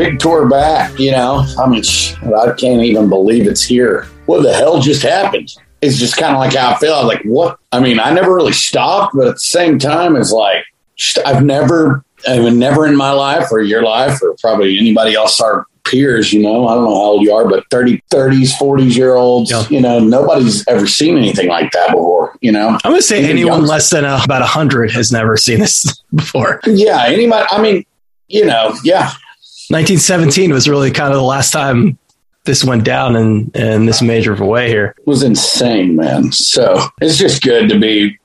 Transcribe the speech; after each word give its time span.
big 0.00 0.18
tour 0.18 0.48
back, 0.48 0.98
you 0.98 1.10
know. 1.10 1.44
I 1.58 1.68
mean, 1.68 1.82
I 2.34 2.52
can't 2.52 2.82
even 2.82 3.10
believe 3.10 3.46
it's 3.46 3.62
here. 3.62 4.04
What 4.24 4.42
the 4.42 4.54
hell 4.54 4.80
just 4.80 5.02
happened? 5.02 5.54
It's 5.82 5.98
just 5.98 6.16
kind 6.16 6.32
of 6.32 6.38
like 6.38 6.54
how 6.54 6.70
I 6.70 6.78
feel. 6.78 6.94
I'm 6.94 7.06
like, 7.06 7.22
what? 7.24 7.58
I 7.72 7.80
mean, 7.80 8.00
I 8.00 8.10
never 8.10 8.34
really 8.34 8.52
stopped, 8.52 9.14
but 9.14 9.28
at 9.28 9.34
the 9.34 9.40
same 9.40 9.78
time, 9.78 10.16
it's 10.16 10.32
like, 10.32 10.64
I've 11.24 11.44
never, 11.44 12.02
I've 12.26 12.52
never 12.54 12.86
in 12.86 12.96
my 12.96 13.12
life 13.12 13.48
or 13.50 13.60
your 13.60 13.82
life 13.82 14.22
or 14.22 14.34
probably 14.40 14.78
anybody 14.78 15.14
else, 15.14 15.38
our 15.40 15.66
peers, 15.84 16.32
you 16.32 16.42
know, 16.42 16.66
I 16.66 16.74
don't 16.74 16.84
know 16.84 16.94
how 16.94 17.02
old 17.02 17.22
you 17.22 17.32
are, 17.34 17.48
but 17.48 17.64
30, 17.70 18.02
30s, 18.10 18.52
40s 18.58 18.96
year 18.96 19.14
olds, 19.14 19.50
yeah. 19.50 19.66
you 19.68 19.80
know, 19.80 19.98
nobody's 19.98 20.66
ever 20.68 20.86
seen 20.86 21.18
anything 21.18 21.48
like 21.48 21.72
that 21.72 21.90
before, 21.90 22.36
you 22.40 22.52
know. 22.52 22.68
I'm 22.84 22.92
going 22.92 22.96
to 22.96 23.02
say 23.02 23.18
Even 23.18 23.30
anyone 23.30 23.66
less 23.66 23.90
than 23.90 24.04
a, 24.04 24.20
about 24.22 24.40
100 24.40 24.92
has 24.92 25.12
never 25.12 25.36
seen 25.36 25.60
this 25.60 26.02
before. 26.14 26.60
Yeah. 26.66 27.04
Anybody, 27.06 27.46
I 27.50 27.60
mean, 27.60 27.84
you 28.28 28.46
know, 28.46 28.74
yeah. 28.84 29.12
1917 29.70 30.52
was 30.52 30.68
really 30.68 30.90
kind 30.90 31.12
of 31.12 31.16
the 31.16 31.24
last 31.24 31.52
time 31.52 31.96
this 32.44 32.64
went 32.64 32.84
down 32.84 33.14
in, 33.14 33.50
in 33.54 33.86
this 33.86 34.02
major 34.02 34.32
of 34.32 34.40
a 34.40 34.44
way 34.44 34.68
here. 34.68 34.96
It 34.98 35.06
was 35.06 35.22
insane, 35.22 35.94
man. 35.94 36.32
So 36.32 36.76
it's 37.00 37.16
just 37.16 37.42
good 37.42 37.68
to 37.68 37.78
be, 37.78 38.18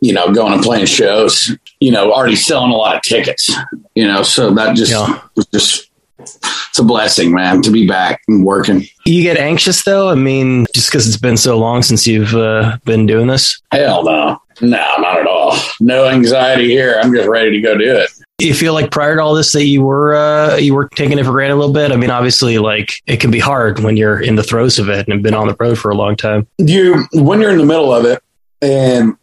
you 0.00 0.12
know, 0.12 0.32
going 0.32 0.52
and 0.52 0.62
playing 0.62 0.86
shows, 0.86 1.50
you 1.80 1.90
know, 1.90 2.12
already 2.12 2.36
selling 2.36 2.70
a 2.70 2.76
lot 2.76 2.94
of 2.94 3.02
tickets, 3.02 3.52
you 3.96 4.06
know, 4.06 4.22
so 4.22 4.54
that 4.54 4.76
just 4.76 4.92
yeah. 4.92 5.20
was 5.34 5.46
just, 5.46 5.90
it's 6.20 6.78
a 6.78 6.84
blessing, 6.84 7.34
man, 7.34 7.62
to 7.62 7.72
be 7.72 7.84
back 7.84 8.22
and 8.28 8.44
working. 8.44 8.84
You 9.06 9.24
get 9.24 9.38
anxious 9.38 9.82
though? 9.82 10.08
I 10.08 10.14
mean, 10.14 10.66
just 10.72 10.88
because 10.88 11.08
it's 11.08 11.16
been 11.16 11.36
so 11.36 11.58
long 11.58 11.82
since 11.82 12.06
you've 12.06 12.34
uh, 12.34 12.78
been 12.84 13.06
doing 13.06 13.26
this? 13.26 13.60
Hell 13.72 14.04
no. 14.04 14.40
No, 14.60 14.94
not 14.98 15.18
at 15.18 15.26
all. 15.26 15.58
No 15.80 16.06
anxiety 16.06 16.68
here. 16.68 17.00
I'm 17.02 17.12
just 17.12 17.28
ready 17.28 17.50
to 17.50 17.60
go 17.60 17.76
do 17.76 17.96
it 17.96 18.10
you 18.38 18.54
feel 18.54 18.74
like 18.74 18.90
prior 18.90 19.16
to 19.16 19.22
all 19.22 19.34
this 19.34 19.52
that 19.52 19.64
you 19.64 19.82
were 19.82 20.14
uh, 20.14 20.56
you 20.56 20.74
were 20.74 20.88
taking 20.88 21.18
it 21.18 21.24
for 21.24 21.32
granted 21.32 21.54
a 21.54 21.56
little 21.56 21.72
bit? 21.72 21.90
I 21.90 21.96
mean, 21.96 22.10
obviously, 22.10 22.58
like 22.58 23.02
it 23.06 23.18
can 23.18 23.30
be 23.30 23.38
hard 23.38 23.80
when 23.80 23.96
you're 23.96 24.20
in 24.20 24.36
the 24.36 24.42
throes 24.42 24.78
of 24.78 24.88
it 24.88 25.08
and 25.08 25.22
been 25.22 25.34
on 25.34 25.48
the 25.48 25.56
road 25.58 25.78
for 25.78 25.90
a 25.90 25.94
long 25.94 26.16
time. 26.16 26.46
You 26.58 27.06
when 27.12 27.40
you're 27.40 27.50
in 27.50 27.58
the 27.58 27.64
middle 27.64 27.92
of 27.94 28.04
it, 28.04 28.22
and 28.60 29.16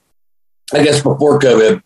I 0.74 0.84
guess 0.84 1.02
before 1.04 1.40
COVID, 1.40 1.82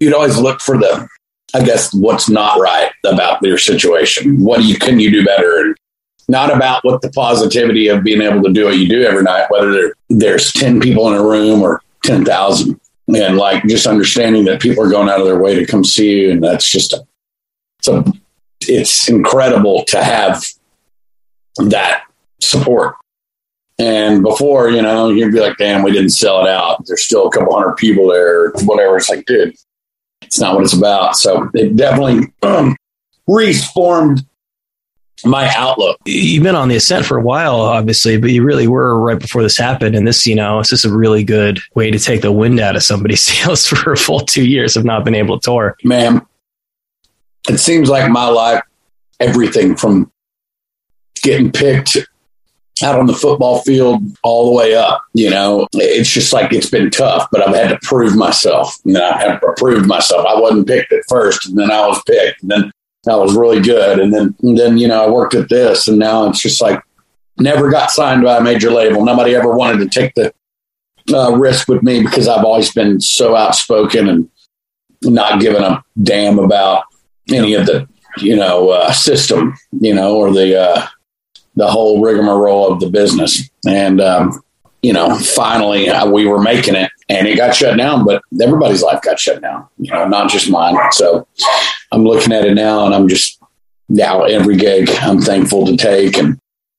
you'd 0.00 0.14
always 0.14 0.38
look 0.38 0.60
for 0.60 0.76
the, 0.76 1.06
I 1.54 1.64
guess, 1.64 1.94
what's 1.94 2.28
not 2.28 2.58
right 2.58 2.90
about 3.06 3.42
your 3.42 3.58
situation. 3.58 4.42
What 4.42 4.60
do 4.60 4.66
you 4.66 4.76
can 4.76 4.98
you 4.98 5.10
do 5.10 5.24
better? 5.24 5.60
And 5.60 5.76
not 6.28 6.54
about 6.54 6.84
what 6.84 7.02
the 7.02 7.10
positivity 7.10 7.88
of 7.88 8.02
being 8.02 8.22
able 8.22 8.42
to 8.42 8.52
do 8.52 8.64
what 8.64 8.78
you 8.78 8.88
do 8.88 9.02
every 9.02 9.22
night, 9.22 9.46
whether 9.50 9.72
there, 9.72 9.94
there's 10.08 10.52
ten 10.52 10.80
people 10.80 11.08
in 11.08 11.14
a 11.14 11.22
room 11.22 11.62
or 11.62 11.80
ten 12.02 12.24
thousand 12.24 12.80
and 13.14 13.36
like 13.36 13.64
just 13.66 13.86
understanding 13.86 14.44
that 14.44 14.60
people 14.60 14.82
are 14.82 14.90
going 14.90 15.08
out 15.08 15.20
of 15.20 15.26
their 15.26 15.40
way 15.40 15.54
to 15.54 15.66
come 15.66 15.84
see 15.84 16.22
you 16.22 16.30
and 16.30 16.42
that's 16.42 16.68
just 16.68 16.92
a, 16.92 17.06
it's 17.78 17.88
a 17.88 18.04
it's 18.62 19.08
incredible 19.08 19.84
to 19.86 20.02
have 20.02 20.44
that 21.56 22.04
support. 22.40 22.94
And 23.78 24.22
before 24.22 24.70
you 24.70 24.82
know 24.82 25.08
you'd 25.08 25.32
be 25.32 25.40
like 25.40 25.56
damn 25.56 25.82
we 25.82 25.92
didn't 25.92 26.10
sell 26.10 26.44
it 26.44 26.48
out. 26.48 26.84
There's 26.86 27.04
still 27.04 27.26
a 27.26 27.30
couple 27.30 27.54
hundred 27.54 27.76
people 27.76 28.08
there 28.08 28.50
whatever. 28.64 28.96
It's 28.96 29.08
like 29.08 29.24
dude 29.26 29.54
it's 30.22 30.40
not 30.40 30.54
what 30.54 30.64
it's 30.64 30.72
about. 30.72 31.16
So 31.16 31.50
it 31.54 31.76
definitely 31.76 32.32
um, 32.42 32.74
reformed 33.26 34.26
my 35.24 35.52
outlook. 35.54 35.98
You've 36.04 36.42
been 36.42 36.56
on 36.56 36.68
the 36.68 36.76
ascent 36.76 37.06
for 37.06 37.16
a 37.16 37.22
while, 37.22 37.60
obviously, 37.60 38.18
but 38.18 38.30
you 38.30 38.42
really 38.42 38.66
were 38.66 38.98
right 38.98 39.18
before 39.18 39.42
this 39.42 39.56
happened. 39.56 39.94
And 39.94 40.06
this, 40.06 40.26
you 40.26 40.34
know, 40.34 40.58
it's 40.58 40.70
just 40.70 40.84
a 40.84 40.90
really 40.90 41.24
good 41.24 41.60
way 41.74 41.90
to 41.90 41.98
take 41.98 42.22
the 42.22 42.32
wind 42.32 42.60
out 42.60 42.76
of 42.76 42.82
somebody's 42.82 43.22
sails 43.22 43.66
for 43.66 43.92
a 43.92 43.96
full 43.96 44.20
two 44.20 44.46
years 44.46 44.76
of 44.76 44.84
not 44.84 45.04
being 45.04 45.14
able 45.14 45.38
to 45.38 45.44
tour. 45.44 45.76
Man, 45.84 46.26
it 47.48 47.58
seems 47.58 47.88
like 47.88 48.10
my 48.10 48.28
life, 48.28 48.62
everything 49.20 49.76
from 49.76 50.10
getting 51.22 51.52
picked 51.52 51.96
out 52.82 52.98
on 52.98 53.06
the 53.06 53.14
football 53.14 53.60
field 53.60 54.02
all 54.22 54.46
the 54.46 54.56
way 54.56 54.74
up. 54.74 55.04
You 55.14 55.30
know, 55.30 55.68
it's 55.72 56.10
just 56.10 56.32
like 56.32 56.52
it's 56.52 56.70
been 56.70 56.90
tough, 56.90 57.28
but 57.30 57.46
I've 57.46 57.54
had 57.54 57.68
to 57.68 57.78
prove 57.82 58.16
myself. 58.16 58.76
Know, 58.84 59.04
I 59.04 59.18
have 59.18 59.42
proved 59.56 59.86
myself. 59.86 60.26
I 60.26 60.38
wasn't 60.38 60.66
picked 60.66 60.92
at 60.92 61.04
first, 61.08 61.48
and 61.48 61.56
then 61.56 61.70
I 61.70 61.86
was 61.86 62.02
picked, 62.06 62.42
and 62.42 62.50
then 62.50 62.72
that 63.04 63.18
was 63.18 63.34
really 63.34 63.60
good. 63.60 63.98
And 63.98 64.12
then, 64.12 64.34
and 64.42 64.56
then, 64.56 64.78
you 64.78 64.86
know, 64.88 65.04
I 65.04 65.10
worked 65.10 65.34
at 65.34 65.48
this 65.48 65.88
and 65.88 65.98
now 65.98 66.28
it's 66.28 66.40
just 66.40 66.62
like 66.62 66.80
never 67.38 67.70
got 67.70 67.90
signed 67.90 68.22
by 68.22 68.38
a 68.38 68.42
major 68.42 68.70
label. 68.70 69.04
Nobody 69.04 69.34
ever 69.34 69.54
wanted 69.54 69.78
to 69.78 70.00
take 70.00 70.14
the 70.14 70.32
uh, 71.12 71.32
risk 71.36 71.68
with 71.68 71.82
me 71.82 72.02
because 72.02 72.28
I've 72.28 72.44
always 72.44 72.72
been 72.72 73.00
so 73.00 73.34
outspoken 73.34 74.08
and 74.08 74.30
not 75.02 75.40
giving 75.40 75.62
a 75.62 75.82
damn 76.00 76.38
about 76.38 76.84
any 77.32 77.54
of 77.54 77.66
the, 77.66 77.88
you 78.18 78.36
know, 78.36 78.70
uh, 78.70 78.92
system, 78.92 79.54
you 79.72 79.94
know, 79.94 80.16
or 80.16 80.32
the, 80.32 80.60
uh, 80.60 80.86
the 81.56 81.66
whole 81.66 82.00
rigmarole 82.00 82.72
of 82.72 82.78
the 82.78 82.88
business. 82.88 83.50
And, 83.66 84.00
um, 84.00 84.40
you 84.82 84.92
know, 84.92 85.18
finally 85.18 85.88
uh, 85.88 86.08
we 86.08 86.26
were 86.26 86.40
making 86.40 86.76
it 86.76 86.91
and 87.08 87.26
it 87.26 87.36
got 87.36 87.54
shut 87.54 87.76
down, 87.76 88.04
but 88.04 88.22
everybody's 88.40 88.82
life 88.82 89.02
got 89.02 89.18
shut 89.18 89.42
down, 89.42 89.66
you 89.78 89.90
know, 89.90 90.06
not 90.08 90.30
just 90.30 90.50
mine. 90.50 90.76
So 90.92 91.26
I'm 91.90 92.04
looking 92.04 92.32
at 92.32 92.44
it 92.44 92.54
now 92.54 92.86
and 92.86 92.94
I'm 92.94 93.08
just 93.08 93.40
now 93.88 94.22
every 94.22 94.56
gig 94.56 94.90
I'm 95.00 95.20
thankful 95.20 95.66
to 95.66 95.76
take 95.76 96.16
and 96.16 96.38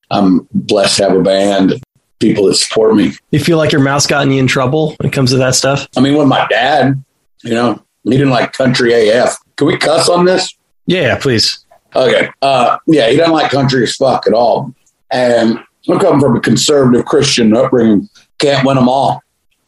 I'm 0.10 0.48
blessed 0.54 0.98
to 0.98 1.04
have 1.04 1.18
a 1.18 1.22
band, 1.22 1.82
people 2.20 2.46
that 2.48 2.56
support 2.56 2.96
me. 2.96 3.14
You 3.32 3.40
feel 3.40 3.58
like 3.58 3.72
your 3.72 3.82
mouth's 3.82 4.08
gotten 4.08 4.32
you 4.32 4.40
in 4.40 4.48
trouble 4.48 4.96
when 5.00 5.10
it 5.10 5.14
comes 5.14 5.32
to 5.32 5.38
that 5.38 5.56
stuff? 5.56 5.88
I 5.98 6.02
mean, 6.02 6.18
with 6.18 6.28
my 6.28 6.48
dad, 6.48 7.04
you 7.44 7.54
know, 7.54 7.84
he 8.04 8.12
didn't 8.12 8.30
like 8.30 8.54
country 8.54 9.10
AF. 9.10 9.38
Can 9.56 9.68
we 9.68 9.78
cuss 9.78 10.10
on 10.10 10.26
this? 10.26 10.54
Yeah, 10.86 11.18
please. 11.18 11.66
Okay. 11.96 12.30
Uh, 12.42 12.78
yeah, 12.88 13.10
he 13.10 13.18
doesn't 13.18 13.34
like 13.34 13.52
country 13.52 13.84
as 13.84 13.96
fuck 13.96 14.28
at 14.28 14.34
all. 14.34 14.74
And 15.12 15.60
I'm 15.88 16.00
coming 16.00 16.20
from 16.20 16.36
a 16.36 16.42
conservative 16.42 17.06
Christian 17.06 17.56
upbringing. 17.56 18.10
Can't 18.40 18.66
win 18.66 18.76
them 18.76 18.90
all. 18.90 19.23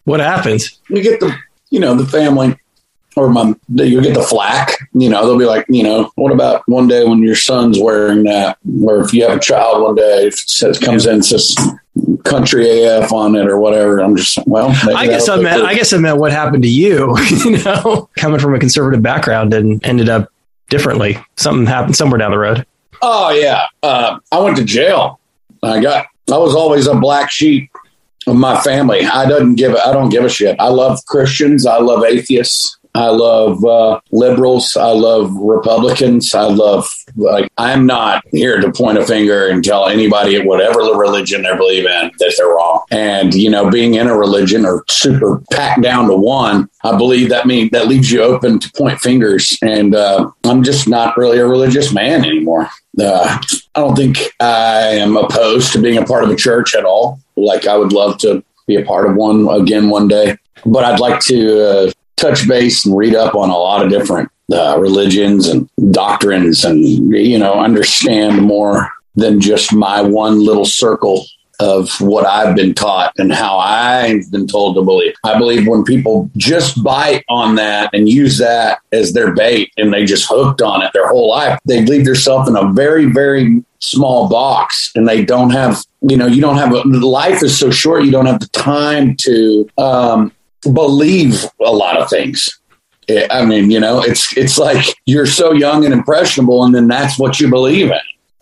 What 0.06 0.20
happens? 0.20 0.80
You 0.90 1.02
get 1.04 1.20
the, 1.20 1.36
you 1.70 1.80
know, 1.80 1.96
the 1.96 2.06
family 2.06 2.58
or 3.16 3.30
my, 3.30 3.54
you 3.74 4.02
get 4.02 4.14
the 4.14 4.24
flack. 4.24 4.78
You 4.94 5.10
know, 5.10 5.26
they'll 5.26 5.38
be 5.38 5.46
like, 5.46 5.66
you 5.70 5.84
know, 5.84 6.12
what 6.16 6.32
about 6.32 6.68
one 6.68 6.88
day 6.88 7.04
when 7.04 7.22
your 7.22 7.36
son's 7.36 7.80
wearing 7.80 8.24
that, 8.24 8.58
or 8.84 9.02
if 9.02 9.14
you 9.14 9.28
have 9.28 9.38
a 9.38 9.40
child 9.40 9.84
one 9.84 9.96
day, 9.96 10.28
if 10.28 10.34
it 10.34 10.50
says, 10.50 10.80
comes 10.80 11.06
in 11.06 11.16
and 11.16 11.26
says 11.26 11.56
country 12.24 12.84
AF 12.84 13.12
on 13.12 13.36
it 13.36 13.48
or 13.48 13.58
whatever. 13.58 14.00
I'm 14.00 14.16
just 14.16 14.40
well. 14.46 14.76
I 14.96 15.08
guess 15.08 15.30
I 15.30 15.38
meant. 15.38 15.64
I 15.64 15.76
guess 15.76 15.94
I 15.94 15.98
meant 15.98 16.18
what 16.18 16.32
happened 16.32 16.64
to 16.64 16.70
you. 16.70 17.18
you 17.46 17.64
know, 17.64 18.10
coming 18.18 18.40
from 18.40 18.54
a 18.54 18.60
conservative 18.60 19.02
background 19.02 19.54
and 19.54 19.84
ended 19.86 20.10
up 20.10 20.30
differently. 20.70 21.18
Something 21.38 21.66
happened 21.66 21.96
somewhere 21.96 22.18
down 22.18 22.32
the 22.32 22.38
road. 22.38 22.66
Oh 23.02 23.30
yeah, 23.30 23.68
uh, 23.82 24.20
I 24.32 24.40
went 24.40 24.58
to 24.58 24.66
jail 24.66 25.20
I 25.66 25.82
got 25.82 26.08
I 26.32 26.38
was 26.38 26.56
always 26.56 26.88
a 26.88 26.96
black 26.96 27.32
sheep 27.32 27.70
my 28.28 28.60
family. 28.62 29.06
I 29.06 29.28
don't 29.28 29.56
give 29.56 29.76
I 29.76 29.92
don't 29.94 30.10
give 30.10 30.24
a 30.24 30.30
shit. 30.30 30.56
I 30.60 30.70
love 30.70 31.06
Christians. 31.06 31.66
I 31.66 31.78
love 31.78 32.04
atheists. 32.04 32.78
I 32.96 33.10
love 33.10 33.64
uh, 33.66 34.00
liberals. 34.12 34.78
I 34.78 34.92
love 34.92 35.36
Republicans. 35.36 36.34
I 36.34 36.44
love 36.44 36.90
like 37.18 37.52
I'm 37.58 37.86
not 37.86 38.24
here 38.32 38.62
to 38.62 38.72
point 38.72 38.98
a 38.98 39.06
finger 39.06 39.48
and 39.48 39.62
tell 39.62 39.88
anybody 39.88 40.42
whatever 40.42 40.80
religion 40.80 41.44
they 41.44 41.56
believe 41.58 41.86
in 41.86 42.12
that 42.18 42.34
they're 42.38 42.48
wrong. 42.48 42.84
And 42.92 43.34
you 43.34 43.50
know, 43.50 43.70
being 43.70 43.96
in 43.96 44.08
a 44.08 44.18
religion 44.18 44.66
or 44.66 44.86
super 44.88 45.44
packed 45.52 45.82
down 45.82 46.08
to 46.08 46.16
one, 46.16 46.70
I 46.86 46.96
believe 46.98 47.28
that 47.30 47.46
mean 47.46 47.70
that 47.74 47.88
leaves 47.88 48.10
you 48.10 48.24
open 48.24 48.60
to 48.60 48.72
point 48.72 49.02
fingers. 49.02 49.58
And 49.62 49.94
uh, 49.94 50.32
I'm 50.46 50.64
just 50.64 50.88
not 50.88 51.18
really 51.18 51.40
a 51.40 51.48
religious 51.48 51.94
man 51.94 52.24
anymore. 52.24 52.70
Uh, 52.98 53.42
I 53.76 53.80
don't 53.80 53.98
think 53.98 54.20
I 54.40 54.94
am 54.94 55.18
opposed 55.18 55.74
to 55.74 55.82
being 55.82 55.98
a 55.98 56.06
part 56.06 56.24
of 56.24 56.30
a 56.30 56.36
church 56.36 56.74
at 56.76 56.86
all. 56.86 57.20
Like 57.36 57.68
I 57.68 57.78
would 57.78 57.94
love 57.94 58.18
to 58.20 58.44
be 58.68 58.76
a 58.76 58.86
part 58.86 59.10
of 59.10 59.16
one 59.16 59.48
again 59.50 59.90
one 59.90 60.08
day, 60.08 60.38
but 60.66 60.84
I'd 60.84 61.00
like 61.00 61.20
to 61.22 61.62
uh, 61.62 61.92
touch 62.16 62.48
base 62.48 62.86
and 62.86 62.98
read 62.98 63.16
up 63.16 63.36
on 63.36 63.50
a 63.50 63.58
lot 63.58 63.84
of 63.84 63.92
different 63.92 64.30
uh, 64.52 64.78
religions 64.80 65.48
and 65.48 65.70
doctrines 65.92 66.64
and, 66.64 66.84
you 67.14 67.38
know, 67.38 67.54
understand 67.54 68.42
more 68.42 68.92
than 69.16 69.40
just 69.40 69.74
my 69.74 70.02
one 70.02 70.44
little 70.44 70.66
circle 70.66 71.26
of 71.60 71.90
what 72.02 72.26
I've 72.26 72.56
been 72.56 72.74
taught 72.74 73.14
and 73.18 73.34
how 73.34 73.58
I've 73.58 74.30
been 74.32 74.48
told 74.48 74.76
to 74.76 74.84
believe. 74.84 75.14
I 75.24 75.38
believe 75.38 75.68
when 75.68 75.84
people 75.84 76.30
just 76.38 76.84
bite 76.84 77.24
on 77.30 77.56
that 77.56 77.90
and 77.94 78.10
use 78.10 78.38
that 78.38 78.80
as 78.92 79.14
their 79.14 79.34
bait 79.34 79.72
and 79.78 79.94
they 79.94 80.06
just 80.06 80.28
hooked 80.28 80.62
on 80.62 80.82
it 80.82 80.92
their 80.94 81.08
whole 81.08 81.30
life, 81.30 81.60
they 81.66 81.86
leave 81.86 82.06
themselves 82.06 82.50
in 82.50 82.56
a 82.56 82.72
very, 82.74 83.06
very 83.06 83.64
small 83.80 84.28
box 84.30 84.92
and 84.96 85.08
they 85.08 85.24
don't 85.24 85.52
have, 85.52 85.84
you 86.02 86.18
know, 86.18 86.28
you 86.28 86.42
don't 86.42 86.58
have 86.58 86.72
a, 86.74 86.82
life 86.84 87.44
is 87.44 87.58
so 87.58 87.70
short, 87.70 88.04
you 88.04 88.12
don't 88.12 88.26
have 88.26 88.40
the 88.40 88.48
time 88.48 89.16
to 89.18 89.70
um, 89.78 90.32
believe 90.74 91.46
a 91.60 91.72
lot 91.72 91.98
of 91.98 92.10
things. 92.10 92.60
I 93.30 93.46
mean, 93.46 93.70
you 93.70 93.80
know, 93.80 94.02
it's 94.02 94.36
it's 94.36 94.58
like 94.58 94.84
you're 95.06 95.28
so 95.28 95.52
young 95.54 95.86
and 95.86 95.94
impressionable, 95.94 96.64
and 96.64 96.74
then 96.74 96.88
that's 96.88 97.20
what 97.20 97.40
you 97.40 97.50
believe 97.52 97.92
in. 97.92 98.00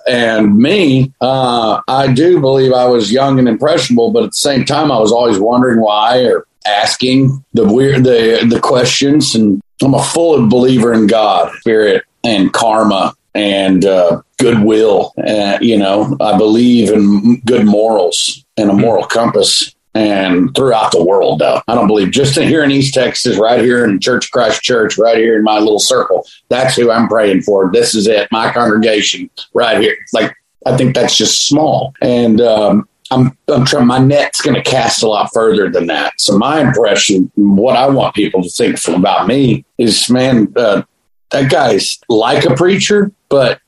And 0.08 0.58
me, 0.58 1.14
uh, 1.22 1.82
I 1.88 2.12
do 2.12 2.40
believe 2.40 2.74
I 2.74 2.86
was 2.86 3.12
young 3.12 3.40
and 3.40 3.48
impressionable, 3.48 4.12
but 4.12 4.24
at 4.24 4.32
the 4.32 4.38
same 4.38 4.66
time, 4.66 4.92
I 4.92 5.00
was 5.00 5.12
always 5.12 5.40
wondering 5.40 5.80
why 5.80 6.24
or 6.26 6.46
asking 6.66 7.44
the 7.54 7.72
weird 7.72 8.04
the 8.04 8.46
the 8.50 8.60
questions. 8.60 9.36
And 9.36 9.62
I'm 9.82 9.94
a 9.94 10.04
full 10.04 10.48
believer 10.48 10.94
in 10.94 11.08
God, 11.08 11.54
spirit, 11.60 12.04
and 12.24 12.54
karma 12.54 13.14
and 13.34 13.86
uh, 13.86 14.22
goodwill. 14.38 15.14
Uh, 15.18 15.58
you 15.62 15.78
know, 15.78 16.16
I 16.20 16.38
believe 16.38 16.92
in 16.92 17.40
good 17.42 17.66
morals 17.66 18.44
and 18.58 18.70
a 18.70 18.74
moral 18.74 19.06
compass. 19.06 19.74
And 19.96 20.56
throughout 20.56 20.92
the 20.92 21.04
world, 21.04 21.40
though, 21.40 21.62
I 21.68 21.76
don't 21.76 21.88
believe 21.88 22.12
just 22.12 22.38
here 22.38 22.64
in 22.64 22.72
East 22.72 22.96
Texas, 22.96 23.38
right 23.38 23.62
here 23.62 23.86
in 23.86 24.00
Church 24.00 24.32
Christ 24.32 24.64
Church, 24.64 24.98
right 24.98 25.18
here 25.18 25.38
in 25.38 25.44
my 25.44 25.60
little 25.60 25.80
circle. 25.80 26.26
That's 26.50 26.76
who 26.76 26.92
I'm 26.92 27.08
praying 27.08 27.44
for. 27.44 27.72
This 27.72 27.94
is 27.94 28.08
it, 28.08 28.28
my 28.32 28.52
congregation, 28.52 29.30
right 29.54 29.80
here. 29.80 29.96
Like 30.12 30.36
I 30.66 30.76
think 30.78 30.96
that's 30.96 31.16
just 31.16 31.48
small, 31.48 31.94
and 32.02 32.42
um, 32.42 32.88
I'm, 33.12 33.38
I'm 33.48 33.66
trying. 33.66 33.86
My 33.86 34.00
net's 34.00 34.42
going 34.42 34.56
to 34.56 34.70
cast 34.70 35.04
a 35.04 35.08
lot 35.08 35.30
further 35.34 35.70
than 35.70 35.88
that. 35.88 36.14
So 36.20 36.38
my 36.38 36.60
impression, 36.60 37.32
what 37.36 37.76
I 37.76 37.88
want 37.88 38.16
people 38.16 38.42
to 38.42 38.50
think 38.50 38.80
about 38.88 39.28
me 39.28 39.66
is, 39.78 40.10
man, 40.10 40.52
uh, 40.56 40.84
that 41.30 41.52
guy's 41.52 42.00
like 42.10 42.46
a 42.46 42.56
preacher, 42.56 43.12
but 43.30 43.60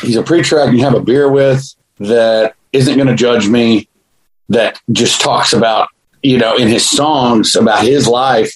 he's 0.00 0.16
a 0.16 0.22
preacher 0.22 0.60
I 0.60 0.66
can 0.66 0.78
have 0.78 0.94
a 0.94 1.00
beer 1.00 1.30
with 1.30 1.74
that 1.98 2.54
isn't 2.72 2.96
going 2.96 3.08
to 3.08 3.14
judge 3.14 3.48
me, 3.48 3.88
that 4.50 4.80
just 4.92 5.20
talks 5.20 5.52
about, 5.52 5.88
you 6.22 6.38
know, 6.38 6.56
in 6.56 6.68
his 6.68 6.88
songs 6.88 7.56
about 7.56 7.84
his 7.84 8.06
life. 8.06 8.54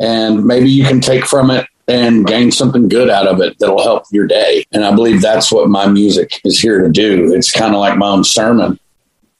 And 0.00 0.44
maybe 0.44 0.70
you 0.70 0.84
can 0.84 1.00
take 1.00 1.26
from 1.26 1.50
it 1.50 1.66
and 1.86 2.26
gain 2.26 2.50
something 2.50 2.88
good 2.88 3.10
out 3.10 3.26
of 3.26 3.40
it 3.40 3.58
that'll 3.58 3.82
help 3.82 4.04
your 4.10 4.26
day. 4.26 4.64
And 4.72 4.84
I 4.84 4.94
believe 4.94 5.20
that's 5.20 5.52
what 5.52 5.68
my 5.68 5.86
music 5.86 6.40
is 6.44 6.58
here 6.58 6.82
to 6.82 6.88
do. 6.88 7.34
It's 7.34 7.50
kind 7.50 7.74
of 7.74 7.80
like 7.80 7.98
my 7.98 8.08
own 8.08 8.24
sermon 8.24 8.80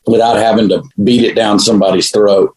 without 0.06 0.37
having 0.37 0.69
to 0.69 0.82
beat 1.02 1.23
it 1.23 1.35
down 1.35 1.58
somebody's 1.58 2.11
throat 2.11 2.55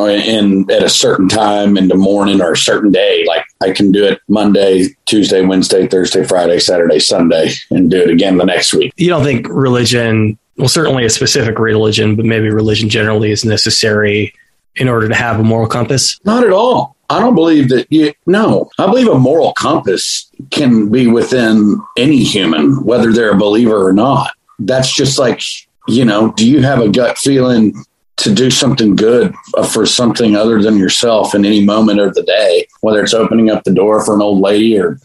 in 0.00 0.70
at 0.70 0.82
a 0.82 0.88
certain 0.88 1.28
time 1.28 1.76
in 1.76 1.88
the 1.88 1.96
morning 1.96 2.40
or 2.40 2.52
a 2.52 2.56
certain 2.56 2.92
day. 2.92 3.24
Like 3.26 3.44
I 3.60 3.72
can 3.72 3.90
do 3.92 4.04
it 4.04 4.20
Monday, 4.28 4.88
Tuesday, 5.06 5.44
Wednesday, 5.44 5.86
Thursday, 5.86 6.24
Friday, 6.24 6.58
Saturday, 6.60 6.98
Sunday, 7.00 7.50
and 7.70 7.90
do 7.90 8.00
it 8.00 8.10
again 8.10 8.36
the 8.36 8.44
next 8.44 8.72
week. 8.72 8.92
You 8.96 9.08
don't 9.08 9.24
think 9.24 9.46
religion, 9.48 10.38
well, 10.58 10.68
certainly 10.68 11.04
a 11.04 11.10
specific 11.10 11.58
religion, 11.58 12.16
but 12.16 12.24
maybe 12.24 12.50
religion 12.50 12.88
generally 12.88 13.30
is 13.30 13.44
necessary 13.44 14.34
in 14.76 14.88
order 14.88 15.08
to 15.08 15.14
have 15.14 15.40
a 15.40 15.44
moral 15.44 15.68
compass? 15.68 16.18
Not 16.24 16.44
at 16.44 16.52
all. 16.52 16.96
I 17.10 17.20
don't 17.20 17.34
believe 17.34 17.70
that 17.70 17.86
you, 17.90 18.12
no, 18.26 18.70
I 18.78 18.86
believe 18.86 19.08
a 19.08 19.18
moral 19.18 19.52
compass 19.54 20.30
can 20.50 20.90
be 20.90 21.06
within 21.06 21.80
any 21.96 22.22
human, 22.22 22.84
whether 22.84 23.12
they're 23.12 23.32
a 23.32 23.38
believer 23.38 23.86
or 23.86 23.92
not. 23.92 24.32
That's 24.58 24.94
just 24.94 25.18
like, 25.18 25.40
you 25.86 26.04
know, 26.04 26.32
do 26.32 26.48
you 26.48 26.62
have 26.62 26.80
a 26.80 26.88
gut 26.88 27.16
feeling 27.16 27.72
to 28.18 28.34
do 28.34 28.50
something 28.50 28.96
good 28.96 29.34
for 29.72 29.86
something 29.86 30.36
other 30.36 30.60
than 30.60 30.76
yourself 30.76 31.34
in 31.34 31.44
any 31.44 31.64
moment 31.64 32.00
of 32.00 32.14
the 32.14 32.24
day, 32.24 32.66
whether 32.80 33.02
it's 33.02 33.14
opening 33.14 33.48
up 33.48 33.64
the 33.64 33.72
door 33.72 34.04
for 34.04 34.14
an 34.14 34.20
old 34.20 34.40
lady 34.40 34.78
or 34.78 34.98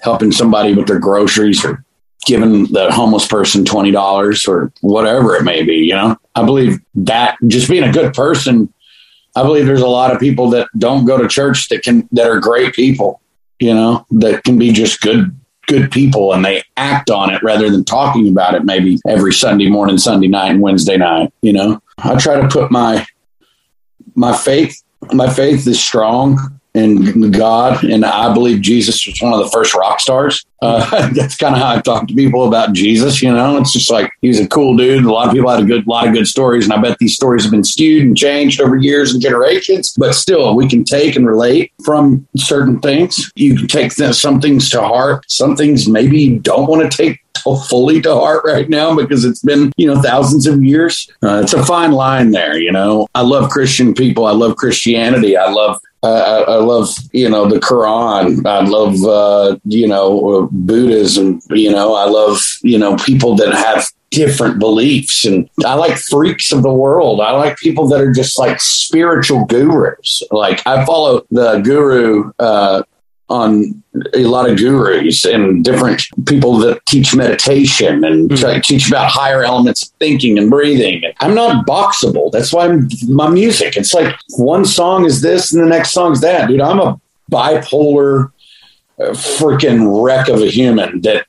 helping 0.00 0.32
somebody 0.32 0.74
with 0.74 0.86
their 0.86 0.98
groceries 0.98 1.64
or 1.64 1.83
giving 2.26 2.66
the 2.66 2.90
homeless 2.92 3.26
person 3.26 3.64
$20 3.64 4.48
or 4.48 4.72
whatever 4.80 5.34
it 5.36 5.42
may 5.42 5.62
be, 5.62 5.76
you 5.76 5.94
know? 5.94 6.16
I 6.34 6.44
believe 6.44 6.80
that 6.94 7.36
just 7.46 7.68
being 7.68 7.84
a 7.84 7.92
good 7.92 8.14
person, 8.14 8.72
I 9.36 9.42
believe 9.42 9.66
there's 9.66 9.80
a 9.80 9.86
lot 9.86 10.12
of 10.12 10.20
people 10.20 10.50
that 10.50 10.68
don't 10.78 11.04
go 11.04 11.18
to 11.18 11.28
church 11.28 11.68
that 11.68 11.82
can 11.82 12.08
that 12.12 12.26
are 12.26 12.40
great 12.40 12.74
people, 12.74 13.20
you 13.58 13.74
know, 13.74 14.06
that 14.12 14.44
can 14.44 14.58
be 14.58 14.72
just 14.72 15.00
good 15.00 15.38
good 15.66 15.90
people 15.90 16.34
and 16.34 16.44
they 16.44 16.62
act 16.76 17.10
on 17.10 17.32
it 17.32 17.42
rather 17.42 17.70
than 17.70 17.84
talking 17.84 18.28
about 18.28 18.54
it 18.54 18.64
maybe 18.64 18.98
every 19.08 19.32
Sunday 19.32 19.68
morning, 19.68 19.96
Sunday 19.96 20.28
night, 20.28 20.50
and 20.50 20.60
Wednesday 20.60 20.96
night. 20.96 21.32
You 21.42 21.52
know, 21.52 21.82
I 21.98 22.16
try 22.16 22.40
to 22.40 22.48
put 22.48 22.70
my 22.70 23.06
my 24.14 24.36
faith. 24.36 24.82
My 25.12 25.32
faith 25.32 25.66
is 25.66 25.82
strong 25.82 26.60
in 26.74 27.30
God, 27.30 27.84
and 27.84 28.04
I 28.04 28.32
believe 28.34 28.60
Jesus 28.60 29.06
was 29.06 29.20
one 29.20 29.32
of 29.32 29.38
the 29.38 29.50
first 29.50 29.74
rock 29.74 30.00
stars. 30.00 30.44
Uh, 30.60 31.08
that's 31.14 31.36
kind 31.36 31.54
of 31.54 31.60
how 31.60 31.76
I 31.76 31.80
talk 31.80 32.08
to 32.08 32.14
people 32.14 32.48
about 32.48 32.72
Jesus. 32.72 33.22
You 33.22 33.32
know, 33.32 33.56
it's 33.58 33.72
just 33.72 33.90
like 33.90 34.10
he's 34.22 34.40
a 34.40 34.48
cool 34.48 34.76
dude. 34.76 35.04
A 35.04 35.12
lot 35.12 35.28
of 35.28 35.34
people 35.34 35.50
had 35.50 35.60
a 35.60 35.66
good, 35.66 35.86
lot 35.86 36.08
of 36.08 36.14
good 36.14 36.26
stories, 36.26 36.64
and 36.64 36.72
I 36.72 36.80
bet 36.80 36.98
these 36.98 37.14
stories 37.14 37.44
have 37.44 37.52
been 37.52 37.64
skewed 37.64 38.06
and 38.06 38.16
changed 38.16 38.60
over 38.60 38.76
years 38.76 39.12
and 39.12 39.22
generations. 39.22 39.94
But 39.96 40.14
still, 40.14 40.56
we 40.56 40.68
can 40.68 40.84
take 40.84 41.14
and 41.14 41.26
relate 41.26 41.72
from 41.84 42.26
certain 42.36 42.80
things. 42.80 43.30
You 43.36 43.56
can 43.56 43.68
take 43.68 43.92
some 43.92 44.40
things 44.40 44.68
to 44.70 44.80
heart. 44.80 45.24
Some 45.30 45.56
things 45.56 45.88
maybe 45.88 46.20
you 46.20 46.40
don't 46.40 46.68
want 46.68 46.90
to 46.90 46.96
take 46.96 47.20
fully 47.68 48.00
to 48.00 48.14
heart 48.14 48.42
right 48.44 48.68
now 48.68 48.94
because 48.94 49.24
it's 49.24 49.42
been, 49.42 49.72
you 49.76 49.86
know, 49.86 50.00
thousands 50.00 50.46
of 50.46 50.62
years. 50.64 51.10
Uh, 51.22 51.40
it's 51.42 51.52
a 51.52 51.64
fine 51.64 51.92
line 51.92 52.30
there, 52.30 52.58
you 52.58 52.72
know. 52.72 53.06
I 53.14 53.20
love 53.20 53.50
Christian 53.50 53.94
people. 53.94 54.24
I 54.24 54.32
love 54.32 54.56
Christianity. 54.56 55.36
I 55.36 55.50
love 55.50 55.78
I, 56.06 56.40
I, 56.40 56.56
love 56.56 56.88
you 57.12 57.28
know 57.28 57.48
the 57.48 57.60
Quran. 57.60 58.44
I 58.46 58.60
love 58.60 59.02
uh, 59.04 59.58
you 59.64 59.86
know 59.86 60.48
Buddhism. 60.52 61.40
You 61.50 61.70
know 61.70 61.94
I 61.94 62.04
love 62.04 62.40
you 62.62 62.78
know 62.78 62.96
people 62.96 63.36
that 63.36 63.54
have 63.54 63.86
different 64.10 64.58
beliefs, 64.58 65.24
and 65.24 65.48
I 65.64 65.74
like 65.74 65.96
freaks 65.96 66.52
of 66.52 66.62
the 66.62 66.72
world. 66.72 67.20
I 67.20 67.32
like 67.32 67.56
people 67.58 67.88
that 67.88 68.00
are 68.00 68.12
just 68.12 68.38
like 68.38 68.60
spiritual 68.60 69.44
gurus. 69.46 70.22
Like 70.30 70.66
I 70.66 70.84
follow 70.84 71.26
the 71.30 71.60
guru 71.60 72.32
uh, 72.38 72.82
on 73.30 73.82
a 74.12 74.24
lot 74.24 74.48
of 74.48 74.58
gurus 74.58 75.24
and 75.24 75.64
different 75.64 76.02
people 76.26 76.58
that 76.58 76.84
teach 76.86 77.14
meditation 77.14 78.04
and 78.04 78.30
mm-hmm. 78.30 78.60
teach 78.60 78.88
about 78.88 79.10
higher 79.10 79.42
elements 79.42 79.82
of 79.82 79.88
thinking 79.98 80.38
and 80.38 80.50
breathing. 80.50 81.02
I'm 81.20 81.34
not 81.34 81.66
boxable. 81.66 82.30
That's 82.30 82.52
why 82.52 82.66
I'm, 82.66 82.88
my 83.08 83.30
music. 83.30 83.76
It's 83.76 83.94
like 83.94 84.14
one 84.36 84.64
song 84.64 85.06
is 85.06 85.22
this 85.22 85.52
and 85.52 85.62
the 85.62 85.68
next 85.68 85.92
song 85.92 86.12
is 86.12 86.20
that. 86.20 86.48
Dude, 86.48 86.60
I'm 86.60 86.80
a 86.80 87.00
bipolar 87.30 88.30
freaking 88.98 90.04
wreck 90.04 90.28
of 90.28 90.40
a 90.40 90.46
human 90.46 91.00
that 91.00 91.26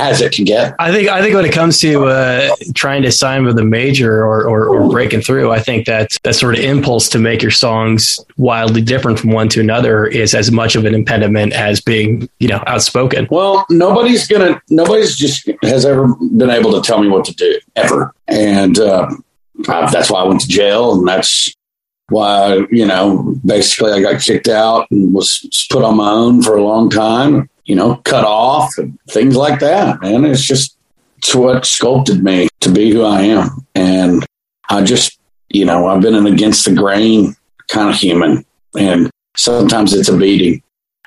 has 0.00 0.20
it 0.20 0.32
together. 0.32 0.74
I 0.78 0.90
think 0.92 1.08
I 1.08 1.20
think 1.20 1.34
when 1.34 1.44
it 1.44 1.52
comes 1.52 1.78
to 1.80 2.06
uh, 2.06 2.54
trying 2.74 3.02
to 3.02 3.12
sign 3.12 3.44
with 3.44 3.58
a 3.58 3.64
major 3.64 4.24
or, 4.24 4.42
or, 4.44 4.66
or, 4.66 4.90
breaking 4.90 5.20
through, 5.20 5.52
I 5.52 5.60
think 5.60 5.86
that 5.86 6.16
that 6.22 6.34
sort 6.34 6.58
of 6.58 6.64
impulse 6.64 7.08
to 7.10 7.18
make 7.18 7.42
your 7.42 7.50
songs 7.50 8.18
wildly 8.36 8.82
different 8.82 9.18
from 9.18 9.30
one 9.30 9.48
to 9.50 9.60
another 9.60 10.06
is 10.06 10.34
as 10.34 10.50
much 10.50 10.76
of 10.76 10.84
an 10.84 10.94
impediment 10.94 11.52
as 11.52 11.80
being 11.80 12.28
you 12.38 12.48
know 12.48 12.62
outspoken. 12.66 13.28
Well, 13.30 13.66
nobody's 13.70 14.26
gonna 14.26 14.60
nobody's 14.70 15.16
just 15.16 15.48
has 15.62 15.84
ever 15.84 16.08
been 16.08 16.50
able 16.50 16.72
to 16.72 16.80
tell 16.80 17.00
me 17.02 17.08
what 17.08 17.24
to 17.26 17.34
do 17.34 17.60
ever, 17.76 18.14
and 18.26 18.78
uh, 18.78 19.10
that's 19.66 20.10
why 20.10 20.20
I 20.20 20.24
went 20.24 20.40
to 20.40 20.48
jail, 20.48 20.94
and 20.94 21.06
that's 21.06 21.54
why 22.08 22.66
you 22.70 22.86
know 22.86 23.36
basically 23.44 23.92
I 23.92 24.00
got 24.00 24.22
kicked 24.22 24.48
out 24.48 24.90
and 24.90 25.12
was 25.12 25.68
put 25.70 25.84
on 25.84 25.96
my 25.96 26.10
own 26.10 26.42
for 26.42 26.56
a 26.56 26.64
long 26.64 26.88
time. 26.88 27.49
You 27.64 27.76
know, 27.76 27.96
cut 27.96 28.24
off 28.24 28.78
and 28.78 28.98
things 29.10 29.36
like 29.36 29.60
that. 29.60 30.02
And 30.02 30.26
it's 30.26 30.42
just 30.42 30.76
it's 31.18 31.34
what 31.34 31.66
sculpted 31.66 32.24
me 32.24 32.48
to 32.60 32.70
be 32.70 32.90
who 32.90 33.02
I 33.02 33.22
am. 33.22 33.66
And 33.74 34.24
I 34.68 34.82
just 34.82 35.18
you 35.50 35.64
know 35.64 35.86
I've 35.86 36.02
been 36.02 36.14
an 36.14 36.26
against 36.26 36.64
the 36.64 36.74
grain 36.74 37.34
kind 37.68 37.88
of 37.88 37.96
human, 37.96 38.44
and 38.78 39.10
sometimes 39.36 39.92
it's 39.92 40.08
a 40.08 40.16
beating. 40.16 40.62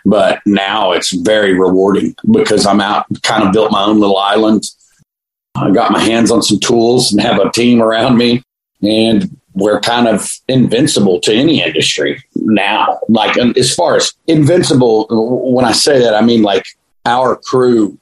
But 0.06 0.40
now 0.46 0.92
it's 0.92 1.14
very 1.14 1.58
rewarding 1.58 2.16
because 2.30 2.66
I'm 2.66 2.82
out, 2.82 3.06
kind 3.22 3.44
of 3.44 3.54
built 3.54 3.72
my 3.72 3.86
own 3.86 4.00
little 4.00 4.18
island. 4.18 4.66
I 5.56 5.72
got 5.72 5.92
my 5.92 6.00
hands 6.00 6.32
on 6.32 6.42
some 6.42 6.60
tools 6.60 7.12
and 7.12 7.22
have 7.22 7.40
a 7.40 7.52
team 7.52 7.82
around 7.82 8.18
me. 8.18 8.44
And 8.82 9.40
we're 9.54 9.80
kind 9.80 10.08
of 10.08 10.30
invincible 10.48 11.20
to 11.22 11.34
any 11.34 11.62
industry 11.62 12.22
now. 12.46 13.00
Like, 13.10 13.38
as 13.38 13.74
far 13.74 13.96
as 13.96 14.14
invincible, 14.28 15.08
when 15.10 15.66
I 15.66 15.72
say 15.72 16.00
that, 16.00 16.16
I 16.16 16.22
mean 16.22 16.44
like 16.44 16.66
our 17.06 17.36
crew 17.36 17.98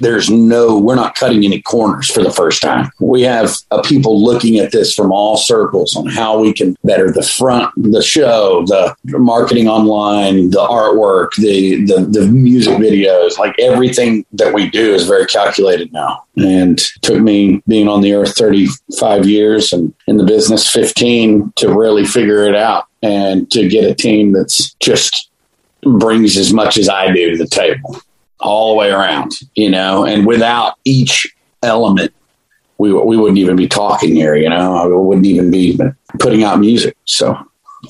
there's 0.00 0.28
no 0.28 0.78
we're 0.78 0.94
not 0.94 1.14
cutting 1.14 1.44
any 1.44 1.62
corners 1.62 2.10
for 2.10 2.22
the 2.22 2.30
first 2.30 2.60
time. 2.60 2.90
We 3.00 3.22
have 3.22 3.56
a 3.70 3.82
people 3.82 4.22
looking 4.22 4.58
at 4.58 4.72
this 4.72 4.94
from 4.94 5.12
all 5.12 5.36
circles 5.36 5.96
on 5.96 6.06
how 6.06 6.40
we 6.40 6.52
can 6.52 6.76
better 6.84 7.10
the 7.10 7.22
front 7.22 7.72
the 7.76 8.02
show 8.02 8.64
the 8.66 8.94
marketing 9.04 9.68
online 9.68 10.50
the 10.50 10.58
artwork 10.58 11.34
the 11.36 11.84
the, 11.84 12.00
the 12.04 12.26
music 12.26 12.74
videos 12.74 13.38
like 13.38 13.54
everything 13.58 14.24
that 14.32 14.52
we 14.52 14.68
do 14.68 14.94
is 14.94 15.06
very 15.06 15.26
calculated 15.26 15.92
now. 15.92 16.22
And 16.36 16.78
took 17.00 17.20
me 17.20 17.62
being 17.66 17.88
on 17.88 18.02
the 18.02 18.12
earth 18.12 18.36
35 18.36 19.26
years 19.26 19.72
and 19.72 19.94
in 20.06 20.18
the 20.18 20.24
business 20.24 20.70
15 20.70 21.52
to 21.56 21.72
really 21.72 22.04
figure 22.04 22.46
it 22.46 22.54
out 22.54 22.86
and 23.06 23.50
to 23.52 23.68
get 23.68 23.88
a 23.88 23.94
team 23.94 24.32
that's 24.32 24.74
just 24.74 25.30
brings 25.82 26.36
as 26.36 26.52
much 26.52 26.76
as 26.76 26.88
I 26.88 27.12
do 27.12 27.30
to 27.30 27.36
the 27.36 27.46
table 27.46 27.96
all 28.40 28.72
the 28.72 28.78
way 28.78 28.90
around, 28.90 29.32
you 29.54 29.70
know, 29.70 30.04
and 30.04 30.26
without 30.26 30.74
each 30.84 31.34
element, 31.62 32.12
we, 32.78 32.92
we 32.92 33.16
wouldn't 33.16 33.38
even 33.38 33.56
be 33.56 33.68
talking 33.68 34.14
here, 34.14 34.36
you 34.36 34.48
know, 34.48 34.76
I 34.76 34.86
wouldn't 34.86 35.26
even 35.26 35.50
be 35.50 35.78
putting 36.18 36.44
out 36.44 36.58
music. 36.58 36.96
So 37.04 37.36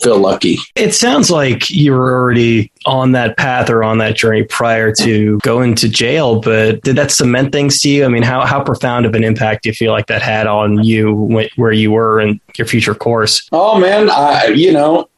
feel 0.03 0.19
lucky. 0.19 0.59
It 0.75 0.95
sounds 0.95 1.31
like 1.31 1.71
you 1.71 1.93
were 1.93 2.15
already 2.15 2.71
on 2.87 3.13
that 3.13 3.37
path 3.37 3.69
or 3.69 3.83
on 3.83 3.99
that 3.99 4.17
journey 4.17 4.45
prior 4.45 4.93
to 4.93 5.39
going 5.39 5.75
to 5.75 5.89
jail, 5.89 6.41
but 6.41 6.81
did 6.83 6.97
that 6.97 7.11
cement 7.11 7.53
things 7.53 7.81
to 7.83 7.91
you? 7.91 8.05
I 8.05 8.09
mean, 8.09 8.23
how, 8.23 8.47
how 8.47 8.63
profound 8.63 9.05
of 9.05 9.15
an 9.15 9.25
impact 9.25 9.65
do 9.65 9.69
you 9.69 9.75
feel 9.75 9.93
like 9.93 10.07
that 10.07 10.23
had 10.23 10.47
on 10.47 10.83
you 10.83 11.13
where 11.57 11.73
you 11.73 11.91
were 11.91 12.21
and 12.21 12.41
your 12.57 12.67
future 12.67 12.95
course? 12.95 13.49
Oh 13.53 13.79
man, 13.79 14.09
I, 14.09 14.47
you 14.47 14.73
know, 14.73 15.09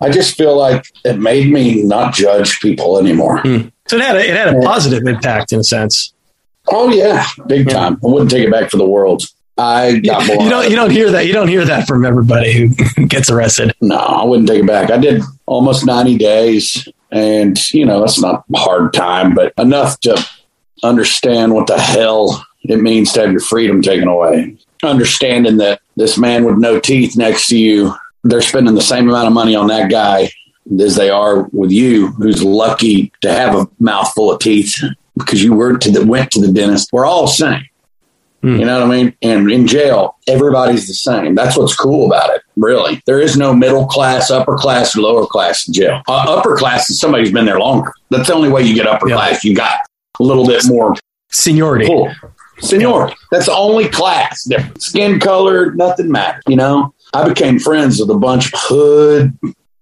I 0.00 0.10
just 0.10 0.36
feel 0.36 0.58
like 0.58 0.84
it 1.04 1.18
made 1.18 1.50
me 1.50 1.82
not 1.82 2.12
judge 2.12 2.60
people 2.60 2.98
anymore. 2.98 3.38
Mm. 3.42 3.70
So 3.86 3.96
it 3.96 4.02
had 4.02 4.16
a, 4.16 4.28
it 4.28 4.36
had 4.36 4.54
a 4.54 4.60
positive 4.60 5.06
impact 5.06 5.52
in 5.52 5.60
a 5.60 5.64
sense. 5.64 6.12
Oh 6.68 6.90
yeah, 6.92 7.24
big 7.46 7.68
time. 7.68 7.94
I 7.94 8.06
wouldn't 8.06 8.30
take 8.30 8.44
it 8.44 8.50
back 8.50 8.70
for 8.70 8.76
the 8.76 8.86
world. 8.86 9.22
I 9.58 9.98
got 9.98 10.26
more. 10.26 10.42
You 10.42 10.50
don't. 10.50 10.70
You 10.70 10.76
don't 10.76 10.90
hear 10.90 11.10
that. 11.10 11.26
You 11.26 11.32
don't 11.32 11.48
hear 11.48 11.64
that 11.64 11.86
from 11.86 12.04
everybody 12.04 12.52
who 12.52 13.06
gets 13.06 13.30
arrested. 13.30 13.74
No, 13.80 13.96
I 13.96 14.24
wouldn't 14.24 14.48
take 14.48 14.62
it 14.62 14.66
back. 14.66 14.90
I 14.90 14.96
did 14.96 15.22
almost 15.46 15.84
ninety 15.84 16.16
days, 16.16 16.88
and 17.12 17.72
you 17.72 17.84
know 17.84 18.00
that's 18.00 18.20
not 18.20 18.44
hard 18.54 18.92
time, 18.92 19.34
but 19.34 19.52
enough 19.58 20.00
to 20.00 20.20
understand 20.82 21.54
what 21.54 21.68
the 21.68 21.80
hell 21.80 22.44
it 22.64 22.80
means 22.80 23.12
to 23.12 23.20
have 23.20 23.30
your 23.30 23.40
freedom 23.40 23.82
taken 23.82 24.08
away. 24.08 24.56
Understanding 24.82 25.58
that 25.58 25.80
this 25.96 26.18
man 26.18 26.44
with 26.44 26.56
no 26.56 26.80
teeth 26.80 27.16
next 27.16 27.48
to 27.48 27.58
you, 27.58 27.94
they're 28.24 28.42
spending 28.42 28.74
the 28.74 28.82
same 28.82 29.08
amount 29.08 29.28
of 29.28 29.32
money 29.32 29.54
on 29.54 29.68
that 29.68 29.90
guy 29.90 30.30
as 30.80 30.96
they 30.96 31.10
are 31.10 31.42
with 31.52 31.70
you, 31.70 32.08
who's 32.08 32.42
lucky 32.42 33.12
to 33.20 33.32
have 33.32 33.54
a 33.54 33.68
mouthful 33.78 34.32
of 34.32 34.40
teeth 34.40 34.82
because 35.16 35.42
you 35.42 35.52
were 35.52 35.76
to 35.76 35.90
the, 35.90 36.06
went 36.06 36.30
to 36.32 36.40
the 36.40 36.52
dentist. 36.52 36.92
We're 36.92 37.04
all 37.04 37.26
the 37.26 37.32
same. 37.32 37.64
Hmm. 38.42 38.58
You 38.58 38.64
know 38.64 38.80
what 38.80 38.94
I 38.94 39.02
mean? 39.02 39.16
And 39.22 39.50
in 39.50 39.66
jail, 39.66 40.16
everybody's 40.26 40.86
the 40.86 40.94
same. 40.94 41.34
That's 41.34 41.56
what's 41.56 41.76
cool 41.76 42.06
about 42.06 42.34
it, 42.34 42.41
really. 42.56 43.02
There 43.06 43.20
is 43.20 43.36
no 43.36 43.54
middle 43.54 43.86
class, 43.86 44.30
upper 44.30 44.56
class, 44.56 44.96
or 44.96 45.00
lower 45.02 45.26
class 45.26 45.66
in 45.66 45.74
jail. 45.74 46.02
Uh, 46.08 46.24
upper 46.28 46.56
class 46.56 46.88
is 46.90 46.98
somebody 47.00 47.22
who's 47.24 47.32
been 47.32 47.44
there 47.46 47.58
longer. 47.60 47.92
That's 48.10 48.28
the 48.28 48.34
only 48.34 48.48
way 48.50 48.62
you 48.62 48.74
get 48.74 48.86
upper 48.86 49.08
Yeah. 49.08 49.16
class. 49.16 49.44
You 49.44 49.54
got 49.54 49.78
a 50.20 50.22
little 50.22 50.46
bit 50.46 50.62
more 50.66 50.94
Seniority. 51.30 51.86
Cool. 51.86 52.12
Seniority. 52.60 53.14
That's 53.30 53.46
the 53.46 53.54
only 53.54 53.88
class 53.88 54.44
difference. 54.44 54.84
Skin 54.86 55.18
color, 55.18 55.72
nothing 55.74 56.10
matters. 56.12 56.42
You 56.46 56.56
know, 56.56 56.92
I 57.14 57.26
became 57.26 57.58
friends 57.58 57.98
with 57.98 58.10
a 58.10 58.18
bunch 58.18 58.52
of 58.52 58.60
hood 58.60 59.32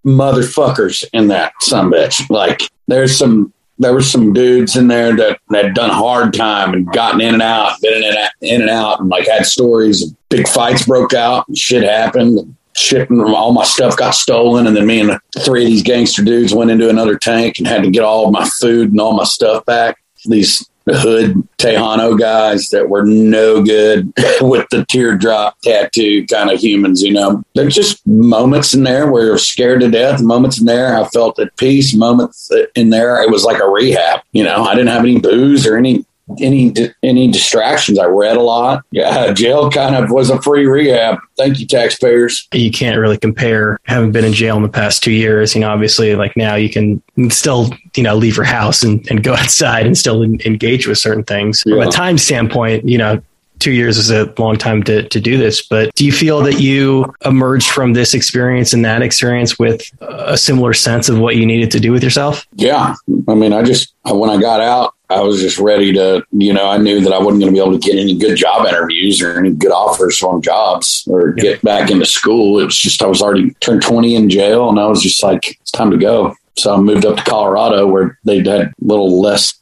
motherfuckers 0.06 1.04
in 1.12 1.28
that 1.28 1.52
some 1.60 1.90
bitch. 1.92 2.28
Like 2.30 2.62
there's 2.88 3.16
some 3.16 3.52
there 3.78 3.94
were 3.94 4.02
some 4.02 4.32
dudes 4.32 4.76
in 4.76 4.88
there 4.88 5.16
that 5.16 5.38
had 5.50 5.74
done 5.74 5.90
hard 5.90 6.34
time 6.34 6.74
and 6.74 6.86
gotten 6.92 7.20
in 7.22 7.32
and 7.34 7.42
out, 7.42 7.80
been 7.80 7.94
in 7.94 8.04
and 8.04 8.16
out, 8.18 8.30
in 8.42 8.60
and 8.60 8.70
out, 8.70 9.00
and 9.00 9.08
like 9.08 9.26
had 9.26 9.46
stories. 9.46 10.02
of 10.02 10.16
Big 10.28 10.46
fights 10.46 10.86
broke 10.86 11.12
out, 11.14 11.48
and 11.48 11.56
shit 11.58 11.82
happened. 11.82 12.54
Shit, 12.76 13.10
all 13.10 13.52
my 13.52 13.64
stuff 13.64 13.96
got 13.96 14.14
stolen, 14.14 14.66
and 14.66 14.76
then 14.76 14.86
me 14.86 15.00
and 15.00 15.18
three 15.40 15.64
of 15.64 15.68
these 15.68 15.82
gangster 15.82 16.22
dudes 16.22 16.54
went 16.54 16.70
into 16.70 16.88
another 16.88 17.18
tank 17.18 17.58
and 17.58 17.66
had 17.66 17.82
to 17.82 17.90
get 17.90 18.04
all 18.04 18.30
my 18.30 18.48
food 18.60 18.90
and 18.90 19.00
all 19.00 19.12
my 19.12 19.24
stuff 19.24 19.64
back. 19.64 19.98
These 20.24 20.70
hood 20.88 21.46
Tejano 21.58 22.18
guys 22.18 22.68
that 22.68 22.88
were 22.88 23.04
no 23.04 23.62
good 23.62 24.12
with 24.40 24.66
the 24.70 24.84
teardrop 24.88 25.60
tattoo 25.62 26.26
kind 26.26 26.50
of 26.50 26.60
humans, 26.60 27.02
you 27.02 27.12
know. 27.12 27.42
There's 27.54 27.74
just 27.74 28.06
moments 28.06 28.74
in 28.74 28.82
there 28.82 29.10
where 29.10 29.26
you're 29.26 29.38
scared 29.38 29.80
to 29.80 29.90
death, 29.90 30.22
moments 30.22 30.60
in 30.60 30.66
there 30.66 30.96
I 30.96 31.06
felt 31.08 31.38
at 31.38 31.56
peace, 31.56 31.94
moments 31.94 32.50
in 32.74 32.90
there 32.90 33.22
it 33.22 33.30
was 33.30 33.44
like 33.44 33.60
a 33.60 33.68
rehab, 33.68 34.20
you 34.32 34.44
know. 34.44 34.64
I 34.64 34.74
didn't 34.74 34.88
have 34.88 35.02
any 35.02 35.18
booze 35.18 35.66
or 35.66 35.76
any 35.76 36.04
any 36.40 36.72
any 37.02 37.28
distractions. 37.30 37.98
I 37.98 38.04
read 38.06 38.36
a 38.36 38.42
lot. 38.42 38.84
Yeah, 38.90 39.32
jail 39.34 39.70
kind 39.70 39.94
of 39.96 40.10
was 40.10 40.30
a 40.30 40.40
free 40.42 40.66
rehab. 40.66 41.18
Thank 41.36 41.58
you, 41.60 41.66
taxpayers. 41.66 42.48
you 42.52 42.70
can't 42.70 42.98
really 42.98 43.18
compare 43.18 43.78
having 43.84 44.12
been 44.12 44.24
in 44.24 44.32
jail 44.32 44.56
in 44.56 44.62
the 44.62 44.68
past 44.68 45.02
two 45.02 45.12
years. 45.12 45.54
You 45.54 45.62
know, 45.62 45.70
obviously, 45.70 46.14
like 46.16 46.36
now 46.36 46.54
you 46.54 46.68
can 46.70 47.02
still, 47.30 47.70
you 47.96 48.02
know, 48.02 48.14
leave 48.14 48.36
your 48.36 48.44
house 48.44 48.82
and, 48.82 49.06
and 49.10 49.22
go 49.22 49.34
outside 49.38 49.86
and 49.86 49.96
still 49.96 50.22
en- 50.22 50.38
engage 50.44 50.86
with 50.86 50.98
certain 50.98 51.24
things. 51.24 51.62
From 51.62 51.72
Yeah. 51.78 51.88
a 51.88 51.90
time 51.90 52.18
standpoint, 52.18 52.88
you 52.88 52.98
know, 52.98 53.20
two 53.58 53.72
years 53.72 53.98
is 53.98 54.10
a 54.10 54.32
long 54.38 54.56
time 54.56 54.82
to, 54.82 55.06
to 55.10 55.20
do 55.20 55.36
this. 55.36 55.66
But 55.66 55.94
do 55.94 56.06
you 56.06 56.12
feel 56.12 56.40
that 56.44 56.60
you 56.60 57.12
emerged 57.26 57.68
from 57.70 57.92
this 57.92 58.14
experience 58.14 58.72
and 58.72 58.82
that 58.86 59.02
experience 59.02 59.58
with 59.58 59.82
a 60.00 60.38
similar 60.38 60.72
sense 60.72 61.10
of 61.10 61.18
what 61.18 61.36
you 61.36 61.44
needed 61.44 61.70
to 61.72 61.80
do 61.80 61.92
with 61.92 62.02
yourself? 62.02 62.46
Yeah, 62.54 62.94
I 63.28 63.34
mean, 63.34 63.52
I 63.52 63.62
just 63.62 63.92
when 64.06 64.30
I 64.30 64.40
got 64.40 64.62
out, 64.62 64.94
I 65.10 65.20
was 65.20 65.40
just 65.40 65.58
ready 65.58 65.92
to, 65.94 66.24
you 66.32 66.52
know, 66.52 66.68
I 66.70 66.78
knew 66.78 67.00
that 67.00 67.12
I 67.12 67.18
wasn't 67.18 67.42
going 67.42 67.52
to 67.52 67.60
be 67.60 67.64
able 67.64 67.78
to 67.78 67.84
get 67.84 67.98
any 67.98 68.16
good 68.16 68.36
job 68.36 68.66
interviews 68.66 69.20
or 69.20 69.38
any 69.38 69.50
good 69.50 69.72
offers 69.72 70.22
on 70.22 70.40
jobs 70.40 71.04
or 71.10 71.34
Yeah. 71.36 71.42
get 71.42 71.62
back 71.62 71.90
into 71.90 72.06
school. 72.06 72.60
It 72.60 72.64
was 72.66 72.76
just 72.78 73.02
I 73.02 73.06
was 73.06 73.20
already 73.20 73.50
turned 73.60 73.82
twenty 73.82 74.14
in 74.14 74.30
jail, 74.30 74.68
and 74.68 74.78
I 74.78 74.86
was 74.86 75.02
just 75.02 75.22
like, 75.22 75.58
it's 75.60 75.70
time 75.72 75.90
to 75.90 75.98
go. 75.98 76.34
So 76.56 76.74
I 76.74 76.78
moved 76.78 77.04
up 77.06 77.16
to 77.16 77.24
Colorado, 77.24 77.86
where 77.86 78.18
they 78.24 78.36
had 78.38 78.46
a 78.48 78.72
little 78.80 79.20
less 79.20 79.54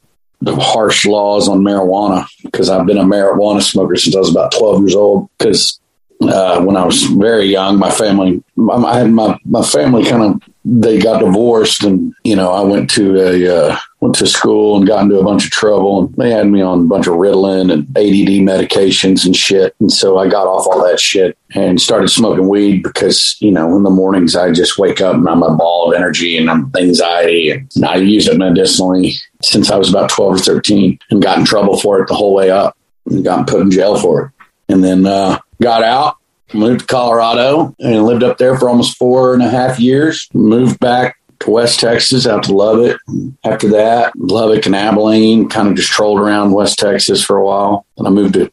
harsh 0.45 1.05
laws 1.05 1.49
on 1.49 1.61
marijuana 1.61 2.25
because 2.43 2.69
I've 2.69 2.85
been 2.85 2.97
a 2.97 3.03
marijuana 3.03 3.61
smoker 3.61 3.95
since 3.95 4.15
I 4.15 4.19
was 4.19 4.31
about 4.31 4.51
twelve 4.51 4.81
years 4.81 4.95
old. 4.95 5.29
Because 5.37 5.79
uh, 6.21 6.61
when 6.61 6.75
I 6.75 6.85
was 6.85 7.03
very 7.03 7.45
young, 7.45 7.79
my 7.79 7.89
family, 7.89 8.43
I 8.71 8.99
had 8.99 9.11
my 9.11 9.37
my 9.45 9.63
family 9.63 10.05
kind 10.05 10.23
of 10.23 10.41
they 10.65 10.99
got 10.99 11.21
divorced, 11.21 11.83
and 11.83 12.13
you 12.23 12.35
know 12.35 12.51
I 12.51 12.61
went 12.61 12.89
to 12.91 13.15
a 13.17 13.57
uh, 13.57 13.77
went 13.99 14.15
to 14.15 14.27
school 14.27 14.77
and 14.77 14.87
got 14.87 15.03
into 15.03 15.19
a 15.19 15.23
bunch 15.23 15.45
of 15.45 15.51
trouble, 15.51 16.05
and 16.05 16.15
they 16.15 16.31
had 16.31 16.47
me 16.47 16.61
on 16.61 16.81
a 16.81 16.83
bunch 16.83 17.07
of 17.07 17.15
Ritalin 17.15 17.71
and 17.71 17.87
ADD 17.97 18.41
medications 18.47 19.25
and 19.25 19.35
shit, 19.35 19.75
and 19.79 19.91
so 19.91 20.17
I 20.17 20.27
got 20.27 20.47
off 20.47 20.67
all 20.67 20.83
that 20.85 20.99
shit 20.99 21.37
and 21.53 21.81
started 21.81 22.09
smoking 22.09 22.47
weed 22.47 22.83
because 22.83 23.35
you 23.39 23.51
know 23.51 23.75
in 23.75 23.83
the 23.83 23.89
mornings 23.89 24.35
I 24.35 24.51
just 24.51 24.77
wake 24.77 25.01
up 25.01 25.15
and 25.15 25.27
I'm 25.27 25.43
a 25.43 25.55
ball 25.55 25.91
of 25.91 25.97
energy 25.97 26.37
and 26.37 26.49
I'm 26.49 26.71
anxiety, 26.77 27.51
and 27.51 27.85
I 27.85 27.95
use 27.95 28.27
it 28.27 28.37
medicinally 28.37 29.15
since 29.41 29.69
I 29.69 29.77
was 29.77 29.89
about 29.89 30.09
twelve 30.09 30.35
or 30.35 30.39
thirteen, 30.39 30.99
and 31.09 31.21
got 31.21 31.37
in 31.37 31.45
trouble 31.45 31.77
for 31.77 32.01
it 32.01 32.07
the 32.07 32.15
whole 32.15 32.33
way 32.33 32.49
up, 32.49 32.77
and 33.05 33.23
got 33.23 33.47
put 33.47 33.61
in 33.61 33.71
jail 33.71 33.99
for 33.99 34.25
it, 34.25 34.73
and 34.73 34.83
then 34.83 35.05
uh, 35.05 35.39
got 35.61 35.83
out 35.83 36.15
moved 36.53 36.81
to 36.81 36.85
Colorado 36.87 37.75
and 37.79 38.05
lived 38.05 38.23
up 38.23 38.39
there 38.39 38.57
for 38.57 38.69
almost 38.69 38.97
four 38.97 39.35
and 39.35 39.43
a 39.43 39.49
half 39.49 39.79
years. 39.79 40.27
Moved 40.33 40.79
back 40.79 41.18
to 41.39 41.51
West 41.51 41.79
Texas 41.79 42.27
out 42.27 42.43
to 42.43 42.53
Lubbock. 42.53 42.99
After 43.43 43.69
that, 43.69 44.13
Lubbock 44.17 44.65
and 44.65 44.75
Abilene, 44.75 45.49
kind 45.49 45.69
of 45.69 45.75
just 45.75 45.89
trolled 45.89 46.19
around 46.19 46.51
West 46.51 46.79
Texas 46.79 47.23
for 47.23 47.37
a 47.37 47.45
while. 47.45 47.85
And 47.97 48.07
I 48.07 48.09
moved 48.09 48.33
to 48.35 48.51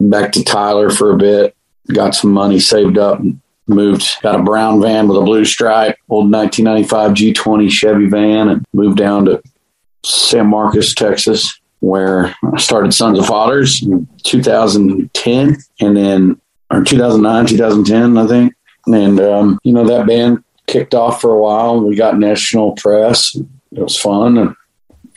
back 0.00 0.32
to 0.32 0.44
Tyler 0.44 0.90
for 0.90 1.12
a 1.12 1.16
bit, 1.16 1.56
got 1.92 2.14
some 2.14 2.32
money 2.32 2.60
saved 2.60 2.98
up 2.98 3.20
moved, 3.66 4.20
got 4.22 4.38
a 4.38 4.42
brown 4.42 4.80
van 4.80 5.08
with 5.08 5.18
a 5.18 5.22
blue 5.22 5.44
stripe, 5.44 5.96
old 6.08 6.30
1995 6.30 7.12
G20 7.12 7.70
Chevy 7.70 8.06
van, 8.06 8.48
and 8.48 8.64
moved 8.72 8.98
down 8.98 9.26
to 9.26 9.42
San 10.04 10.48
Marcos, 10.48 10.94
Texas, 10.94 11.60
where 11.80 12.34
I 12.52 12.58
started 12.58 12.92
Sons 12.92 13.18
of 13.18 13.26
Fathers 13.26 13.82
in 13.82 14.08
2010. 14.24 15.56
And 15.80 15.96
then 15.96 16.40
or 16.70 16.82
2009, 16.82 17.46
2010, 17.46 18.16
I 18.16 18.26
think. 18.26 18.54
And, 18.86 19.20
um, 19.20 19.60
you 19.62 19.72
know, 19.72 19.84
that 19.86 20.06
band 20.06 20.42
kicked 20.66 20.94
off 20.94 21.20
for 21.20 21.32
a 21.32 21.38
while. 21.38 21.80
We 21.80 21.96
got 21.96 22.18
national 22.18 22.72
press. 22.72 23.34
It 23.36 23.78
was 23.78 23.98
fun 23.98 24.38
and 24.38 24.54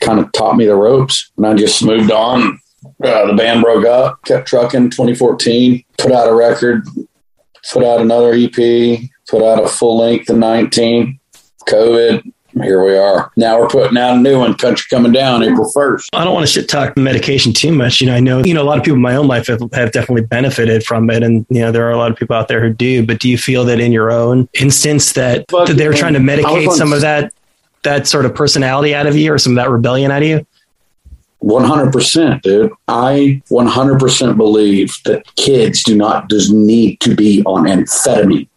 kind 0.00 0.18
of 0.18 0.30
taught 0.32 0.56
me 0.56 0.66
the 0.66 0.74
ropes. 0.74 1.30
And 1.36 1.46
I 1.46 1.54
just 1.54 1.84
moved 1.84 2.10
on. 2.10 2.60
Uh, 3.02 3.26
the 3.26 3.34
band 3.34 3.62
broke 3.62 3.84
up, 3.84 4.22
kept 4.24 4.48
trucking 4.48 4.90
2014, 4.90 5.84
put 5.98 6.12
out 6.12 6.28
a 6.28 6.34
record, 6.34 6.86
put 7.72 7.82
out 7.82 8.00
another 8.00 8.32
EP, 8.32 9.00
put 9.28 9.42
out 9.42 9.62
a 9.62 9.68
full 9.68 9.98
length 9.98 10.30
in 10.30 10.38
19. 10.38 11.18
COVID, 11.68 12.32
here 12.62 12.84
we 12.84 12.96
are. 12.96 13.30
Now 13.36 13.58
we're 13.58 13.68
putting 13.68 13.98
out 13.98 14.16
a 14.16 14.20
new 14.20 14.38
one, 14.38 14.54
Country 14.54 14.86
Coming 14.90 15.12
Down, 15.12 15.42
April 15.42 15.70
1st. 15.74 16.08
I 16.12 16.24
don't 16.24 16.34
want 16.34 16.46
to 16.46 16.52
shit 16.52 16.68
talk 16.68 16.96
medication 16.96 17.52
too 17.52 17.72
much. 17.72 18.00
You 18.00 18.08
know, 18.08 18.14
I 18.14 18.20
know, 18.20 18.44
you 18.44 18.54
know, 18.54 18.62
a 18.62 18.64
lot 18.64 18.78
of 18.78 18.84
people 18.84 18.96
in 18.96 19.02
my 19.02 19.16
own 19.16 19.26
life 19.26 19.46
have, 19.48 19.60
have 19.72 19.92
definitely 19.92 20.22
benefited 20.22 20.84
from 20.84 21.10
it. 21.10 21.22
And, 21.22 21.46
you 21.50 21.60
know, 21.60 21.72
there 21.72 21.86
are 21.86 21.92
a 21.92 21.98
lot 21.98 22.10
of 22.10 22.16
people 22.16 22.36
out 22.36 22.48
there 22.48 22.62
who 22.62 22.72
do, 22.72 23.04
but 23.04 23.20
do 23.20 23.28
you 23.28 23.38
feel 23.38 23.64
that 23.64 23.80
in 23.80 23.92
your 23.92 24.10
own 24.10 24.48
instance 24.54 25.12
that, 25.12 25.50
Fuck, 25.50 25.68
that 25.68 25.74
they're 25.74 25.92
trying 25.92 26.14
to 26.14 26.20
medicate 26.20 26.70
some 26.72 26.92
of 26.92 27.00
that, 27.02 27.32
that 27.82 28.06
sort 28.06 28.24
of 28.24 28.34
personality 28.34 28.94
out 28.94 29.06
of 29.06 29.16
you 29.16 29.32
or 29.32 29.38
some 29.38 29.52
of 29.52 29.56
that 29.56 29.70
rebellion 29.70 30.10
out 30.10 30.22
of 30.22 30.28
you? 30.28 30.46
100%, 31.42 32.42
dude. 32.42 32.72
I 32.88 33.42
100% 33.50 34.36
believe 34.36 34.96
that 35.04 35.24
kids 35.36 35.82
do 35.84 35.96
not 35.96 36.28
does 36.28 36.50
need 36.50 37.00
to 37.00 37.14
be 37.14 37.42
on 37.44 37.64
amphetamine. 37.64 38.48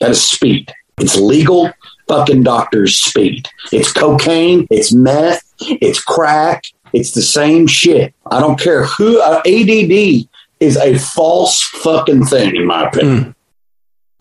That 0.00 0.10
is 0.10 0.24
speed. 0.24 0.72
It's 0.98 1.16
legal 1.16 1.70
fucking 2.10 2.42
doctor's 2.42 2.98
speed. 2.98 3.48
It's 3.70 3.92
cocaine, 3.92 4.66
it's 4.68 4.92
meth, 4.92 5.44
it's 5.60 6.02
crack, 6.02 6.64
it's 6.92 7.12
the 7.12 7.22
same 7.22 7.68
shit. 7.68 8.12
I 8.26 8.40
don't 8.40 8.58
care 8.58 8.84
who 8.84 9.20
uh, 9.20 9.40
ADD 9.46 10.26
is 10.58 10.76
a 10.76 10.98
false 10.98 11.62
fucking 11.62 12.26
thing 12.26 12.56
in 12.56 12.66
my 12.66 12.88
opinion. 12.88 13.36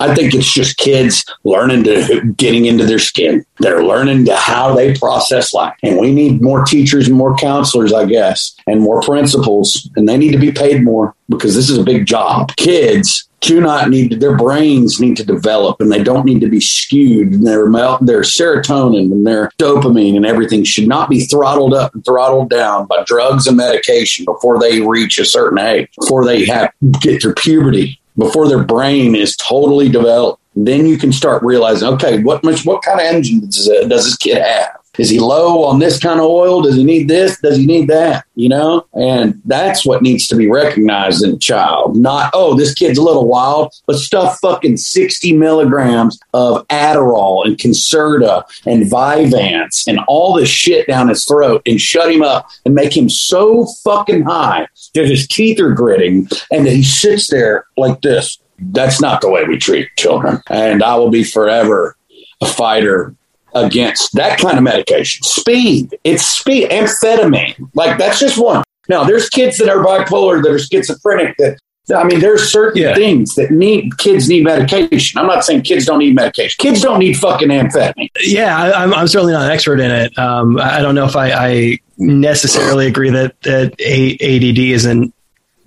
I 0.02 0.16
think 0.16 0.34
it's 0.34 0.52
just 0.52 0.78
kids 0.78 1.26
learning 1.44 1.84
to 1.86 2.34
getting 2.38 2.66
into 2.66 2.86
their 2.86 3.00
skin. 3.00 3.44
They're 3.58 3.84
learning 3.84 4.26
to 4.26 4.36
how 4.36 4.74
they 4.74 4.94
process 4.94 5.54
life. 5.54 5.74
And 5.84 5.98
we 5.98 6.14
need 6.14 6.42
more 6.42 6.64
teachers 6.64 7.08
and 7.08 7.18
more 7.18 7.36
counselors, 7.36 7.92
I 7.92 8.06
guess, 8.06 8.56
and 8.66 8.80
more 8.80 9.02
principals. 9.02 9.90
And 9.98 10.08
they 10.08 10.18
need 10.18 10.32
to 10.32 10.38
be 10.38 10.54
paid 10.54 10.86
more 10.86 11.16
because 11.28 11.54
this 11.54 11.70
is 11.70 11.78
a 11.78 11.84
big 11.84 12.06
job. 12.06 12.56
Kids 12.56 13.29
do 13.42 13.62
not 13.62 13.90
need 13.90 14.12
to, 14.12 14.18
their 14.18 14.36
brains 14.36 15.00
need 15.00 15.18
to 15.18 15.26
develop 15.26 15.80
and 15.82 15.92
they 15.92 16.04
don't 16.04 16.26
need 16.26 16.42
to 16.42 16.50
be 16.50 16.60
skewed. 16.60 17.34
And 17.34 17.48
their, 17.48 17.66
their 18.02 18.22
serotonin 18.22 19.12
and 19.12 19.26
their 19.26 19.52
dopamine 19.58 20.16
and 20.16 20.26
everything 20.26 20.64
should 20.64 20.88
not 20.88 21.10
be 21.10 21.26
throttled 21.26 21.74
up 21.74 21.94
and 21.94 22.04
throttled 22.04 22.50
down 22.50 22.86
by 22.86 23.04
drugs 23.06 23.48
and 23.48 23.58
medication 23.58 24.26
before 24.26 24.60
they 24.60 24.82
reach 24.82 25.20
a 25.20 25.26
certain 25.26 25.60
age, 25.60 25.90
before 26.00 26.26
they 26.26 26.46
have 26.46 26.72
get 27.02 27.22
through 27.22 27.36
puberty 27.36 28.00
before 28.20 28.48
their 28.48 28.64
brain 28.64 29.16
is 29.16 29.36
totally 29.38 29.90
developed. 29.90 30.42
Then 30.56 30.86
you 30.86 30.98
can 30.98 31.12
start 31.12 31.42
realizing, 31.42 31.88
okay, 31.90 32.22
what 32.22 32.44
what 32.44 32.84
kind 32.84 33.00
of 33.00 33.06
engine 33.06 33.40
does 33.40 33.66
this 33.66 34.18
kid 34.18 34.38
have? 34.38 34.78
Is 35.00 35.10
he 35.10 35.20
low 35.20 35.64
on 35.64 35.80
this 35.80 35.98
kind 35.98 36.20
of 36.20 36.26
oil? 36.26 36.62
Does 36.62 36.76
he 36.76 36.84
need 36.84 37.08
this? 37.08 37.40
Does 37.40 37.56
he 37.56 37.66
need 37.66 37.88
that? 37.88 38.26
You 38.36 38.50
know? 38.50 38.86
And 38.94 39.42
that's 39.46 39.86
what 39.86 40.02
needs 40.02 40.28
to 40.28 40.36
be 40.36 40.50
recognized 40.50 41.24
in 41.24 41.36
a 41.36 41.38
child. 41.38 41.96
Not, 41.96 42.32
oh, 42.34 42.54
this 42.54 42.74
kid's 42.74 42.98
a 42.98 43.02
little 43.02 43.26
wild, 43.26 43.74
but 43.88 43.96
stuff 43.96 44.38
fucking 44.42 44.76
60 44.76 45.32
milligrams 45.38 46.20
of 46.34 46.68
Adderall 46.68 47.46
and 47.46 47.58
Concerta 47.58 48.44
and 48.66 48.92
Vyvanse 48.92 49.88
and 49.88 50.00
all 50.10 50.34
this 50.34 50.50
shit 50.50 50.88
down 50.88 51.08
his 51.08 51.24
throat 51.24 51.62
and 51.66 51.80
shut 51.80 52.12
him 52.12 52.22
up 52.22 52.50
and 52.66 52.76
make 52.76 52.96
him 52.96 53.08
so 53.08 53.68
fucking 53.86 54.24
high 54.24 54.68
that 54.96 55.08
his 55.08 55.28
teeth 55.28 55.62
are 55.62 55.74
gritting 55.74 56.28
and 56.52 56.66
that 56.66 56.74
he 56.74 56.84
sits 56.84 57.30
there 57.30 57.66
like 57.78 58.02
this. 58.02 58.38
That's 58.60 59.00
not 59.00 59.22
the 59.22 59.30
way 59.30 59.46
we 59.46 59.58
treat 59.58 59.88
children. 59.98 60.42
And 60.50 60.84
I 60.84 60.96
will 60.96 61.10
be 61.10 61.24
forever 61.24 61.96
a 62.42 62.46
fighter 62.46 63.16
against 63.54 64.14
that 64.14 64.40
kind 64.40 64.58
of 64.58 64.64
medication. 64.64 65.24
Speed. 65.24 65.98
It's 66.04 66.26
speed. 66.26 66.70
Amphetamine. 66.70 67.70
Like 67.74 67.98
that's 67.98 68.20
just 68.20 68.38
one. 68.38 68.64
Now 68.88 69.04
there's 69.04 69.30
kids 69.30 69.58
that 69.58 69.70
are 69.70 69.84
bipolar 69.84 70.42
that 70.44 70.52
are 70.52 70.60
schizophrenic 70.60 71.38
that 71.38 71.60
I 71.96 72.04
mean, 72.04 72.20
there's 72.20 72.52
certain 72.52 72.82
yeah. 72.82 72.94
things 72.94 73.36
that 73.36 73.52
need 73.52 73.98
kids 73.98 74.30
need 74.30 74.44
medication. 74.44 75.20
I'm 75.20 75.28
not 75.28 75.44
saying 75.44 75.64
kids 75.64 75.86
don't 75.86 76.00
need 76.00 76.16
medication. 76.16 76.56
Kids 76.60 76.82
don't 76.82 77.00
need 77.00 77.18
fucking 77.18 77.50
amphetamine. 77.50 78.10
Yeah, 78.22 78.56
I, 78.58 78.84
am 78.84 78.94
I'm 78.94 79.08
certainly 79.08 79.34
not 79.34 79.46
an 79.46 79.52
expert 79.52 79.80
in 79.80 79.92
it. 79.92 80.18
Um, 80.18 80.60
I 80.60 80.82
don't 80.82 80.96
know 80.96 81.06
if 81.06 81.16
I, 81.16 81.32
I 81.32 81.80
necessarily 81.98 82.88
agree 82.88 83.10
that 83.10 83.42
that 83.42 83.74
ADD 83.74 84.60
isn't 84.60 85.14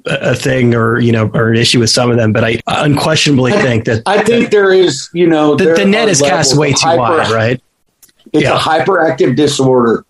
a 0.05 0.35
thing 0.35 0.75
or 0.75 0.99
you 0.99 1.13
know 1.13 1.31
or 1.33 1.51
an 1.51 1.57
issue 1.57 1.79
with 1.79 1.89
some 1.89 2.11
of 2.11 2.17
them 2.17 2.33
but 2.33 2.43
i 2.43 2.61
unquestionably 2.67 3.53
I, 3.53 3.63
think 3.63 3.85
that 3.85 4.03
i 4.05 4.21
think 4.25 4.51
there 4.51 4.73
is 4.73 5.09
you 5.13 5.29
know 5.29 5.55
the, 5.55 5.75
the 5.75 5.85
net 5.85 6.09
is 6.09 6.21
cast 6.21 6.59
way 6.59 6.73
too 6.73 6.79
hyper, 6.81 7.01
wide 7.01 7.31
right 7.31 7.63
it's 8.33 8.45
yeah. 8.45 8.57
a 8.57 8.59
hyperactive 8.59 9.37
disorder 9.37 10.05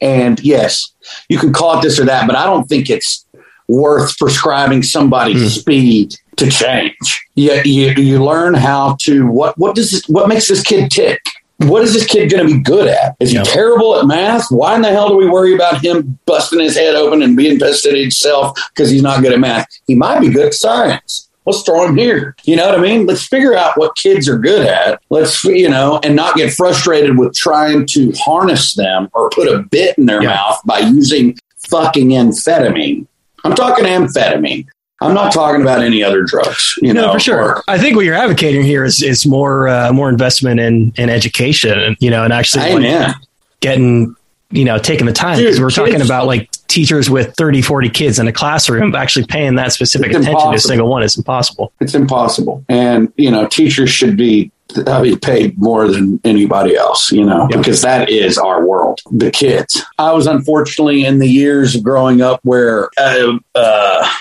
and 0.00 0.40
yes 0.40 0.92
you 1.28 1.38
can 1.38 1.52
call 1.52 1.78
it 1.78 1.82
this 1.82 1.98
or 1.98 2.04
that 2.04 2.26
but 2.26 2.36
i 2.36 2.44
don't 2.44 2.68
think 2.68 2.88
it's 2.90 3.26
worth 3.68 4.16
prescribing 4.18 4.82
somebody 4.82 5.34
mm. 5.34 5.48
speed 5.48 6.14
to 6.36 6.48
change 6.48 7.26
you, 7.34 7.52
you, 7.64 7.90
you 7.92 8.24
learn 8.24 8.54
how 8.54 8.96
to 9.00 9.26
what 9.26 9.56
what 9.58 9.74
does 9.74 9.90
this, 9.90 10.08
what 10.08 10.28
makes 10.28 10.48
this 10.48 10.62
kid 10.62 10.90
tick 10.90 11.20
what 11.58 11.82
is 11.82 11.92
this 11.92 12.06
kid 12.06 12.30
going 12.30 12.46
to 12.46 12.54
be 12.54 12.60
good 12.60 12.86
at? 12.86 13.16
Is 13.18 13.32
he 13.32 13.42
terrible 13.42 13.98
at 13.98 14.06
math? 14.06 14.46
Why 14.50 14.76
in 14.76 14.82
the 14.82 14.90
hell 14.90 15.08
do 15.08 15.16
we 15.16 15.28
worry 15.28 15.54
about 15.54 15.84
him 15.84 16.18
busting 16.24 16.60
his 16.60 16.76
head 16.76 16.94
open 16.94 17.20
and 17.20 17.36
being 17.36 17.58
pissed 17.58 17.84
at 17.84 17.96
himself 17.96 18.56
because 18.72 18.90
he's 18.90 19.02
not 19.02 19.22
good 19.22 19.32
at 19.32 19.40
math? 19.40 19.66
He 19.88 19.96
might 19.96 20.20
be 20.20 20.28
good 20.28 20.46
at 20.46 20.54
science. 20.54 21.27
Let's 21.48 21.62
throw 21.62 21.86
him 21.86 21.96
here. 21.96 22.36
You 22.44 22.56
know 22.56 22.68
what 22.68 22.78
I 22.78 22.82
mean? 22.82 23.06
Let's 23.06 23.26
figure 23.26 23.56
out 23.56 23.78
what 23.78 23.96
kids 23.96 24.28
are 24.28 24.38
good 24.38 24.66
at. 24.66 25.00
Let's, 25.08 25.42
you 25.44 25.70
know, 25.70 25.98
and 26.02 26.14
not 26.14 26.36
get 26.36 26.52
frustrated 26.52 27.18
with 27.18 27.34
trying 27.34 27.86
to 27.86 28.12
harness 28.12 28.74
them 28.74 29.08
or 29.14 29.30
put 29.30 29.48
a 29.48 29.62
bit 29.62 29.96
in 29.96 30.04
their 30.04 30.22
yeah. 30.22 30.34
mouth 30.34 30.60
by 30.66 30.80
using 30.80 31.38
fucking 31.70 32.10
amphetamine. 32.10 33.06
I'm 33.44 33.54
talking 33.54 33.86
amphetamine. 33.86 34.66
I'm 35.00 35.14
not 35.14 35.32
talking 35.32 35.62
about 35.62 35.80
any 35.80 36.02
other 36.02 36.22
drugs. 36.22 36.74
You 36.82 36.92
no, 36.92 37.06
know, 37.06 37.12
for 37.14 37.20
sure. 37.20 37.56
Or, 37.56 37.62
I 37.66 37.78
think 37.78 37.96
what 37.96 38.04
you're 38.04 38.14
advocating 38.14 38.62
here 38.62 38.84
is 38.84 39.02
is 39.02 39.26
more 39.26 39.68
uh, 39.68 39.92
more 39.92 40.10
investment 40.10 40.60
in 40.60 40.92
in 40.96 41.08
education, 41.08 41.96
you 42.00 42.10
know, 42.10 42.24
and 42.24 42.32
actually 42.32 42.74
like, 42.74 43.14
getting 43.60 44.16
you 44.50 44.64
know 44.64 44.78
taking 44.78 45.06
the 45.06 45.12
time 45.12 45.38
because 45.38 45.60
we're 45.60 45.70
talking 45.70 46.00
about 46.00 46.26
like 46.26 46.50
teachers 46.68 47.10
with 47.10 47.34
30 47.36 47.62
40 47.62 47.90
kids 47.90 48.18
in 48.18 48.28
a 48.28 48.32
classroom 48.32 48.94
actually 48.94 49.26
paying 49.26 49.56
that 49.56 49.72
specific 49.72 50.10
attention 50.10 50.30
impossible. 50.30 50.52
to 50.52 50.56
a 50.56 50.60
single 50.60 50.88
one 50.88 51.02
is 51.02 51.16
impossible 51.16 51.72
it's 51.80 51.94
impossible 51.94 52.64
and 52.68 53.12
you 53.16 53.30
know 53.30 53.46
teachers 53.46 53.90
should 53.90 54.16
be 54.16 54.50
I 54.86 55.00
mean, 55.00 55.18
paid 55.18 55.58
more 55.58 55.88
than 55.88 56.20
anybody 56.24 56.76
else, 56.76 57.10
you 57.10 57.24
know, 57.24 57.48
because 57.48 57.80
that 57.80 58.10
is 58.10 58.36
our 58.36 58.66
world, 58.66 59.00
the 59.10 59.30
kids. 59.30 59.82
I 59.98 60.12
was 60.12 60.26
unfortunately 60.26 61.06
in 61.06 61.20
the 61.20 61.26
years 61.26 61.74
of 61.74 61.82
growing 61.82 62.20
up 62.20 62.40
where 62.42 62.90
uh, 62.98 63.38
uh, 63.54 64.12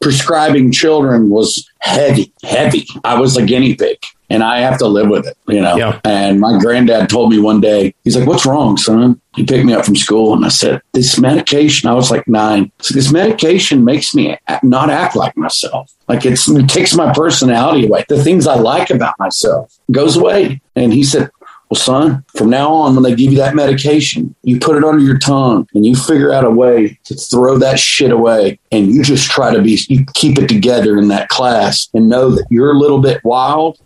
prescribing 0.00 0.70
children 0.70 1.30
was 1.30 1.68
heavy, 1.80 2.32
heavy. 2.44 2.86
I 3.02 3.18
was 3.18 3.36
a 3.36 3.44
guinea 3.44 3.74
pig 3.74 3.98
and 4.30 4.42
I 4.42 4.60
have 4.60 4.78
to 4.78 4.86
live 4.86 5.08
with 5.08 5.26
it, 5.26 5.36
you 5.48 5.60
know. 5.60 5.76
Yeah. 5.76 6.00
And 6.04 6.40
my 6.40 6.58
granddad 6.58 7.08
told 7.08 7.30
me 7.30 7.38
one 7.38 7.60
day, 7.60 7.94
he's 8.04 8.16
like, 8.16 8.26
What's 8.26 8.46
wrong, 8.46 8.76
son? 8.76 9.20
He 9.34 9.44
picked 9.44 9.64
me 9.64 9.72
up 9.72 9.84
from 9.84 9.96
school 9.96 10.34
and 10.34 10.44
I 10.44 10.48
said, 10.48 10.82
This 10.92 11.18
medication, 11.18 11.88
I 11.88 11.94
was 11.94 12.10
like 12.10 12.26
nine. 12.28 12.70
So 12.80 12.94
this 12.94 13.12
medication 13.12 13.84
makes 13.84 14.14
me 14.14 14.36
not 14.62 14.90
act 14.90 15.16
like 15.16 15.36
myself. 15.36 15.92
Like 16.08 16.24
it 16.24 16.38
takes 16.68 16.94
my 16.94 17.12
personality 17.12 17.86
away. 17.86 18.04
The 18.08 18.22
things 18.22 18.46
I 18.46 18.56
like 18.56 18.90
about 18.90 19.18
myself 19.18 19.78
goes 19.90 20.16
away. 20.16 20.60
And 20.74 20.92
he 20.92 21.04
said, 21.04 21.30
well, 21.70 21.78
son, 21.78 22.24
from 22.34 22.48
now 22.48 22.72
on, 22.72 22.94
when 22.94 23.02
they 23.02 23.14
give 23.14 23.30
you 23.30 23.38
that 23.38 23.54
medication, 23.54 24.34
you 24.42 24.58
put 24.58 24.76
it 24.76 24.84
under 24.84 25.02
your 25.02 25.18
tongue 25.18 25.68
and 25.74 25.84
you 25.84 25.94
figure 25.94 26.32
out 26.32 26.44
a 26.44 26.50
way 26.50 26.98
to 27.04 27.14
throw 27.14 27.58
that 27.58 27.78
shit 27.78 28.10
away. 28.10 28.58
And 28.72 28.90
you 28.90 29.02
just 29.02 29.30
try 29.30 29.52
to 29.52 29.60
be, 29.60 29.78
you 29.88 30.06
keep 30.14 30.38
it 30.38 30.48
together 30.48 30.96
in 30.96 31.08
that 31.08 31.28
class 31.28 31.88
and 31.92 32.08
know 32.08 32.30
that 32.30 32.46
you're 32.48 32.72
a 32.72 32.78
little 32.78 33.00
bit 33.00 33.22
wild 33.22 33.78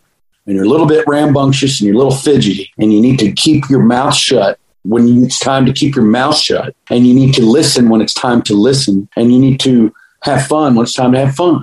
and 0.47 0.57
you're 0.57 0.65
a 0.65 0.69
little 0.69 0.87
bit 0.87 1.07
rambunctious 1.07 1.81
and 1.81 1.87
you're 1.87 1.95
a 1.95 1.99
little 1.99 2.15
fidgety 2.15 2.73
and 2.79 2.93
you 2.93 3.01
need 3.01 3.19
to 3.21 3.33
keep 3.33 3.69
your 3.69 3.83
mouth 3.83 4.15
shut 4.15 4.59
when 4.85 5.23
it's 5.25 5.39
time 5.39 5.65
to 5.67 5.73
keep 5.73 5.95
your 5.95 6.05
mouth 6.05 6.37
shut 6.37 6.75
and 6.91 7.07
you 7.07 7.15
need 7.15 7.35
to 7.35 7.43
listen 7.45 7.89
when 7.89 8.01
it's 8.01 8.15
time 8.15 8.43
to 8.43 8.55
listen 8.55 9.09
and 9.17 9.33
you 9.33 9.39
need 9.39 9.61
to 9.61 9.93
have 10.23 10.47
fun 10.47 10.75
when 10.75 10.85
it's 10.85 10.95
time 10.95 11.13
to 11.13 11.19
have 11.19 11.35
fun. 11.35 11.57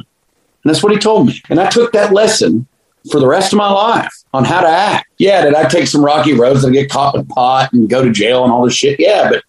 And 0.64 0.74
that's 0.74 0.84
what 0.84 0.92
he 0.92 0.98
told 0.98 1.28
me. 1.28 1.42
And 1.50 1.60
I 1.60 1.70
took 1.70 1.92
that 1.94 2.14
lesson 2.14 2.68
for 3.12 3.20
the 3.20 3.28
rest 3.28 3.54
of 3.54 3.58
my 3.58 3.70
life 3.70 4.14
on 4.34 4.44
how 4.44 4.62
to 4.62 4.68
act. 4.68 5.10
Yeah, 5.18 5.44
did 5.44 5.56
I 5.56 5.68
take 5.68 5.88
some 5.88 6.04
rocky 6.04 6.34
roads 6.34 6.64
and 6.64 6.74
get 6.74 6.90
caught 6.90 7.16
with 7.16 7.28
pot 7.30 7.72
and 7.74 7.90
go 7.90 8.04
to 8.04 8.12
jail 8.12 8.44
and 8.44 8.52
all 8.52 8.66
this 8.66 8.76
shit? 8.76 9.00
Yeah, 9.00 9.30
but 9.30 9.44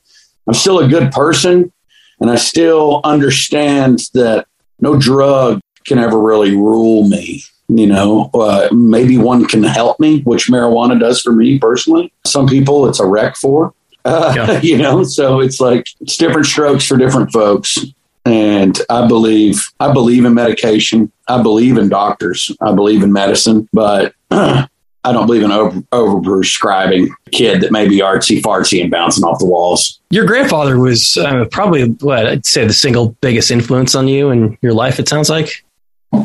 I'm 0.46 0.54
still 0.54 0.78
a 0.80 0.88
good 0.88 1.12
person 1.12 1.72
and 2.20 2.30
I 2.30 2.36
still 2.36 3.00
understand 3.04 4.00
that 4.14 4.46
no 4.80 4.98
drug 4.98 5.60
can 5.86 5.98
ever 5.98 6.18
really 6.18 6.54
rule 6.54 7.08
me. 7.08 7.42
You 7.72 7.86
know, 7.86 8.30
uh, 8.34 8.68
maybe 8.72 9.16
one 9.16 9.46
can 9.46 9.62
help 9.62 10.00
me, 10.00 10.22
which 10.22 10.48
marijuana 10.48 10.98
does 10.98 11.20
for 11.20 11.32
me 11.32 11.58
personally. 11.58 12.12
Some 12.24 12.48
people 12.48 12.88
it's 12.88 13.00
a 13.00 13.06
wreck 13.06 13.36
for. 13.36 13.74
Uh, 14.04 14.32
yeah. 14.36 14.60
You 14.60 14.78
know, 14.78 15.04
so 15.04 15.40
it's 15.40 15.60
like 15.60 15.86
it's 16.00 16.16
different 16.16 16.46
strokes 16.46 16.86
for 16.86 16.96
different 16.96 17.32
folks. 17.32 17.78
And 18.24 18.78
I 18.90 19.06
believe 19.06 19.62
I 19.78 19.92
believe 19.92 20.24
in 20.24 20.34
medication. 20.34 21.12
I 21.28 21.42
believe 21.42 21.78
in 21.78 21.88
doctors. 21.88 22.50
I 22.60 22.72
believe 22.72 23.02
in 23.02 23.12
medicine, 23.12 23.68
but 23.72 24.14
I 24.30 25.12
don't 25.12 25.26
believe 25.26 25.42
in 25.42 25.50
over, 25.50 25.82
over 25.92 26.20
prescribing 26.20 27.14
a 27.26 27.30
kid 27.30 27.62
that 27.62 27.72
may 27.72 27.88
be 27.88 28.00
artsy 28.00 28.40
fartsy 28.40 28.82
and 28.82 28.90
bouncing 28.90 29.24
off 29.24 29.38
the 29.38 29.46
walls. 29.46 30.00
Your 30.10 30.26
grandfather 30.26 30.78
was 30.78 31.16
uh, 31.16 31.46
probably 31.50 31.86
what 31.86 32.26
I'd 32.26 32.44
say 32.44 32.66
the 32.66 32.72
single 32.72 33.10
biggest 33.20 33.50
influence 33.50 33.94
on 33.94 34.08
you 34.08 34.28
and 34.30 34.58
your 34.60 34.74
life. 34.74 34.98
It 34.98 35.08
sounds 35.08 35.30
like. 35.30 35.64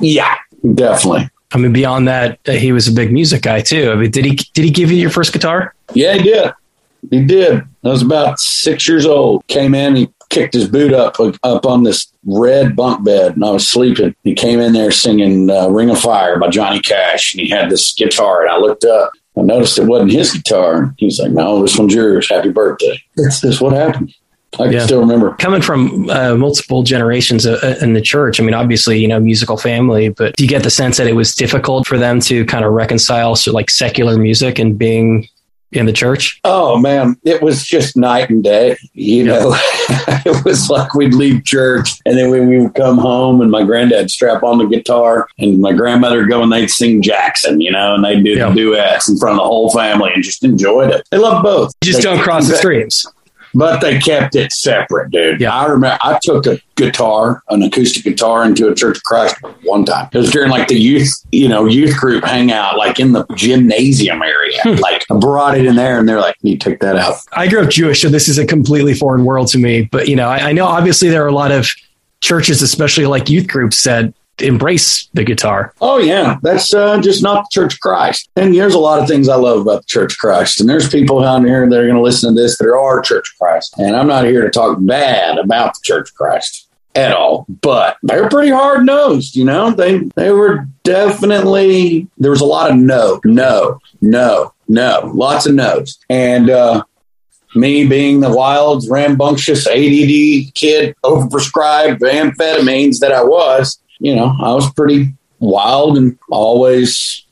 Yeah, 0.01 0.35
definitely. 0.73 1.29
I 1.51 1.57
mean, 1.57 1.73
beyond 1.73 2.07
that, 2.07 2.39
uh, 2.47 2.53
he 2.53 2.71
was 2.71 2.87
a 2.87 2.91
big 2.91 3.11
music 3.11 3.43
guy 3.43 3.61
too. 3.61 3.91
I 3.91 3.95
mean, 3.95 4.11
did 4.11 4.25
he 4.25 4.35
did 4.53 4.65
he 4.65 4.71
give 4.71 4.91
you 4.91 4.97
your 4.97 5.09
first 5.09 5.33
guitar? 5.33 5.73
Yeah, 5.93 6.13
he 6.13 6.23
did. 6.23 6.53
He 7.11 7.23
did. 7.23 7.61
I 7.83 7.89
was 7.89 8.01
about 8.01 8.39
six 8.39 8.87
years 8.87 9.05
old. 9.05 9.45
Came 9.47 9.75
in, 9.75 9.95
he 9.95 10.09
kicked 10.29 10.53
his 10.53 10.67
boot 10.67 10.93
up 10.93 11.17
up 11.43 11.65
on 11.65 11.83
this 11.83 12.07
red 12.25 12.75
bunk 12.75 13.05
bed, 13.05 13.35
and 13.35 13.45
I 13.45 13.51
was 13.51 13.67
sleeping. 13.67 14.15
He 14.23 14.33
came 14.33 14.59
in 14.59 14.73
there 14.73 14.91
singing 14.91 15.49
uh, 15.49 15.69
"Ring 15.69 15.89
of 15.89 15.99
Fire" 15.99 16.39
by 16.39 16.49
Johnny 16.49 16.79
Cash, 16.79 17.33
and 17.33 17.41
he 17.41 17.49
had 17.49 17.69
this 17.69 17.93
guitar. 17.93 18.41
And 18.41 18.51
I 18.51 18.57
looked 18.57 18.83
up, 18.83 19.11
I 19.37 19.41
noticed 19.41 19.77
it 19.77 19.85
wasn't 19.85 20.11
his 20.11 20.33
guitar. 20.33 20.93
He 20.97 21.05
was 21.05 21.19
like, 21.19 21.31
"No, 21.31 21.61
this 21.61 21.77
one's 21.77 21.93
yours. 21.93 22.29
Happy 22.29 22.49
birthday." 22.49 23.01
That's 23.15 23.41
just 23.41 23.61
what 23.61 23.73
happened. 23.73 24.13
I 24.59 24.69
yeah. 24.69 24.85
still 24.85 24.99
remember. 24.99 25.35
Coming 25.35 25.61
from 25.61 26.09
uh, 26.09 26.35
multiple 26.35 26.83
generations 26.83 27.45
uh, 27.45 27.59
uh, 27.61 27.75
in 27.83 27.93
the 27.93 28.01
church, 28.01 28.39
I 28.39 28.43
mean, 28.43 28.53
obviously, 28.53 28.99
you 28.99 29.07
know, 29.07 29.19
musical 29.19 29.57
family, 29.57 30.09
but 30.09 30.35
do 30.35 30.43
you 30.43 30.49
get 30.49 30.63
the 30.63 30.69
sense 30.69 30.97
that 30.97 31.07
it 31.07 31.13
was 31.13 31.33
difficult 31.35 31.87
for 31.87 31.97
them 31.97 32.19
to 32.21 32.45
kind 32.45 32.65
of 32.65 32.71
reconcile 32.71 33.35
so 33.35 33.51
like 33.51 33.69
secular 33.69 34.17
music 34.17 34.59
and 34.59 34.77
being 34.77 35.27
in 35.71 35.85
the 35.85 35.93
church? 35.93 36.39
Oh 36.43 36.77
man, 36.77 37.17
it 37.23 37.41
was 37.41 37.65
just 37.65 37.97
night 37.97 38.29
and 38.29 38.43
day. 38.43 38.77
You 38.93 39.25
know, 39.25 39.55
it 39.89 40.45
was 40.45 40.69
like 40.69 40.93
we'd 40.93 41.13
leave 41.13 41.43
church 41.43 41.99
and 42.05 42.17
then 42.17 42.29
we, 42.29 42.39
we 42.41 42.59
would 42.59 42.75
come 42.75 42.97
home 42.97 43.41
and 43.41 43.51
my 43.51 43.63
granddad 43.63 44.09
strap 44.09 44.43
on 44.43 44.57
the 44.57 44.65
guitar 44.65 45.27
and 45.37 45.59
my 45.59 45.73
grandmother 45.73 46.25
go 46.25 46.41
and 46.41 46.51
they'd 46.51 46.69
sing 46.69 47.01
Jackson, 47.01 47.61
you 47.61 47.71
know, 47.71 47.95
and 47.95 48.03
they'd 48.03 48.23
do 48.23 48.35
the 48.35 48.49
duets 48.51 49.09
in 49.09 49.17
front 49.17 49.37
of 49.37 49.43
the 49.43 49.47
whole 49.47 49.69
family 49.71 50.11
and 50.13 50.23
just 50.23 50.43
enjoyed 50.43 50.91
it. 50.91 51.07
They 51.11 51.17
loved 51.17 51.43
both. 51.43 51.73
You 51.83 51.91
just 51.91 51.99
they, 51.99 52.03
don't 52.03 52.19
cross 52.19 52.47
the 52.47 52.55
streams 52.55 53.05
but 53.55 53.79
they 53.79 53.99
kept 53.99 54.35
it 54.35 54.51
separate, 54.51 55.11
dude. 55.11 55.41
Yeah. 55.41 55.55
I 55.55 55.65
remember 55.65 55.97
I 56.01 56.19
took 56.21 56.45
a 56.45 56.59
guitar, 56.75 57.41
an 57.49 57.63
acoustic 57.63 58.03
guitar, 58.03 58.45
into 58.45 58.67
a 58.67 58.75
Church 58.75 58.97
of 58.97 59.03
Christ 59.03 59.35
one 59.63 59.85
time. 59.85 60.09
It 60.11 60.17
was 60.17 60.31
during 60.31 60.51
like 60.51 60.67
the 60.67 60.79
youth, 60.79 61.11
you 61.31 61.47
know, 61.47 61.65
youth 61.65 61.97
group 61.97 62.23
hangout, 62.23 62.77
like 62.77 62.99
in 62.99 63.13
the 63.13 63.25
gymnasium 63.35 64.21
area. 64.21 64.59
Hmm. 64.61 64.75
Like 64.75 65.05
I 65.09 65.17
brought 65.17 65.57
it 65.57 65.65
in 65.65 65.75
there, 65.75 65.99
and 65.99 66.07
they're 66.07 66.19
like, 66.19 66.35
"You 66.41 66.57
take 66.57 66.79
that 66.81 66.97
out." 66.97 67.15
I 67.33 67.47
grew 67.47 67.63
up 67.63 67.69
Jewish, 67.69 68.01
so 68.01 68.09
this 68.09 68.27
is 68.27 68.37
a 68.37 68.45
completely 68.45 68.93
foreign 68.93 69.25
world 69.25 69.47
to 69.49 69.57
me. 69.57 69.83
But 69.83 70.07
you 70.07 70.15
know, 70.15 70.27
I, 70.27 70.49
I 70.49 70.51
know 70.51 70.65
obviously 70.65 71.09
there 71.09 71.23
are 71.23 71.29
a 71.29 71.33
lot 71.33 71.51
of 71.51 71.67
churches, 72.21 72.61
especially 72.61 73.05
like 73.05 73.29
youth 73.29 73.47
groups, 73.47 73.83
that 73.83 74.13
embrace 74.39 75.07
the 75.13 75.23
guitar. 75.23 75.73
Oh 75.81 75.97
yeah, 75.97 76.37
that's 76.41 76.73
uh, 76.73 76.99
just 77.01 77.23
not 77.23 77.43
the 77.45 77.49
Church 77.51 77.75
of 77.75 77.79
Christ. 77.79 78.29
And 78.35 78.53
there's 78.53 78.73
a 78.73 78.79
lot 78.79 78.99
of 78.99 79.07
things 79.07 79.29
I 79.29 79.35
love 79.35 79.61
about 79.61 79.81
the 79.81 79.87
Church 79.87 80.13
of 80.13 80.17
Christ. 80.17 80.59
And 80.59 80.69
there's 80.69 80.89
people 80.89 81.23
out 81.23 81.43
here 81.43 81.67
that 81.69 81.79
are 81.79 81.85
going 81.85 81.95
to 81.95 82.01
listen 82.01 82.35
to 82.35 82.41
this 82.41 82.57
that 82.57 82.67
are 82.67 83.01
Church 83.01 83.31
of 83.33 83.37
Christ. 83.39 83.75
And 83.77 83.95
I'm 83.95 84.07
not 84.07 84.25
here 84.25 84.43
to 84.43 84.49
talk 84.49 84.77
bad 84.81 85.37
about 85.37 85.75
the 85.75 85.81
Church 85.83 86.09
of 86.09 86.15
Christ 86.15 86.67
at 86.95 87.11
all, 87.13 87.45
but 87.61 87.97
they're 88.03 88.29
pretty 88.29 88.51
hard 88.51 88.85
nosed. 88.85 89.35
You 89.35 89.45
know, 89.45 89.71
they 89.71 89.99
they 90.15 90.31
were 90.31 90.67
definitely 90.83 92.07
there 92.17 92.31
was 92.31 92.41
a 92.41 92.45
lot 92.45 92.71
of 92.71 92.77
no, 92.77 93.19
no, 93.23 93.79
no, 94.01 94.53
no, 94.67 95.11
lots 95.13 95.45
of 95.45 95.55
no's, 95.55 95.97
and. 96.09 96.49
uh 96.49 96.83
me 97.55 97.87
being 97.87 98.19
the 98.19 98.35
wild, 98.35 98.85
rambunctious 98.89 99.65
ADD 99.65 100.53
kid, 100.53 100.93
overprescribed 101.03 101.99
amphetamines 101.99 102.99
that 102.99 103.13
I 103.13 103.23
was, 103.23 103.79
you 103.99 104.15
know, 104.15 104.35
I 104.39 104.51
was 104.53 104.71
pretty 104.73 105.13
wild 105.39 105.97
and 105.97 106.17
always, 106.29 107.25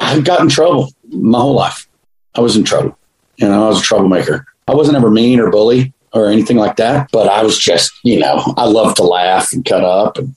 I 0.00 0.20
got 0.20 0.40
in 0.40 0.48
trouble 0.48 0.92
my 1.08 1.40
whole 1.40 1.54
life. 1.54 1.88
I 2.34 2.40
was 2.40 2.56
in 2.56 2.64
trouble. 2.64 2.96
You 3.36 3.48
know, 3.48 3.64
I 3.64 3.68
was 3.68 3.80
a 3.80 3.84
troublemaker. 3.84 4.46
I 4.68 4.74
wasn't 4.74 4.96
ever 4.96 5.10
mean 5.10 5.40
or 5.40 5.50
bully 5.50 5.92
or 6.12 6.28
anything 6.28 6.56
like 6.56 6.76
that, 6.76 7.10
but 7.12 7.28
I 7.28 7.42
was 7.42 7.58
just, 7.58 7.92
you 8.02 8.18
know, 8.18 8.42
I 8.56 8.64
loved 8.64 8.96
to 8.96 9.04
laugh 9.04 9.52
and 9.52 9.64
cut 9.64 9.84
up. 9.84 10.18
And, 10.18 10.34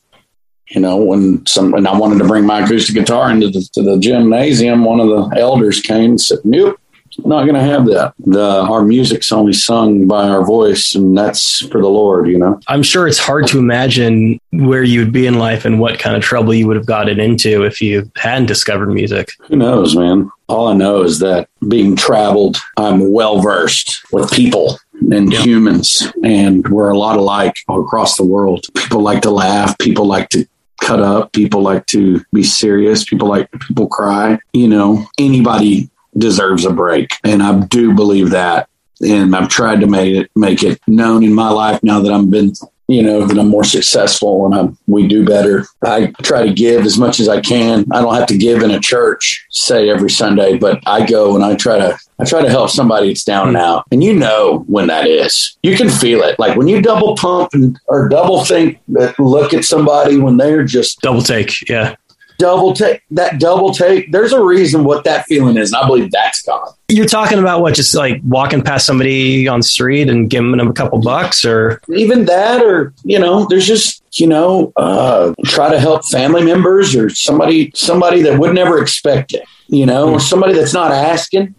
you 0.70 0.82
know, 0.82 0.98
when 0.98 1.46
some, 1.46 1.74
and 1.74 1.88
I 1.88 1.98
wanted 1.98 2.20
to 2.20 2.28
bring 2.28 2.46
my 2.46 2.64
acoustic 2.64 2.96
guitar 2.96 3.32
into 3.32 3.50
the, 3.50 3.68
the 3.76 3.98
gymnasium, 4.00 4.84
one 4.84 5.00
of 5.00 5.08
the 5.08 5.40
elders 5.40 5.82
came 5.82 6.12
and 6.12 6.22
said, 6.22 6.40
nope, 6.44 6.80
not 7.20 7.44
going 7.44 7.56
to 7.56 7.62
have 7.62 7.86
that. 7.88 8.14
The, 8.20 8.62
our 8.62 8.84
music's 8.84 9.32
only 9.32 9.54
sung 9.54 10.08
by 10.08 10.28
our 10.28 10.46
voice, 10.46 10.96
and 10.96 11.18
that's 11.18 11.66
for 11.68 11.82
the 11.82 11.90
Lord, 11.90 12.28
you 12.28 12.38
know. 12.38 12.60
I'm 12.68 12.84
sure 12.84 13.08
it's 13.08 13.20
hard 13.20 13.48
to 13.48 13.60
imagine 13.60 14.40
where 14.52 14.84
you'd 14.84 15.12
be 15.12 15.28
in 15.28 15.40
life 15.40 15.66
and 15.66 15.80
what 15.80 16.00
kind 16.00 16.16
of 16.16 16.24
trouble 16.24 16.54
you 16.54 16.68
would 16.68 16.76
have 16.76 16.86
gotten 16.86 17.20
into 17.20 17.64
if 17.64 17.82
you 17.82 18.12
hadn't 18.18 18.48
discovered 18.48 18.90
music. 18.90 19.32
Who 19.48 19.56
knows, 19.56 19.96
man? 19.96 20.30
All 20.48 20.68
I 20.68 20.74
know 20.74 21.04
is 21.04 21.20
that 21.20 21.50
being 21.68 21.96
traveled, 21.96 22.58
I'm 22.78 23.12
well 23.12 23.40
versed 23.40 24.02
with 24.12 24.32
people 24.32 24.80
and 25.12 25.32
yeah. 25.32 25.42
humans, 25.42 26.12
and 26.24 26.68
we're 26.70 26.90
a 26.90 26.98
lot 26.98 27.18
alike 27.18 27.56
across 27.70 28.18
the 28.18 28.24
world. 28.24 28.66
People 28.76 29.02
like 29.02 29.22
to 29.22 29.32
laugh, 29.32 29.78
people 29.78 30.06
like 30.06 30.30
to 30.30 30.46
cut 30.82 31.02
up, 31.02 31.32
people 31.34 31.62
like 31.62 31.86
to 31.88 32.24
be 32.34 32.44
serious, 32.44 33.04
people 33.04 33.28
like 33.28 33.50
people 33.52 33.88
cry. 33.88 34.40
You 34.54 34.68
know, 34.68 35.06
anybody 35.18 35.90
deserves 36.18 36.66
a 36.66 36.72
break. 36.72 37.12
And 37.24 37.42
I 37.42 37.60
do 37.60 37.94
believe 37.94 38.32
that. 38.32 38.70
And 39.02 39.36
I've 39.36 39.50
tried 39.50 39.80
to 39.82 39.88
make 39.88 40.14
it 40.14 40.32
make 40.36 40.64
it 40.64 40.82
known 40.88 41.24
in 41.24 41.34
my 41.34 41.50
life 41.50 41.82
now 41.84 42.02
that 42.02 42.12
I've 42.12 42.30
been 42.30 42.54
you 42.90 43.04
know 43.04 43.24
that 43.26 43.38
I'm 43.38 43.50
more 43.50 43.64
successful 43.64 44.48
and 44.48 44.56
I'm, 44.56 44.78
we 44.88 45.08
do 45.08 45.24
better. 45.24 45.66
I 45.84 46.08
try 46.24 46.48
to 46.48 46.52
give 46.52 46.86
as 46.86 46.98
much 46.98 47.20
as 47.20 47.30
I 47.30 47.40
can. 47.40 47.86
I 47.92 48.02
don't 48.02 48.16
have 48.16 48.28
to 48.30 48.38
give 48.38 48.64
in 48.64 48.72
a 48.72 48.80
church, 48.80 49.46
say 49.52 49.90
every 49.90 50.10
Sunday, 50.10 50.58
but 50.58 50.82
I 50.88 51.06
go 51.06 51.36
and 51.36 51.46
I 51.46 51.56
try 51.56 51.78
to 51.78 51.98
I 52.18 52.26
try 52.26 52.42
to 52.42 52.50
help 52.50 52.72
somebody 52.72 53.10
that's 53.10 53.24
down 53.24 53.48
and 53.48 53.58
out. 53.58 53.86
And 53.92 54.04
you 54.04 54.14
know 54.14 54.66
when 54.68 54.88
that 54.88 55.08
is. 55.08 55.56
You 55.62 55.78
can 55.78 55.90
feel 55.90 56.22
it. 56.24 56.40
Like 56.40 56.58
when 56.58 56.68
you 56.68 56.82
double 56.82 57.16
pump 57.16 57.52
and 57.54 57.80
or 57.86 58.10
double 58.10 58.44
think 58.44 58.80
look 59.20 59.54
at 59.54 59.66
somebody 59.66 60.18
when 60.18 60.38
they're 60.38 60.64
just 60.64 61.00
double 61.02 61.22
take. 61.22 61.70
Yeah 61.70 61.96
double 62.40 62.74
take 62.74 63.04
that 63.12 63.40
double 63.40 63.72
take 63.72 64.12
there's 64.12 64.32
a 64.32 64.42
reason 64.42 64.86
what 64.86 65.04
that 65.04 65.26
feeling 65.26 65.58
is 65.58 65.72
and 65.72 65.84
i 65.84 65.86
believe 65.86 66.10
that's 66.12 66.42
gone. 66.42 66.74
You're 66.88 67.06
talking 67.06 67.38
about 67.38 67.62
what 67.62 67.76
just 67.76 67.94
like 67.94 68.20
walking 68.24 68.64
past 68.64 68.88
somebody 68.88 69.48
on 69.48 69.60
the 69.60 69.64
street 69.64 70.10
and 70.10 70.28
giving 70.28 70.58
them 70.58 70.68
a 70.68 70.74
couple 70.74 71.00
bucks 71.00 71.46
or? 71.46 71.80
Even 71.94 72.26
that 72.26 72.64
or 72.64 72.94
you 73.04 73.20
know 73.20 73.46
there's 73.48 73.68
just 73.68 74.02
you 74.20 74.26
know 74.26 74.74
uh, 74.76 75.34
try 75.46 75.70
to 75.70 75.80
help 75.80 76.04
family 76.06 76.44
members 76.44 76.96
or 76.96 77.10
somebody 77.10 77.72
somebody 77.76 78.24
that 78.24 78.40
would 78.40 78.56
never 78.56 78.82
expect 78.82 79.34
it 79.34 79.44
you 79.68 79.86
know 79.86 80.14
or 80.14 80.20
somebody 80.20 80.54
that's 80.54 80.74
not 80.74 80.92
asking 80.92 81.54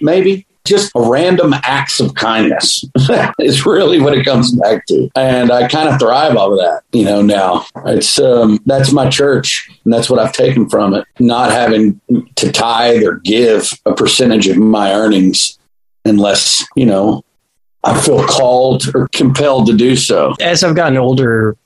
maybe 0.00 0.46
just 0.64 0.92
random 0.94 1.54
acts 1.62 2.00
of 2.00 2.14
kindness 2.14 2.84
is 3.38 3.66
really 3.66 4.00
what 4.00 4.16
it 4.16 4.24
comes 4.24 4.52
back 4.52 4.86
to. 4.86 5.08
And 5.16 5.50
I 5.50 5.68
kind 5.68 5.88
of 5.88 5.98
thrive 5.98 6.36
off 6.36 6.52
of 6.52 6.58
that, 6.58 6.82
you 6.92 7.04
know, 7.04 7.22
now. 7.22 7.66
It's 7.86 8.18
um 8.18 8.58
that's 8.66 8.92
my 8.92 9.08
church 9.08 9.70
and 9.84 9.92
that's 9.92 10.10
what 10.10 10.18
I've 10.18 10.32
taken 10.32 10.68
from 10.68 10.94
it. 10.94 11.06
Not 11.18 11.50
having 11.50 12.00
to 12.36 12.52
tithe 12.52 13.02
or 13.02 13.16
give 13.16 13.72
a 13.86 13.94
percentage 13.94 14.48
of 14.48 14.56
my 14.56 14.92
earnings 14.92 15.58
unless, 16.04 16.64
you 16.76 16.86
know, 16.86 17.24
I 17.82 17.98
feel 18.00 18.24
called 18.26 18.94
or 18.94 19.08
compelled 19.14 19.66
to 19.68 19.76
do 19.76 19.96
so. 19.96 20.34
As 20.40 20.62
I've 20.62 20.76
gotten 20.76 20.98
older, 20.98 21.56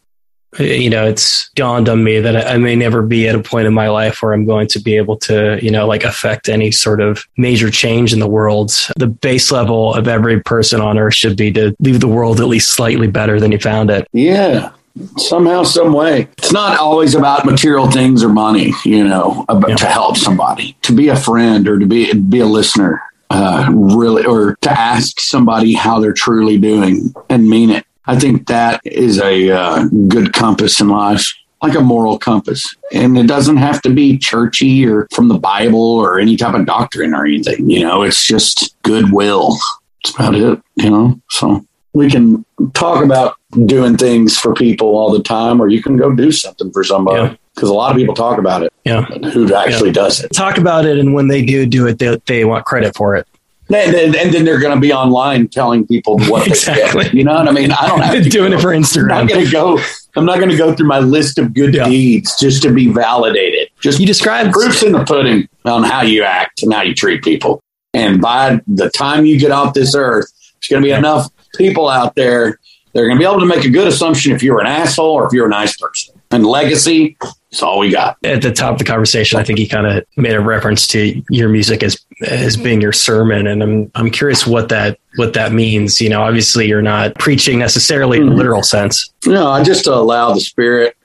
you 0.58 0.90
know, 0.90 1.06
it's 1.06 1.48
dawned 1.50 1.88
on 1.88 2.04
me 2.04 2.20
that 2.20 2.46
I 2.46 2.56
may 2.58 2.76
never 2.76 3.02
be 3.02 3.28
at 3.28 3.34
a 3.34 3.42
point 3.42 3.66
in 3.66 3.74
my 3.74 3.88
life 3.88 4.22
where 4.22 4.32
I'm 4.32 4.44
going 4.44 4.68
to 4.68 4.80
be 4.80 4.96
able 4.96 5.16
to, 5.18 5.58
you 5.62 5.70
know, 5.70 5.86
like 5.86 6.04
affect 6.04 6.48
any 6.48 6.70
sort 6.70 7.00
of 7.00 7.26
major 7.36 7.70
change 7.70 8.12
in 8.12 8.20
the 8.20 8.28
world. 8.28 8.72
The 8.96 9.06
base 9.06 9.50
level 9.50 9.94
of 9.94 10.08
every 10.08 10.40
person 10.40 10.80
on 10.80 10.98
earth 10.98 11.14
should 11.14 11.36
be 11.36 11.52
to 11.52 11.74
leave 11.80 12.00
the 12.00 12.08
world 12.08 12.40
at 12.40 12.46
least 12.46 12.72
slightly 12.72 13.06
better 13.06 13.40
than 13.40 13.52
you 13.52 13.58
found 13.58 13.90
it. 13.90 14.06
Yeah. 14.12 14.72
Somehow, 15.16 15.64
some 15.64 15.92
way. 15.92 16.28
It's 16.38 16.52
not 16.52 16.78
always 16.78 17.16
about 17.16 17.44
material 17.44 17.90
things 17.90 18.22
or 18.22 18.28
money, 18.28 18.72
you 18.84 19.02
know, 19.02 19.44
about, 19.48 19.70
yeah. 19.70 19.76
to 19.76 19.86
help 19.86 20.16
somebody, 20.16 20.76
to 20.82 20.92
be 20.92 21.08
a 21.08 21.16
friend 21.16 21.66
or 21.66 21.80
to 21.80 21.86
be 21.86 22.12
be 22.14 22.38
a 22.38 22.46
listener, 22.46 23.02
uh, 23.30 23.68
really, 23.72 24.24
or 24.24 24.54
to 24.60 24.70
ask 24.70 25.18
somebody 25.18 25.72
how 25.72 25.98
they're 25.98 26.12
truly 26.12 26.58
doing 26.58 27.12
and 27.28 27.50
mean 27.50 27.70
it 27.70 27.84
I 28.06 28.18
think 28.18 28.46
that 28.48 28.80
is 28.84 29.20
a 29.20 29.50
uh, 29.50 29.84
good 30.08 30.32
compass 30.32 30.80
in 30.80 30.88
life, 30.88 31.32
like 31.62 31.74
a 31.74 31.80
moral 31.80 32.18
compass. 32.18 32.74
And 32.92 33.16
it 33.16 33.26
doesn't 33.26 33.56
have 33.56 33.80
to 33.82 33.90
be 33.90 34.18
churchy 34.18 34.86
or 34.86 35.08
from 35.12 35.28
the 35.28 35.38
Bible 35.38 35.80
or 35.80 36.18
any 36.18 36.36
type 36.36 36.54
of 36.54 36.66
doctrine 36.66 37.14
or 37.14 37.24
anything. 37.24 37.70
You 37.70 37.80
know, 37.80 38.02
it's 38.02 38.24
just 38.24 38.76
goodwill. 38.82 39.56
That's 40.04 40.14
about 40.14 40.34
it, 40.34 40.60
you 40.76 40.90
know? 40.90 41.20
So 41.30 41.64
we 41.94 42.10
can 42.10 42.44
talk 42.74 43.02
about 43.02 43.36
doing 43.64 43.96
things 43.96 44.38
for 44.38 44.52
people 44.52 44.96
all 44.96 45.10
the 45.10 45.22
time, 45.22 45.60
or 45.60 45.68
you 45.68 45.82
can 45.82 45.96
go 45.96 46.12
do 46.12 46.30
something 46.30 46.70
for 46.72 46.84
somebody. 46.84 47.38
Because 47.54 47.70
a 47.70 47.74
lot 47.74 47.92
of 47.92 47.96
people 47.96 48.14
talk 48.16 48.38
about 48.38 48.64
it. 48.64 48.72
Yeah. 48.84 49.04
Who 49.04 49.54
actually 49.54 49.90
yeah. 49.90 49.94
does 49.94 50.22
it? 50.22 50.32
Talk 50.32 50.58
about 50.58 50.84
it, 50.84 50.98
and 50.98 51.14
when 51.14 51.28
they 51.28 51.42
do 51.42 51.64
do 51.64 51.86
it, 51.86 52.00
they, 52.00 52.18
they 52.26 52.44
want 52.44 52.66
credit 52.66 52.96
for 52.96 53.14
it. 53.14 53.28
And, 53.74 53.94
and, 53.94 54.16
and, 54.16 54.32
then 54.32 54.44
they're 54.44 54.60
going 54.60 54.74
to 54.74 54.80
be 54.80 54.92
online 54.92 55.48
telling 55.48 55.86
people 55.86 56.18
what 56.28 56.46
exactly. 56.46 57.04
they 57.04 57.08
get. 57.10 57.14
You 57.14 57.24
know 57.24 57.34
what 57.34 57.48
I 57.48 57.52
mean? 57.52 57.72
I 57.72 57.86
don't 57.88 58.00
have 58.00 58.22
to 58.22 58.28
doing 58.28 58.50
go, 58.50 58.58
it 58.58 58.60
for 58.60 58.68
Instagram. 58.68 59.12
I'm 59.12 59.26
not 59.26 59.28
going 59.28 59.44
to 59.44 59.50
go. 59.50 59.78
I'm 60.16 60.24
not 60.24 60.38
going 60.38 60.50
to 60.50 60.56
go 60.56 60.74
through 60.74 60.86
my 60.86 61.00
list 61.00 61.38
of 61.38 61.54
good 61.54 61.74
yeah. 61.74 61.88
deeds 61.88 62.38
just 62.38 62.62
to 62.62 62.72
be 62.72 62.92
validated. 62.92 63.68
Just 63.80 63.98
you 63.98 64.06
describe 64.06 64.52
proofs 64.52 64.82
in 64.82 64.92
the 64.92 65.04
pudding 65.04 65.48
on 65.64 65.82
how 65.82 66.02
you 66.02 66.22
act 66.22 66.62
and 66.62 66.72
how 66.72 66.82
you 66.82 66.94
treat 66.94 67.22
people. 67.24 67.60
And 67.94 68.20
by 68.20 68.60
the 68.66 68.90
time 68.90 69.24
you 69.24 69.38
get 69.38 69.50
off 69.50 69.74
this 69.74 69.94
earth, 69.94 70.30
there's 70.54 70.68
going 70.68 70.82
to 70.82 70.86
be 70.86 70.92
enough 70.92 71.30
people 71.56 71.88
out 71.88 72.14
there. 72.14 72.58
They're 72.92 73.06
going 73.06 73.16
to 73.16 73.20
be 73.20 73.28
able 73.28 73.40
to 73.40 73.46
make 73.46 73.64
a 73.64 73.70
good 73.70 73.88
assumption 73.88 74.32
if 74.32 74.42
you're 74.42 74.60
an 74.60 74.66
asshole 74.66 75.12
or 75.12 75.26
if 75.26 75.32
you're 75.32 75.46
a 75.46 75.50
nice 75.50 75.76
person. 75.76 76.13
And 76.34 76.46
legacy 76.46 77.16
that's 77.54 77.62
all 77.62 77.78
we 77.78 77.92
got. 77.92 78.16
At 78.24 78.42
the 78.42 78.50
top 78.50 78.72
of 78.72 78.78
the 78.78 78.84
conversation, 78.84 79.38
I 79.38 79.44
think 79.44 79.60
he 79.60 79.68
kind 79.68 79.86
of 79.86 80.04
made 80.16 80.34
a 80.34 80.40
reference 80.40 80.88
to 80.88 81.22
your 81.30 81.48
music 81.48 81.84
as 81.84 82.04
as 82.26 82.56
being 82.56 82.80
your 82.80 82.92
sermon, 82.92 83.46
and 83.46 83.62
I'm 83.62 83.92
I'm 83.94 84.10
curious 84.10 84.44
what 84.44 84.70
that 84.70 84.98
what 85.14 85.34
that 85.34 85.52
means. 85.52 86.00
You 86.00 86.08
know, 86.08 86.20
obviously 86.20 86.66
you're 86.66 86.82
not 86.82 87.14
preaching 87.14 87.60
necessarily 87.60 88.18
in 88.18 88.24
a 88.24 88.26
mm-hmm. 88.26 88.38
literal 88.38 88.64
sense. 88.64 89.08
No, 89.24 89.46
I 89.46 89.62
just 89.62 89.86
allow 89.86 90.32
the 90.34 90.40
Spirit 90.40 90.96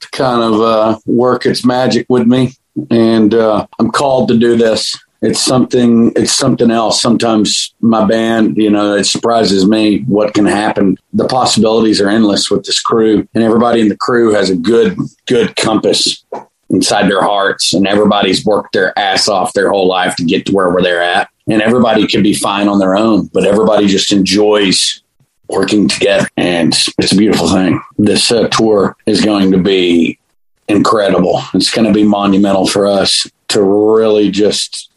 to 0.00 0.10
kind 0.12 0.42
of 0.42 0.60
uh, 0.62 0.98
work 1.04 1.44
its 1.44 1.62
magic 1.62 2.06
with 2.08 2.26
me, 2.26 2.54
and 2.88 3.34
uh, 3.34 3.66
I'm 3.78 3.90
called 3.90 4.28
to 4.28 4.38
do 4.38 4.56
this 4.56 4.98
it's 5.26 5.44
something 5.44 6.12
it's 6.14 6.32
something 6.32 6.70
else. 6.70 7.02
Sometimes 7.02 7.74
my 7.80 8.04
band 8.04 8.56
you 8.56 8.70
know 8.70 8.94
it 8.94 9.04
surprises 9.04 9.66
me 9.66 10.00
what 10.02 10.34
can 10.34 10.46
happen. 10.46 10.96
The 11.12 11.26
possibilities 11.26 12.00
are 12.00 12.08
endless 12.08 12.50
with 12.50 12.64
this 12.64 12.80
crew 12.80 13.28
and 13.34 13.42
everybody 13.42 13.80
in 13.80 13.88
the 13.88 13.96
crew 13.96 14.32
has 14.32 14.50
a 14.50 14.56
good 14.56 14.96
good 15.26 15.56
compass 15.56 16.24
inside 16.70 17.10
their 17.10 17.22
hearts 17.22 17.72
and 17.74 17.86
everybody's 17.86 18.44
worked 18.44 18.72
their 18.72 18.96
ass 18.98 19.28
off 19.28 19.52
their 19.52 19.70
whole 19.70 19.88
life 19.88 20.16
to 20.16 20.24
get 20.24 20.46
to 20.46 20.52
where 20.52 20.72
they're 20.82 21.02
at. 21.02 21.28
And 21.48 21.62
everybody 21.62 22.08
can 22.08 22.22
be 22.22 22.34
fine 22.34 22.68
on 22.68 22.78
their 22.78 22.96
own 22.96 23.26
but 23.26 23.44
everybody 23.44 23.86
just 23.86 24.12
enjoys 24.12 25.02
working 25.48 25.88
together 25.88 26.28
and 26.36 26.72
it's 26.98 27.12
a 27.12 27.16
beautiful 27.16 27.48
thing. 27.48 27.80
This 27.98 28.30
uh, 28.30 28.48
tour 28.48 28.96
is 29.06 29.24
going 29.24 29.52
to 29.52 29.58
be 29.58 30.18
incredible. 30.68 31.42
It's 31.54 31.70
going 31.70 31.86
to 31.86 31.94
be 31.94 32.04
monumental 32.04 32.66
for 32.66 32.86
us 32.86 33.28
to 33.48 33.62
really 33.62 34.30
just 34.30 34.90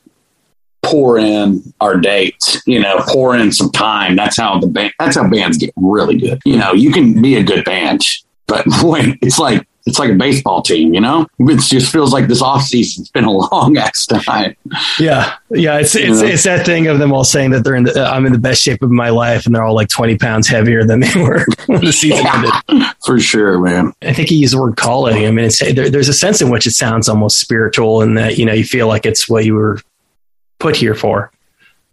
pour 0.82 1.18
in 1.18 1.62
our 1.82 1.98
dates, 1.98 2.62
you 2.66 2.80
know, 2.80 3.00
pour 3.08 3.36
in 3.36 3.52
some 3.52 3.72
time. 3.72 4.16
That's 4.16 4.38
how 4.38 4.60
the 4.60 4.68
band, 4.68 4.94
that's 5.00 5.16
how 5.16 5.28
bands 5.30 5.58
get 5.58 5.74
really 5.76 6.18
good. 6.18 6.40
You 6.46 6.58
know, 6.58 6.74
you 6.74 6.92
can 6.92 7.22
be 7.22 7.36
a 7.36 7.44
good 7.44 7.66
band, 7.66 8.02
but 8.48 8.66
wait, 8.84 9.18
it's 9.22 9.40
like 9.40 9.66
it's 9.86 9.98
like 9.98 10.12
a 10.12 10.16
baseball 10.16 10.62
team, 10.62 10.94
you 10.94 11.02
know. 11.02 11.26
It 11.40 11.60
just 11.62 11.92
feels 11.92 12.14
like 12.14 12.28
this 12.28 12.42
off 12.42 12.64
season's 12.64 13.10
been 13.10 13.24
a 13.24 13.32
long 13.52 13.78
ass 13.78 14.06
time. 14.06 14.56
Yeah, 15.00 15.36
yeah. 15.50 15.80
It's 15.80 15.96
it's, 15.96 16.22
it's 16.22 16.44
that 16.44 16.66
thing 16.66 16.88
of 16.88 17.00
them 17.00 17.12
all 17.12 17.24
saying 17.24 17.52
that 17.52 17.64
they're 17.64 17.76
in 17.76 17.84
the 17.84 18.06
uh, 18.06 18.12
I'm 18.12 18.26
in 18.26 18.34
the 18.34 18.40
best 18.40 18.62
shape 18.62 18.82
of 18.84 18.92
my 18.92 19.10
life, 19.10 19.46
and 19.46 19.56
they're 19.56 19.64
all 19.64 19.76
like 19.76 19.90
20 19.90 20.18
pounds 20.18 20.48
heavier 20.48 20.86
than 20.86 21.00
they 21.00 21.12
were 21.16 21.46
when 21.66 21.84
the 21.84 21.92
season 21.92 22.26
yeah, 22.26 22.62
ended. 22.68 22.88
For 23.06 23.20
sure, 23.20 23.60
man. 23.60 23.94
I 24.04 24.14
think 24.14 24.30
he 24.30 24.36
used 24.36 24.54
the 24.54 24.62
word 24.62 24.78
calling. 24.78 25.26
I 25.26 25.32
mean, 25.32 25.46
it's 25.46 25.60
there, 25.60 25.90
there's 25.90 26.10
a 26.10 26.14
sense 26.14 26.42
in 26.42 26.50
which 26.50 26.68
it 26.68 26.72
sounds 26.72 27.10
almost 27.10 27.40
spiritual, 27.40 28.02
and 28.02 28.18
that 28.18 28.38
you 28.38 28.46
know 28.46 28.54
you 28.54 28.66
feel 28.66 28.88
like 28.88 29.06
it's 29.06 29.28
what 29.28 29.46
you 29.46 29.56
were 29.56 29.80
put 30.60 30.76
here 30.76 30.96
for. 30.96 31.32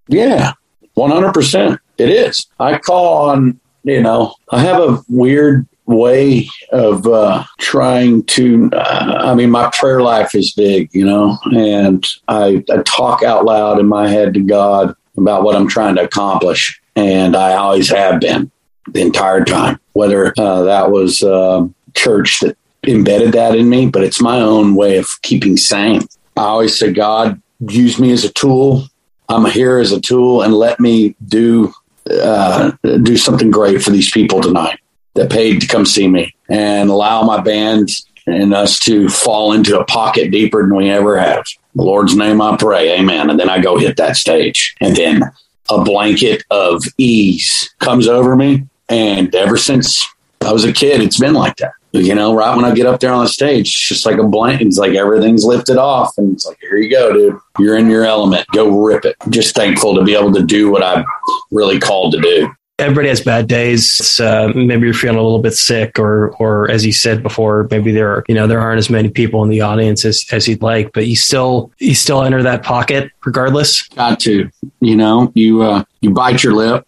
Yeah, 0.09 0.53
100. 0.95 1.33
percent 1.33 1.81
It 1.99 2.11
is. 2.11 2.47
I 2.61 2.79
call 2.79 3.31
on 3.31 3.61
you 3.85 4.03
know 4.03 4.35
I 4.51 4.61
have 4.61 4.81
a 4.81 5.03
weird 5.09 5.67
way 5.87 6.49
of 6.71 7.07
uh, 7.07 7.45
trying 7.59 8.25
to. 8.25 8.71
Uh, 8.73 9.23
I 9.25 9.35
mean, 9.35 9.51
my 9.51 9.71
prayer 9.71 10.03
life 10.03 10.35
is 10.35 10.53
big, 10.53 10.93
you 10.93 11.05
know, 11.05 11.39
and 11.53 12.07
I, 12.29 12.65
I, 12.71 12.83
talk 12.85 13.23
out 13.23 13.45
loud 13.45 13.79
in 13.79 13.87
my 13.87 14.09
head 14.09 14.35
to 14.35 14.41
God 14.41 14.95
about 15.17 15.45
what 15.45 15.57
I'm 15.57 15.69
trying 15.69 15.95
to 15.97 16.03
accomplish, 16.03 16.81
and 16.97 17.37
I 17.37 17.55
always 17.55 17.89
have 17.91 18.21
been 18.21 18.51
the 18.89 19.01
entire 19.01 19.45
time. 19.45 19.81
Whether 19.93 20.35
uh, 20.39 20.63
that 20.63 20.91
was 20.91 21.23
uh, 21.23 21.67
church 21.95 22.41
that 22.41 22.57
embedded 22.87 23.33
that 23.33 23.57
in 23.57 23.69
me, 23.69 23.89
but 23.89 24.05
it's 24.05 24.21
my 24.21 24.41
own 24.41 24.75
way 24.75 24.99
of 24.99 25.09
keeping 25.23 25.57
sane. 25.57 26.03
I 26.37 26.43
always 26.43 26.79
say, 26.79 26.93
God, 26.93 27.41
use 27.61 27.99
me 27.99 28.13
as 28.13 28.25
a 28.25 28.33
tool. 28.33 28.85
I'm 29.29 29.45
here 29.47 29.79
as 29.79 29.93
a 29.93 30.01
tool, 30.01 30.43
and 30.43 30.55
let 30.55 30.79
me 30.79 31.17
do 31.27 31.73
uh, 32.11 32.73
do 33.03 33.17
something 33.17 33.51
great 33.51 33.83
for 33.83 33.91
these 33.91 34.11
people 34.11 34.41
tonight 34.41 34.79
that 35.15 35.31
paid 35.31 35.61
to 35.61 35.67
come 35.67 35.85
see 35.85 36.07
me 36.07 36.35
and 36.49 36.89
allow 36.89 37.23
my 37.23 37.41
band 37.41 37.89
and 38.27 38.55
us 38.55 38.79
to 38.81 39.09
fall 39.09 39.53
into 39.53 39.79
a 39.79 39.85
pocket 39.85 40.31
deeper 40.31 40.63
than 40.63 40.77
we 40.77 40.91
ever 40.91 41.19
have. 41.19 41.45
The 41.75 41.83
Lord's 41.83 42.17
name 42.17 42.41
I 42.41 42.57
pray, 42.57 42.99
amen. 42.99 43.31
And 43.31 43.39
then 43.39 43.51
I 43.51 43.61
go 43.61 43.79
hit 43.79 43.97
that 43.97 44.17
stage. 44.17 44.75
And 44.81 44.97
then 44.97 45.23
a 45.71 45.83
blanket 45.83 46.45
of 46.51 46.85
ease 46.99 47.75
comes 47.79 48.09
over 48.09 48.37
me. 48.37 48.67
And 48.89 49.35
ever 49.35 49.57
since 49.57 50.07
I 50.41 50.53
was 50.53 50.65
a 50.65 50.73
kid, 50.73 51.01
it's 51.01 51.19
been 51.19 51.35
like 51.35 51.57
that. 51.57 51.73
You 51.93 52.15
know, 52.15 52.35
right 52.35 52.55
when 52.55 52.65
I 52.65 52.75
get 52.75 52.87
up 52.87 53.01
there 53.01 53.13
on 53.13 53.25
the 53.25 53.29
stage, 53.29 53.69
it's 53.69 53.89
just 53.89 54.05
like 54.05 54.19
a 54.19 54.25
blanket. 54.25 54.67
It's 54.67 54.77
like 54.77 54.95
everything's 54.95 55.45
lifted 55.45 55.79
off. 55.79 56.13
And 56.19 56.35
it's 56.35 56.45
like, 56.45 56.59
here 56.61 56.77
you 56.77 56.91
go, 56.91 57.13
dude. 57.13 57.39
You're 57.59 57.79
in 57.79 57.89
your 57.89 58.05
element. 58.05 58.47
Go 58.53 58.69
rip 58.69 59.05
it. 59.05 59.17
Just 59.31 59.55
thankful 59.55 59.95
to 59.95 60.05
be 60.05 60.15
able 60.15 60.33
to 60.35 60.43
do 60.43 60.71
what 60.71 60.83
I'm 60.83 61.05
really 61.51 61.79
called 61.79 62.13
to 62.13 62.21
do 62.21 62.53
everybody 62.79 63.09
has 63.09 63.21
bad 63.21 63.49
days. 63.49 64.21
Uh, 64.21 64.53
maybe 64.55 64.85
you're 64.85 64.95
feeling 64.95 65.19
a 65.19 65.23
little 65.23 65.41
bit 65.41 65.55
sick, 65.55 65.99
or 65.99 66.31
or 66.37 66.71
as 66.71 66.85
you 66.85 66.93
said 66.93 67.23
before, 67.23 67.67
maybe 67.71 67.93
there 67.93 68.11
are 68.11 68.25
you 68.29 68.35
know 68.35 68.47
there 68.47 68.61
aren't 68.61 68.79
as 68.79 68.91
many 68.91 69.09
people 69.09 69.43
in 69.43 69.49
the 69.49 69.61
audience 69.61 70.05
as, 70.05 70.25
as 70.33 70.47
you'd 70.49 70.63
like, 70.63 70.93
but 70.93 71.07
you 71.07 71.17
still 71.17 71.71
you 71.79 71.95
still 71.95 72.23
enter 72.23 72.43
that 72.43 72.63
pocket 72.63 73.11
regardless. 73.25 73.83
Got 73.89 74.21
to, 74.21 74.51
you 74.81 74.97
know, 74.97 75.33
you 75.35 75.63
uh, 75.63 75.85
you 76.01 76.11
bite 76.11 76.43
your 76.43 76.55
lip. 76.55 76.87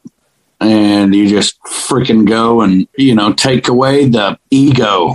And 0.61 1.15
you 1.15 1.29
just 1.29 1.61
freaking 1.63 2.27
go 2.27 2.63
and, 2.63 2.89
you 2.97 3.15
know, 3.15 3.33
take 3.33 3.69
away 3.69 4.09
the 4.09 4.39
ego 4.51 5.15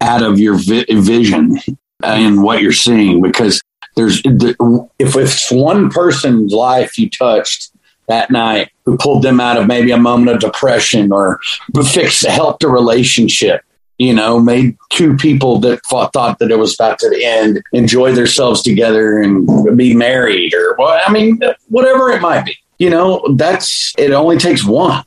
out 0.00 0.22
of 0.22 0.40
your 0.40 0.54
vi- 0.54 0.86
vision 0.88 1.58
and 2.02 2.42
what 2.42 2.62
you're 2.62 2.72
seeing 2.72 3.20
because 3.20 3.60
there's 3.96 4.22
if 4.24 5.16
it's 5.16 5.50
one 5.50 5.90
person's 5.90 6.52
life 6.52 6.98
you 6.98 7.10
touched 7.10 7.70
that 8.08 8.30
night 8.30 8.70
who 8.84 8.96
pulled 8.96 9.22
them 9.22 9.40
out 9.40 9.56
of 9.56 9.66
maybe 9.66 9.90
a 9.90 9.96
moment 9.96 10.34
of 10.34 10.40
depression 10.40 11.12
or 11.12 11.40
fixed, 11.84 12.26
helped 12.26 12.62
a 12.64 12.68
relationship. 12.68 13.62
You 13.98 14.14
know, 14.14 14.40
made 14.40 14.78
two 14.88 15.14
people 15.18 15.58
that 15.58 15.84
thought, 15.84 16.14
thought 16.14 16.38
that 16.38 16.50
it 16.50 16.58
was 16.58 16.74
about 16.74 16.98
to 17.00 17.20
end 17.22 17.62
enjoy 17.74 18.12
themselves 18.12 18.62
together 18.62 19.18
and 19.20 19.76
be 19.76 19.94
married, 19.94 20.54
or 20.54 20.74
well, 20.78 21.02
I 21.06 21.12
mean, 21.12 21.38
whatever 21.68 22.10
it 22.10 22.22
might 22.22 22.46
be. 22.46 22.56
You 22.80 22.88
know, 22.88 23.22
that's 23.36 23.92
it. 23.98 24.10
Only 24.10 24.38
takes 24.38 24.64
one, 24.64 25.04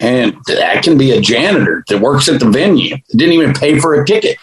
and 0.00 0.36
that 0.48 0.82
can 0.82 0.98
be 0.98 1.12
a 1.12 1.20
janitor 1.20 1.84
that 1.86 2.00
works 2.00 2.28
at 2.28 2.40
the 2.40 2.50
venue. 2.50 2.96
Didn't 3.10 3.34
even 3.34 3.54
pay 3.54 3.78
for 3.78 3.94
a 3.94 4.04
ticket. 4.04 4.36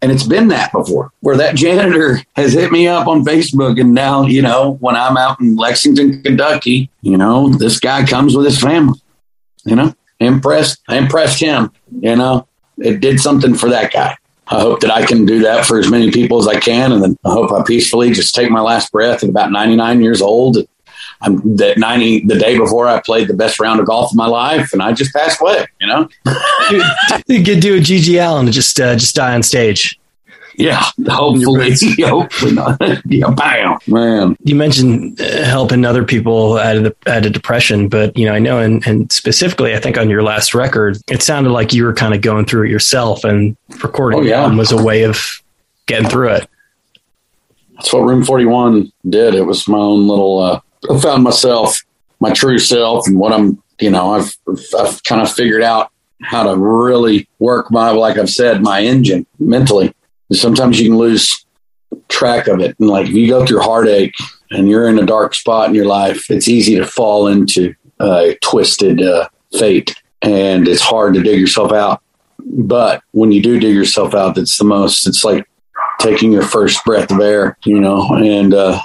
And 0.00 0.12
it's 0.12 0.22
been 0.22 0.48
that 0.48 0.70
before 0.70 1.10
where 1.20 1.36
that 1.38 1.56
janitor 1.56 2.20
has 2.36 2.52
hit 2.52 2.70
me 2.70 2.86
up 2.86 3.08
on 3.08 3.24
Facebook. 3.24 3.80
And 3.80 3.92
now, 3.92 4.24
you 4.24 4.40
know, 4.40 4.76
when 4.80 4.94
I'm 4.94 5.16
out 5.16 5.40
in 5.40 5.56
Lexington, 5.56 6.22
Kentucky, 6.22 6.90
you 7.00 7.16
know, 7.16 7.48
this 7.48 7.80
guy 7.80 8.06
comes 8.06 8.36
with 8.36 8.46
his 8.46 8.60
family, 8.60 9.00
you 9.64 9.74
know, 9.74 9.94
impressed. 10.20 10.80
I 10.86 10.96
impressed 10.96 11.40
him, 11.40 11.72
you 12.00 12.14
know, 12.14 12.46
it 12.78 13.00
did 13.00 13.18
something 13.18 13.54
for 13.54 13.70
that 13.70 13.92
guy. 13.92 14.16
I 14.46 14.60
hope 14.60 14.78
that 14.82 14.92
I 14.92 15.04
can 15.04 15.24
do 15.24 15.40
that 15.40 15.66
for 15.66 15.76
as 15.76 15.90
many 15.90 16.12
people 16.12 16.38
as 16.38 16.46
I 16.46 16.60
can. 16.60 16.92
And 16.92 17.02
then 17.02 17.16
I 17.24 17.30
hope 17.30 17.50
I 17.50 17.64
peacefully 17.64 18.12
just 18.12 18.32
take 18.32 18.48
my 18.48 18.60
last 18.60 18.92
breath 18.92 19.24
at 19.24 19.30
about 19.30 19.50
99 19.50 20.02
years 20.02 20.22
old. 20.22 20.58
I'm 21.22 21.56
that 21.56 21.78
90 21.78 22.26
the 22.26 22.38
day 22.38 22.58
before 22.58 22.88
I 22.88 23.00
played 23.00 23.28
the 23.28 23.34
best 23.34 23.58
round 23.60 23.80
of 23.80 23.86
golf 23.86 24.12
of 24.12 24.16
my 24.16 24.26
life 24.26 24.72
and 24.72 24.82
I 24.82 24.92
just 24.92 25.12
passed 25.14 25.40
away, 25.40 25.66
you 25.80 25.86
know? 25.86 26.08
you 27.26 27.42
could 27.42 27.60
do 27.60 27.76
a 27.76 27.80
GG 27.80 28.22
Allin 28.22 28.46
and 28.46 28.52
just, 28.52 28.78
uh, 28.80 28.94
just 28.94 29.14
die 29.14 29.34
on 29.34 29.42
stage. 29.42 29.98
Yeah, 30.56 30.82
hopefully, 31.06 31.74
hopefully 32.00 32.52
not. 32.52 32.80
yeah, 33.06 33.30
bam, 33.30 33.78
man. 33.86 34.36
You 34.42 34.54
mentioned 34.54 35.20
uh, 35.20 35.44
helping 35.44 35.84
other 35.84 36.02
people 36.02 36.56
out 36.56 36.76
of 36.76 36.84
the 36.84 36.96
out 37.06 37.26
of 37.26 37.32
depression, 37.32 37.88
but 37.88 38.16
you 38.16 38.24
know, 38.24 38.32
I 38.32 38.38
know, 38.38 38.58
and, 38.58 38.86
and 38.86 39.12
specifically, 39.12 39.74
I 39.74 39.80
think 39.80 39.98
on 39.98 40.08
your 40.08 40.22
last 40.22 40.54
record, 40.54 40.98
it 41.08 41.22
sounded 41.22 41.50
like 41.50 41.74
you 41.74 41.84
were 41.84 41.92
kind 41.92 42.14
of 42.14 42.22
going 42.22 42.46
through 42.46 42.64
it 42.64 42.70
yourself, 42.70 43.22
and 43.22 43.56
recording 43.82 44.20
oh, 44.20 44.22
yeah. 44.22 44.54
was 44.54 44.72
a 44.72 44.82
way 44.82 45.02
of 45.02 45.42
getting 45.84 46.08
through 46.08 46.30
it. 46.30 46.48
That's 47.74 47.92
what 47.92 48.00
Room 48.00 48.24
Forty 48.24 48.46
One 48.46 48.90
did. 49.06 49.34
It 49.34 49.44
was 49.44 49.68
my 49.68 49.76
own 49.76 50.08
little 50.08 50.38
uh, 50.38 50.60
I 50.90 51.00
found 51.00 51.22
myself, 51.22 51.82
my 52.20 52.32
true 52.32 52.58
self, 52.58 53.06
and 53.06 53.18
what 53.18 53.32
I'm, 53.32 53.62
you 53.80 53.90
know, 53.90 54.14
I've, 54.14 54.36
I've 54.78 55.02
kind 55.04 55.22
of 55.22 55.32
figured 55.32 55.62
out 55.62 55.90
how 56.22 56.44
to 56.44 56.56
really 56.56 57.28
work 57.38 57.70
my, 57.70 57.90
like 57.90 58.18
I've 58.18 58.30
said, 58.30 58.62
my 58.62 58.80
engine 58.80 59.26
mentally. 59.38 59.94
Sometimes 60.32 60.80
you 60.80 60.88
can 60.88 60.98
lose 60.98 61.44
track 62.08 62.48
of 62.48 62.60
it. 62.60 62.76
And 62.78 62.88
like 62.88 63.06
if 63.06 63.12
you 63.12 63.28
go 63.28 63.44
through 63.44 63.60
heartache 63.60 64.14
and 64.50 64.68
you're 64.68 64.88
in 64.88 64.98
a 64.98 65.06
dark 65.06 65.34
spot 65.34 65.68
in 65.68 65.74
your 65.74 65.86
life, 65.86 66.30
it's 66.30 66.48
easy 66.48 66.76
to 66.76 66.86
fall 66.86 67.28
into 67.28 67.74
a 68.00 68.36
twisted 68.42 69.02
uh, 69.02 69.28
fate 69.58 69.94
and 70.22 70.66
it's 70.66 70.82
hard 70.82 71.14
to 71.14 71.22
dig 71.22 71.40
yourself 71.40 71.72
out. 71.72 72.02
But 72.38 73.02
when 73.12 73.32
you 73.32 73.42
do 73.42 73.60
dig 73.60 73.74
yourself 73.74 74.14
out, 74.14 74.34
that's 74.34 74.56
the 74.56 74.64
most, 74.64 75.06
it's 75.06 75.24
like 75.24 75.46
taking 76.00 76.32
your 76.32 76.42
first 76.42 76.84
breath 76.84 77.10
of 77.10 77.20
air, 77.20 77.58
you 77.64 77.80
know, 77.80 78.08
and, 78.14 78.54
uh, 78.54 78.80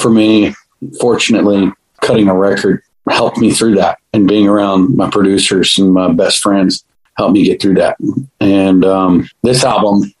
for 0.00 0.10
me, 0.10 0.54
fortunately, 1.00 1.72
cutting 2.00 2.28
a 2.28 2.36
record 2.36 2.82
helped 3.08 3.38
me 3.38 3.52
through 3.52 3.76
that, 3.76 3.98
and 4.12 4.28
being 4.28 4.48
around 4.48 4.96
my 4.96 5.10
producers 5.10 5.78
and 5.78 5.92
my 5.92 6.12
best 6.12 6.40
friends 6.40 6.84
helped 7.16 7.34
me 7.34 7.44
get 7.44 7.60
through 7.60 7.74
that. 7.74 7.96
And 8.40 8.84
um, 8.84 9.28
this 9.42 9.64
album 9.64 10.12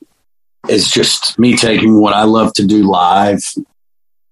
is 0.68 0.90
just 0.90 1.38
me 1.38 1.56
taking 1.56 2.00
what 2.00 2.14
I 2.14 2.24
love 2.24 2.52
to 2.54 2.66
do 2.66 2.82
live, 2.82 3.42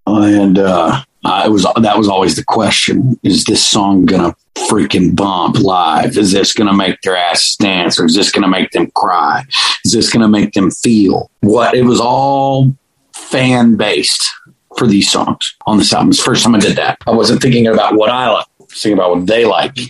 and 0.06 0.58
uh, 0.58 1.02
I 1.24 1.48
was 1.48 1.66
that 1.76 1.98
was 1.98 2.08
always 2.08 2.36
the 2.36 2.44
question: 2.44 3.18
Is 3.22 3.44
this 3.44 3.64
song 3.64 4.06
gonna 4.06 4.34
freaking 4.56 5.14
bump 5.14 5.58
live? 5.58 6.16
Is 6.16 6.32
this 6.32 6.52
gonna 6.52 6.74
make 6.74 7.00
their 7.02 7.16
ass 7.16 7.56
dance, 7.56 8.00
or 8.00 8.06
is 8.06 8.14
this 8.14 8.30
gonna 8.30 8.48
make 8.48 8.70
them 8.70 8.90
cry? 8.92 9.44
Is 9.84 9.92
this 9.92 10.10
gonna 10.10 10.28
make 10.28 10.52
them 10.52 10.70
feel 10.70 11.30
what? 11.40 11.74
It 11.74 11.84
was 11.84 12.00
all 12.00 12.74
fan 13.12 13.76
based 13.76 14.32
for 14.76 14.86
these 14.86 15.10
songs 15.10 15.56
on 15.66 15.78
this 15.78 15.92
album. 15.92 16.10
It's 16.10 16.18
the 16.18 16.24
first 16.24 16.44
time 16.44 16.54
I 16.54 16.60
did 16.60 16.76
that. 16.76 16.98
I 17.06 17.10
wasn't 17.10 17.42
thinking 17.42 17.66
about 17.66 17.94
what 17.96 18.10
I 18.10 18.30
like, 18.30 18.46
thinking 18.70 18.94
about 18.94 19.10
what 19.10 19.26
they 19.26 19.44
like. 19.44 19.76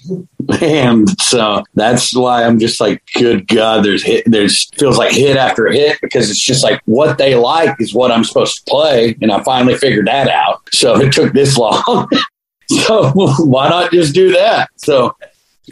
And 0.60 1.08
so 1.20 1.62
that's 1.74 2.12
why 2.12 2.42
I'm 2.44 2.58
just 2.58 2.80
like, 2.80 3.00
good 3.14 3.46
God, 3.46 3.84
there's 3.84 4.02
hit, 4.02 4.24
there's 4.26 4.68
feels 4.70 4.98
like 4.98 5.12
hit 5.12 5.36
after 5.36 5.68
hit 5.68 6.00
because 6.02 6.28
it's 6.28 6.44
just 6.44 6.64
like 6.64 6.80
what 6.86 7.18
they 7.18 7.36
like 7.36 7.76
is 7.80 7.94
what 7.94 8.10
I'm 8.10 8.24
supposed 8.24 8.56
to 8.56 8.62
play. 8.68 9.16
And 9.22 9.30
I 9.30 9.44
finally 9.44 9.76
figured 9.76 10.08
that 10.08 10.28
out. 10.28 10.60
So 10.72 11.00
it 11.00 11.12
took 11.12 11.34
this 11.34 11.56
long. 11.58 12.08
so 12.68 13.12
why 13.14 13.68
not 13.68 13.92
just 13.92 14.12
do 14.12 14.32
that? 14.32 14.70
So 14.74 15.14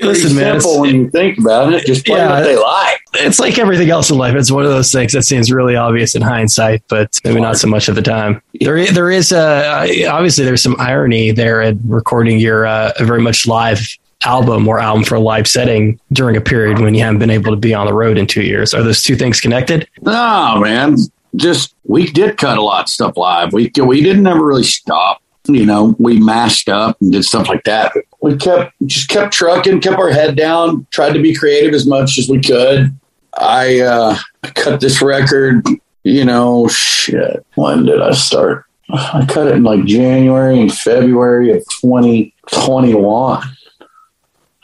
Listen, 0.00 0.36
man, 0.36 0.60
simple 0.60 0.80
when 0.80 0.94
you 0.94 1.10
think 1.10 1.38
about 1.38 1.72
it. 1.72 1.86
Just 1.86 2.06
play 2.06 2.18
yeah, 2.18 2.30
what 2.30 2.42
they 2.42 2.56
like. 2.56 3.00
It's 3.14 3.38
like 3.38 3.58
everything 3.58 3.90
else 3.90 4.10
in 4.10 4.18
life. 4.18 4.34
It's 4.34 4.50
one 4.50 4.64
of 4.64 4.70
those 4.70 4.92
things 4.92 5.12
that 5.12 5.22
seems 5.22 5.50
really 5.50 5.76
obvious 5.76 6.14
in 6.14 6.22
hindsight, 6.22 6.82
but 6.88 7.18
maybe 7.24 7.40
not 7.40 7.56
so 7.56 7.68
much 7.68 7.88
at 7.88 7.94
the 7.94 8.02
time. 8.02 8.42
There, 8.60 8.84
there 8.92 9.10
is 9.10 9.32
a 9.32 10.06
obviously 10.06 10.44
there's 10.44 10.62
some 10.62 10.76
irony 10.78 11.30
there 11.30 11.62
in 11.62 11.80
recording 11.86 12.38
your 12.38 12.66
uh, 12.66 12.92
very 12.98 13.20
much 13.20 13.46
live 13.46 13.80
album 14.24 14.66
or 14.66 14.80
album 14.80 15.04
for 15.04 15.14
a 15.14 15.20
live 15.20 15.46
setting 15.46 16.00
during 16.12 16.36
a 16.36 16.40
period 16.40 16.80
when 16.80 16.94
you 16.94 17.02
haven't 17.02 17.18
been 17.18 17.30
able 17.30 17.52
to 17.52 17.56
be 17.56 17.72
on 17.72 17.86
the 17.86 17.94
road 17.94 18.18
in 18.18 18.26
two 18.26 18.42
years. 18.42 18.74
Are 18.74 18.82
those 18.82 19.02
two 19.02 19.16
things 19.16 19.40
connected? 19.40 19.88
No, 20.02 20.60
man. 20.60 20.96
Just 21.36 21.74
we 21.84 22.10
did 22.10 22.36
cut 22.38 22.58
a 22.58 22.62
lot 22.62 22.84
of 22.84 22.88
stuff 22.88 23.16
live. 23.16 23.52
We 23.52 23.70
we 23.82 24.02
didn't 24.02 24.26
ever 24.26 24.44
really 24.44 24.64
stop 24.64 25.22
you 25.48 25.66
know, 25.66 25.96
we 25.98 26.20
masked 26.20 26.68
up 26.68 26.96
and 27.00 27.12
did 27.12 27.24
stuff 27.24 27.48
like 27.48 27.64
that. 27.64 27.92
We 28.20 28.36
kept 28.36 28.74
just 28.86 29.08
kept 29.08 29.32
trucking, 29.32 29.80
kept 29.80 29.98
our 29.98 30.10
head 30.10 30.36
down, 30.36 30.86
tried 30.90 31.12
to 31.12 31.22
be 31.22 31.34
creative 31.34 31.74
as 31.74 31.86
much 31.86 32.18
as 32.18 32.28
we 32.28 32.40
could. 32.40 32.98
I 33.34 33.80
uh, 33.80 34.16
cut 34.54 34.80
this 34.80 35.00
record. 35.00 35.64
You 36.04 36.24
know, 36.24 36.68
shit. 36.68 37.44
When 37.54 37.86
did 37.86 38.00
I 38.00 38.12
start? 38.12 38.64
I 38.90 39.26
cut 39.28 39.48
it 39.48 39.56
in 39.56 39.62
like 39.62 39.84
January 39.84 40.60
and 40.60 40.72
February 40.72 41.50
of 41.52 41.58
2021. 41.80 43.42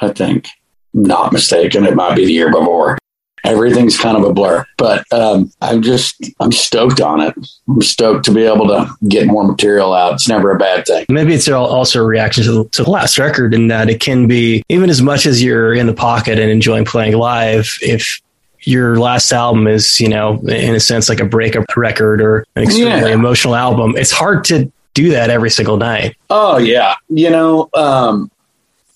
I 0.01 0.09
think. 0.09 0.49
Not 0.93 1.33
mistaken. 1.33 1.85
It 1.85 1.95
might 1.95 2.15
be 2.15 2.25
the 2.25 2.33
year 2.33 2.51
before 2.51 2.99
everything's 3.45 3.99
kind 3.99 4.17
of 4.17 4.25
a 4.25 4.33
blur. 4.33 4.65
But 4.77 5.11
um, 5.13 5.53
I'm 5.61 5.83
just 5.83 6.33
I'm 6.41 6.53
stoked 6.53 7.01
on 7.01 7.21
it. 7.21 7.35
I'm 7.69 7.83
stoked 7.83 8.25
to 8.27 8.33
be 8.33 8.45
able 8.45 8.67
to 8.69 8.91
get 9.09 9.27
more 9.27 9.47
material 9.47 9.93
out. 9.93 10.15
It's 10.15 10.29
never 10.29 10.51
a 10.51 10.59
bad 10.59 10.87
thing. 10.87 11.07
Maybe 11.09 11.35
it's 11.35 11.49
also 11.49 12.03
a 12.03 12.07
reaction 12.07 12.45
to, 12.45 12.69
to 12.71 12.85
the 12.85 12.91
last 12.91 13.19
record 13.19 13.55
in 13.55 13.69
that 13.69 13.89
it 13.89 14.01
can 14.01 14.27
be 14.27 14.65
even 14.69 14.91
as 14.91 15.03
much 15.03 15.27
as 15.27 15.43
you're 15.43 15.75
in 15.75 15.87
the 15.87 15.95
pocket 15.95 16.39
and 16.39 16.51
enjoying 16.51 16.85
playing 16.85 17.17
live. 17.17 17.71
If 17.81 18.21
your 18.61 18.99
last 18.99 19.31
album 19.33 19.67
is, 19.67 20.01
you 20.01 20.09
know, 20.09 20.39
in 20.41 20.75
a 20.75 20.81
sense 20.81 21.09
like 21.09 21.21
a 21.21 21.25
breakup 21.25 21.77
record 21.77 22.21
or 22.21 22.47
an 22.57 22.63
extremely 22.63 23.11
yeah. 23.11 23.15
emotional 23.15 23.55
album, 23.55 23.95
it's 23.97 24.11
hard 24.11 24.45
to 24.45 24.73
do 24.95 25.11
that 25.11 25.29
every 25.29 25.51
single 25.51 25.77
night. 25.77 26.17
Oh 26.31 26.57
yeah, 26.57 26.95
you 27.09 27.29
know, 27.31 27.69
um, 27.75 28.31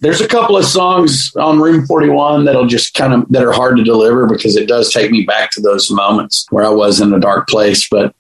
there's 0.00 0.20
a 0.20 0.28
couple 0.28 0.56
of 0.56 0.64
songs 0.64 1.34
on 1.36 1.60
Room 1.60 1.86
41 1.86 2.44
that'll 2.44 2.66
just 2.66 2.94
kind 2.94 3.12
of 3.12 3.28
that 3.30 3.44
are 3.44 3.52
hard 3.52 3.76
to 3.76 3.84
deliver 3.84 4.26
because 4.26 4.56
it 4.56 4.68
does 4.68 4.92
take 4.92 5.10
me 5.10 5.24
back 5.24 5.50
to 5.52 5.60
those 5.60 5.90
moments 5.90 6.46
where 6.50 6.64
I 6.64 6.70
was 6.70 7.00
in 7.00 7.12
a 7.12 7.20
dark 7.20 7.48
place. 7.48 7.88
But 7.88 8.14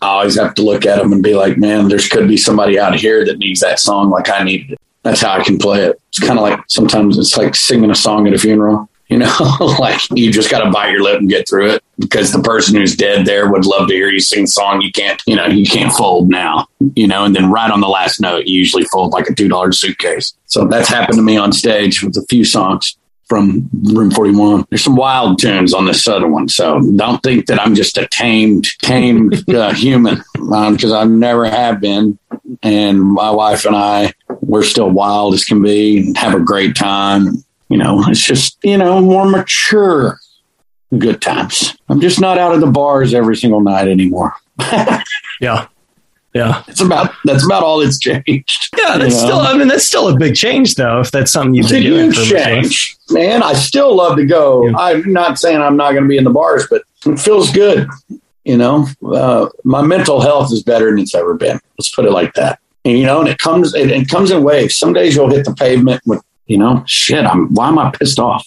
I 0.00 0.08
always 0.08 0.38
have 0.38 0.54
to 0.54 0.62
look 0.62 0.86
at 0.86 0.98
them 0.98 1.12
and 1.12 1.22
be 1.22 1.34
like, 1.34 1.58
man, 1.58 1.88
there's 1.88 2.08
could 2.08 2.28
be 2.28 2.36
somebody 2.36 2.78
out 2.78 2.94
here 2.94 3.24
that 3.24 3.38
needs 3.38 3.60
that 3.60 3.80
song 3.80 4.10
like 4.10 4.28
I 4.28 4.44
needed 4.44 4.72
it. 4.72 4.80
That's 5.02 5.20
how 5.20 5.32
I 5.32 5.42
can 5.42 5.58
play 5.58 5.84
it. 5.84 6.00
It's 6.08 6.20
kind 6.20 6.38
of 6.38 6.42
like 6.42 6.60
sometimes 6.68 7.18
it's 7.18 7.36
like 7.36 7.54
singing 7.54 7.90
a 7.90 7.94
song 7.94 8.26
at 8.26 8.34
a 8.34 8.38
funeral. 8.38 8.88
You 9.08 9.18
know, 9.18 9.36
like 9.78 10.00
you 10.10 10.32
just 10.32 10.50
got 10.50 10.64
to 10.64 10.70
bite 10.70 10.90
your 10.90 11.02
lip 11.02 11.20
and 11.20 11.28
get 11.28 11.48
through 11.48 11.70
it 11.70 11.83
because 11.98 12.32
the 12.32 12.42
person 12.42 12.76
who's 12.76 12.96
dead 12.96 13.26
there 13.26 13.50
would 13.50 13.66
love 13.66 13.88
to 13.88 13.94
hear 13.94 14.08
you 14.08 14.20
sing 14.20 14.44
a 14.44 14.46
song. 14.46 14.80
You 14.80 14.92
can't, 14.92 15.22
you 15.26 15.36
know, 15.36 15.46
you 15.46 15.66
can't 15.66 15.92
fold 15.92 16.28
now, 16.28 16.66
you 16.94 17.06
know, 17.06 17.24
and 17.24 17.34
then 17.34 17.50
right 17.50 17.70
on 17.70 17.80
the 17.80 17.88
last 17.88 18.20
note, 18.20 18.46
you 18.46 18.58
usually 18.58 18.84
fold 18.84 19.12
like 19.12 19.28
a 19.28 19.34
$2 19.34 19.74
suitcase. 19.74 20.34
So 20.46 20.66
that's 20.66 20.88
happened 20.88 21.16
to 21.18 21.22
me 21.22 21.36
on 21.36 21.52
stage 21.52 22.02
with 22.02 22.16
a 22.16 22.26
few 22.28 22.44
songs 22.44 22.96
from 23.26 23.68
Room 23.82 24.10
41. 24.10 24.66
There's 24.70 24.84
some 24.84 24.96
wild 24.96 25.38
tunes 25.38 25.72
on 25.72 25.86
this 25.86 26.06
other 26.06 26.28
one. 26.28 26.48
So 26.48 26.80
don't 26.96 27.22
think 27.22 27.46
that 27.46 27.60
I'm 27.60 27.74
just 27.74 27.96
a 27.96 28.06
tamed, 28.06 28.66
tamed 28.78 29.48
uh, 29.48 29.72
human 29.74 30.22
because 30.34 30.92
um, 30.92 30.92
I 30.92 31.04
never 31.04 31.46
have 31.46 31.80
been. 31.80 32.18
And 32.62 33.00
my 33.00 33.30
wife 33.30 33.64
and 33.64 33.74
I, 33.74 34.12
we're 34.40 34.62
still 34.62 34.90
wild 34.90 35.34
as 35.34 35.44
can 35.44 35.62
be 35.62 35.98
and 35.98 36.16
have 36.18 36.34
a 36.34 36.40
great 36.40 36.76
time 36.76 37.44
you 37.68 37.78
know, 37.78 38.04
it's 38.06 38.24
just, 38.24 38.58
you 38.62 38.76
know, 38.76 39.00
more 39.00 39.28
mature 39.28 40.20
good 40.98 41.20
times. 41.20 41.76
I'm 41.88 42.00
just 42.00 42.20
not 42.20 42.38
out 42.38 42.54
of 42.54 42.60
the 42.60 42.66
bars 42.66 43.14
every 43.14 43.36
single 43.36 43.60
night 43.60 43.88
anymore. 43.88 44.34
yeah. 45.40 45.66
Yeah. 46.34 46.64
It's 46.66 46.80
about 46.80 47.12
that's 47.24 47.44
about 47.44 47.62
all 47.62 47.78
that's 47.78 47.98
changed. 47.98 48.70
Yeah, 48.76 48.98
that's 48.98 49.16
still 49.16 49.38
I 49.38 49.56
mean 49.56 49.68
that's 49.68 49.84
still 49.84 50.08
a 50.08 50.16
big 50.16 50.34
change 50.34 50.74
though, 50.74 51.00
if 51.00 51.12
that's 51.12 51.30
something 51.30 51.54
you've 51.54 51.66
it's 51.66 51.72
been 51.72 51.82
doing 51.84 52.12
for 52.12 52.22
change. 52.22 52.96
Man, 53.10 53.42
I 53.42 53.52
still 53.52 53.94
love 53.94 54.16
to 54.16 54.26
go. 54.26 54.66
Yeah. 54.66 54.76
I'm 54.76 55.12
not 55.12 55.38
saying 55.38 55.60
I'm 55.60 55.76
not 55.76 55.92
gonna 55.92 56.08
be 56.08 56.16
in 56.16 56.24
the 56.24 56.30
bars, 56.30 56.66
but 56.68 56.82
it 57.06 57.18
feels 57.20 57.52
good. 57.52 57.88
You 58.44 58.58
know, 58.58 58.86
uh, 59.06 59.48
my 59.62 59.80
mental 59.80 60.20
health 60.20 60.52
is 60.52 60.62
better 60.62 60.90
than 60.90 60.98
it's 60.98 61.14
ever 61.14 61.34
been. 61.34 61.60
Let's 61.78 61.88
put 61.94 62.04
it 62.04 62.10
like 62.10 62.34
that. 62.34 62.58
And, 62.84 62.98
you 62.98 63.06
know, 63.06 63.20
and 63.20 63.28
it 63.28 63.38
comes 63.38 63.72
it, 63.74 63.90
it 63.90 64.08
comes 64.08 64.30
in 64.32 64.42
waves. 64.42 64.76
Some 64.76 64.92
days 64.92 65.14
you'll 65.14 65.30
hit 65.30 65.44
the 65.44 65.54
pavement 65.54 66.02
with 66.04 66.22
you 66.46 66.58
know, 66.58 66.82
shit, 66.86 67.24
I'm 67.24 67.54
why 67.54 67.68
am 67.68 67.78
I 67.78 67.90
pissed 67.90 68.18
off? 68.18 68.46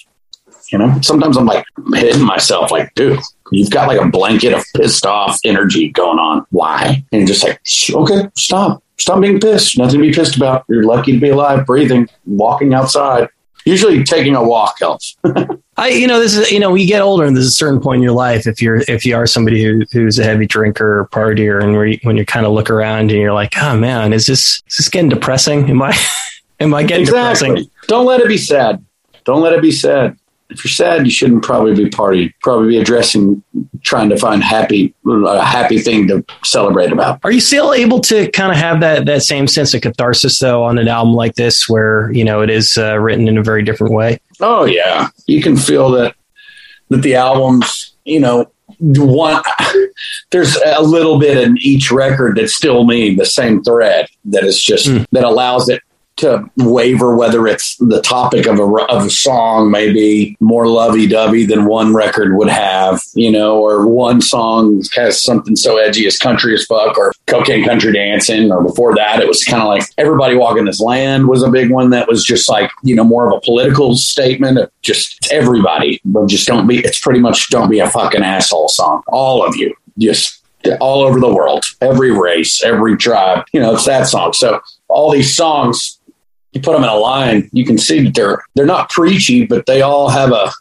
You 0.71 0.77
know, 0.77 0.99
sometimes 1.01 1.37
I'm 1.37 1.45
like 1.45 1.65
hitting 1.93 2.23
myself, 2.23 2.71
like, 2.71 2.93
dude, 2.95 3.19
you've 3.51 3.69
got 3.69 3.87
like 3.87 4.01
a 4.01 4.07
blanket 4.07 4.53
of 4.53 4.63
pissed 4.75 5.05
off 5.05 5.39
energy 5.45 5.89
going 5.89 6.19
on. 6.19 6.45
Why? 6.49 7.03
And 7.11 7.27
just 7.27 7.43
like, 7.43 7.61
okay, 7.89 8.29
stop. 8.35 8.83
Stop 8.97 9.21
being 9.21 9.39
pissed. 9.39 9.77
Nothing 9.77 10.01
to 10.01 10.07
be 10.07 10.13
pissed 10.13 10.35
about. 10.35 10.65
You're 10.67 10.83
lucky 10.83 11.13
to 11.13 11.19
be 11.19 11.29
alive, 11.29 11.65
breathing, 11.65 12.09
walking 12.25 12.73
outside. 12.73 13.29
Usually 13.65 14.03
taking 14.03 14.35
a 14.35 14.43
walk 14.43 14.79
helps. 14.79 15.15
I, 15.77 15.89
you 15.89 16.07
know, 16.07 16.19
this 16.19 16.35
is, 16.35 16.49
you 16.51 16.59
know, 16.59 16.71
when 16.71 16.81
you 16.81 16.87
get 16.87 17.01
older 17.01 17.25
and 17.25 17.35
there's 17.35 17.47
a 17.47 17.51
certain 17.51 17.79
point 17.79 17.97
in 17.97 18.01
your 18.01 18.13
life, 18.13 18.47
if 18.47 18.61
you're, 18.61 18.81
if 18.87 19.05
you 19.05 19.15
are 19.15 19.27
somebody 19.27 19.63
who, 19.63 19.83
who's 19.91 20.17
a 20.17 20.23
heavy 20.23 20.47
drinker 20.47 21.01
or 21.01 21.07
partier 21.09 21.61
and 21.61 21.73
you, 21.73 21.99
when 22.03 22.17
you 22.17 22.25
kind 22.25 22.45
of 22.45 22.53
look 22.53 22.69
around 22.71 23.11
and 23.11 23.19
you're 23.19 23.33
like, 23.33 23.53
oh 23.61 23.77
man, 23.77 24.13
is 24.13 24.25
this, 24.25 24.63
is 24.67 24.77
this 24.77 24.89
getting 24.89 25.09
depressing? 25.09 25.69
Am 25.69 25.81
I, 25.81 25.95
Am 26.59 26.73
I 26.73 26.83
getting 26.83 27.03
exactly. 27.03 27.47
depressing? 27.47 27.71
Don't 27.87 28.05
let 28.05 28.19
it 28.19 28.27
be 28.27 28.37
sad. 28.37 28.83
Don't 29.25 29.41
let 29.41 29.53
it 29.53 29.61
be 29.61 29.71
sad. 29.71 30.17
If 30.49 30.63
you're 30.63 30.71
sad, 30.71 31.05
you 31.05 31.11
shouldn't 31.11 31.43
probably 31.43 31.75
be 31.75 31.89
partying. 31.89 32.33
Probably 32.41 32.69
be 32.69 32.77
addressing, 32.77 33.43
trying 33.83 34.09
to 34.09 34.17
find 34.17 34.41
happy, 34.41 34.93
a 35.05 35.43
happy 35.43 35.79
thing 35.79 36.07
to 36.07 36.23
celebrate 36.43 36.91
about. 36.91 37.19
Are 37.23 37.31
you 37.31 37.41
still 37.41 37.73
able 37.73 37.99
to 38.01 38.31
kind 38.31 38.51
of 38.51 38.57
have 38.57 38.79
that 38.79 39.05
that 39.05 39.23
same 39.23 39.47
sense 39.47 39.73
of 39.73 39.81
catharsis 39.81 40.39
though 40.39 40.63
on 40.63 40.77
an 40.77 40.87
album 40.87 41.13
like 41.13 41.35
this, 41.35 41.67
where 41.67 42.11
you 42.11 42.23
know 42.23 42.41
it 42.41 42.49
is 42.49 42.77
uh, 42.77 42.97
written 42.97 43.27
in 43.27 43.37
a 43.37 43.43
very 43.43 43.63
different 43.63 43.93
way? 43.93 44.19
Oh 44.39 44.65
yeah, 44.65 45.09
you 45.25 45.41
can 45.41 45.57
feel 45.57 45.91
that 45.91 46.15
that 46.89 47.01
the 47.01 47.15
albums, 47.15 47.95
you 48.05 48.19
know, 48.19 48.49
one 48.79 49.41
there's 50.31 50.55
a 50.57 50.81
little 50.81 51.19
bit 51.19 51.37
in 51.37 51.57
each 51.59 51.91
record 51.91 52.37
that's 52.37 52.53
still 52.53 52.83
me 52.85 53.15
the 53.15 53.25
same 53.25 53.63
thread 53.63 54.07
that 54.25 54.43
is 54.43 54.61
just 54.61 54.87
mm. 54.87 55.05
that 55.11 55.23
allows 55.23 55.69
it 55.69 55.81
to 56.17 56.49
waver 56.57 57.15
whether 57.15 57.47
it's 57.47 57.75
the 57.77 58.01
topic 58.01 58.45
of 58.47 58.59
a 58.59 58.63
of 58.89 59.05
a 59.05 59.09
song 59.09 59.71
maybe 59.71 60.35
more 60.39 60.67
lovey-dovey 60.67 61.45
than 61.45 61.65
one 61.65 61.93
record 61.93 62.35
would 62.35 62.49
have 62.49 63.01
you 63.13 63.31
know 63.31 63.59
or 63.59 63.87
one 63.87 64.21
song 64.21 64.81
has 64.95 65.21
something 65.21 65.55
so 65.55 65.77
edgy 65.77 66.05
as 66.05 66.17
country 66.17 66.53
as 66.53 66.65
fuck 66.65 66.97
or 66.97 67.13
cocaine 67.27 67.63
country 67.65 67.93
dancing 67.93 68.51
or 68.51 68.63
before 68.63 68.95
that 68.95 69.21
it 69.21 69.27
was 69.27 69.43
kind 69.43 69.61
of 69.61 69.67
like 69.67 69.83
everybody 69.97 70.35
walking 70.35 70.65
this 70.65 70.81
land 70.81 71.27
was 71.27 71.43
a 71.43 71.49
big 71.49 71.71
one 71.71 71.89
that 71.89 72.07
was 72.07 72.23
just 72.23 72.49
like 72.49 72.71
you 72.83 72.95
know 72.95 73.03
more 73.03 73.27
of 73.27 73.33
a 73.33 73.41
political 73.41 73.95
statement 73.95 74.57
of 74.57 74.69
just 74.81 75.27
everybody 75.31 76.01
but 76.05 76.27
just 76.27 76.47
don't 76.47 76.67
be 76.67 76.79
it's 76.79 76.99
pretty 76.99 77.19
much 77.19 77.49
don't 77.49 77.69
be 77.69 77.79
a 77.79 77.89
fucking 77.89 78.23
asshole 78.23 78.69
song. 78.69 79.03
All 79.07 79.45
of 79.45 79.55
you 79.55 79.73
just 79.97 80.43
all 80.79 81.01
over 81.01 81.19
the 81.19 81.33
world 81.33 81.63
every 81.81 82.11
race 82.11 82.61
every 82.63 82.97
tribe 82.97 83.45
you 83.53 83.59
know 83.59 83.73
it's 83.73 83.85
that 83.85 84.07
song. 84.07 84.33
So 84.33 84.59
all 84.87 85.11
these 85.11 85.35
songs 85.35 85.96
you 86.57 86.63
put 86.63 86.73
them 86.73 86.83
in 86.83 86.89
a 86.89 86.95
line, 86.95 87.49
you 87.53 87.65
can 87.65 87.77
see 87.77 88.03
that 88.03 88.15
they're 88.15 88.43
they're 88.55 88.65
not 88.65 88.89
preachy, 88.89 89.45
but 89.45 89.65
they 89.65 89.81
all 89.81 90.09
have 90.09 90.31
a 90.31 90.51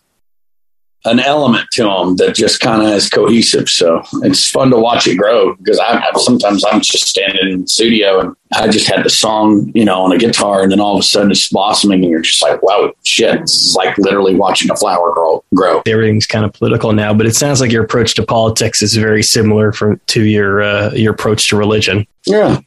an 1.07 1.21
element 1.21 1.69
to 1.71 1.85
them 1.85 2.17
that 2.17 2.35
just 2.35 2.61
kind 2.61 2.83
of 2.83 2.89
is 2.89 3.09
cohesive. 3.09 3.69
So 3.69 4.03
it's 4.23 4.51
fun 4.51 4.71
to 4.71 4.77
watch 4.77 5.07
it 5.07 5.17
grow 5.17 5.55
because 5.55 5.79
I 5.79 6.05
sometimes 6.17 6.65
I'm 6.65 6.81
just 6.81 7.07
standing 7.07 7.49
in 7.49 7.63
the 7.63 7.69
studio 7.69 8.21
and 8.21 8.37
I 8.55 8.69
just 8.69 8.89
had 8.89 9.05
the 9.05 9.11
song, 9.11 9.71
you 9.75 9.85
know, 9.85 10.03
on 10.03 10.13
a 10.13 10.19
guitar, 10.19 10.63
and 10.63 10.71
then 10.71 10.81
all 10.81 10.95
of 10.95 11.01
a 11.01 11.05
sudden 11.05 11.31
it's 11.31 11.49
blossoming, 11.49 12.03
and 12.03 12.11
you're 12.11 12.21
just 12.21 12.43
like, 12.43 12.63
wow, 12.63 12.93
shit! 13.05 13.41
It's 13.41 13.75
like 13.75 13.97
literally 13.99 14.35
watching 14.35 14.71
a 14.71 14.77
flower 14.77 15.13
grow. 15.13 15.45
Grow. 15.55 15.83
Everything's 15.87 16.27
kind 16.27 16.45
of 16.45 16.53
political 16.53 16.93
now, 16.93 17.15
but 17.15 17.27
it 17.27 17.35
sounds 17.35 17.61
like 17.61 17.73
your 17.73 17.85
approach 17.85 18.15
to 18.15 18.25
politics 18.25 18.83
is 18.83 18.95
very 18.95 19.23
similar 19.23 19.73
from 19.73 20.01
to 20.09 20.25
your 20.25 20.63
uh, 20.63 20.93
your 20.93 21.13
approach 21.13 21.49
to 21.49 21.57
religion. 21.57 22.07
Yeah, 22.27 22.61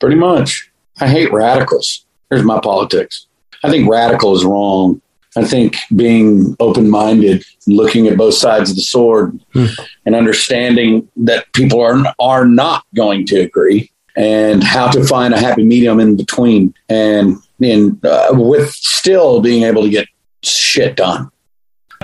pretty 0.00 0.16
much. 0.16 0.70
I 1.00 1.08
hate 1.08 1.32
radicals. 1.32 2.05
Here's 2.30 2.44
my 2.44 2.60
politics. 2.60 3.26
I 3.64 3.70
think 3.70 3.88
radical 3.90 4.34
is 4.34 4.44
wrong. 4.44 5.00
I 5.36 5.44
think 5.44 5.76
being 5.94 6.56
open 6.60 6.88
minded, 6.88 7.44
looking 7.66 8.06
at 8.06 8.16
both 8.16 8.34
sides 8.34 8.70
of 8.70 8.76
the 8.76 8.82
sword, 8.82 9.38
hmm. 9.52 9.66
and 10.06 10.14
understanding 10.14 11.08
that 11.16 11.52
people 11.52 11.80
are 11.80 12.02
are 12.18 12.46
not 12.46 12.84
going 12.94 13.26
to 13.26 13.40
agree, 13.40 13.90
and 14.16 14.64
how 14.64 14.90
to 14.90 15.04
find 15.04 15.34
a 15.34 15.38
happy 15.38 15.62
medium 15.62 16.00
in 16.00 16.16
between, 16.16 16.74
and 16.88 17.36
in 17.60 18.00
uh, 18.02 18.28
with 18.32 18.70
still 18.70 19.40
being 19.40 19.64
able 19.64 19.82
to 19.82 19.90
get 19.90 20.08
shit 20.42 20.96
done. 20.96 21.30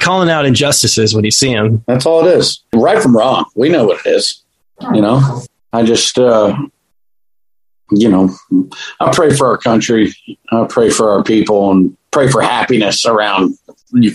Calling 0.00 0.30
out 0.30 0.44
injustices 0.44 1.14
when 1.14 1.24
you 1.24 1.30
see 1.30 1.54
them. 1.54 1.82
That's 1.86 2.06
all 2.06 2.26
it 2.26 2.36
is. 2.36 2.62
Right 2.74 3.00
from 3.02 3.16
wrong. 3.16 3.46
We 3.54 3.68
know 3.68 3.86
what 3.86 4.04
it 4.04 4.10
is. 4.10 4.42
You 4.92 5.00
know, 5.00 5.42
I 5.72 5.84
just 5.84 6.18
uh, 6.18 6.56
you 7.94 8.08
know, 8.08 8.34
I 9.00 9.12
pray 9.12 9.34
for 9.34 9.46
our 9.46 9.58
country. 9.58 10.14
I 10.50 10.66
pray 10.68 10.90
for 10.90 11.10
our 11.10 11.22
people 11.22 11.70
and 11.70 11.96
pray 12.10 12.28
for 12.28 12.42
happiness 12.42 13.04
around 13.06 13.56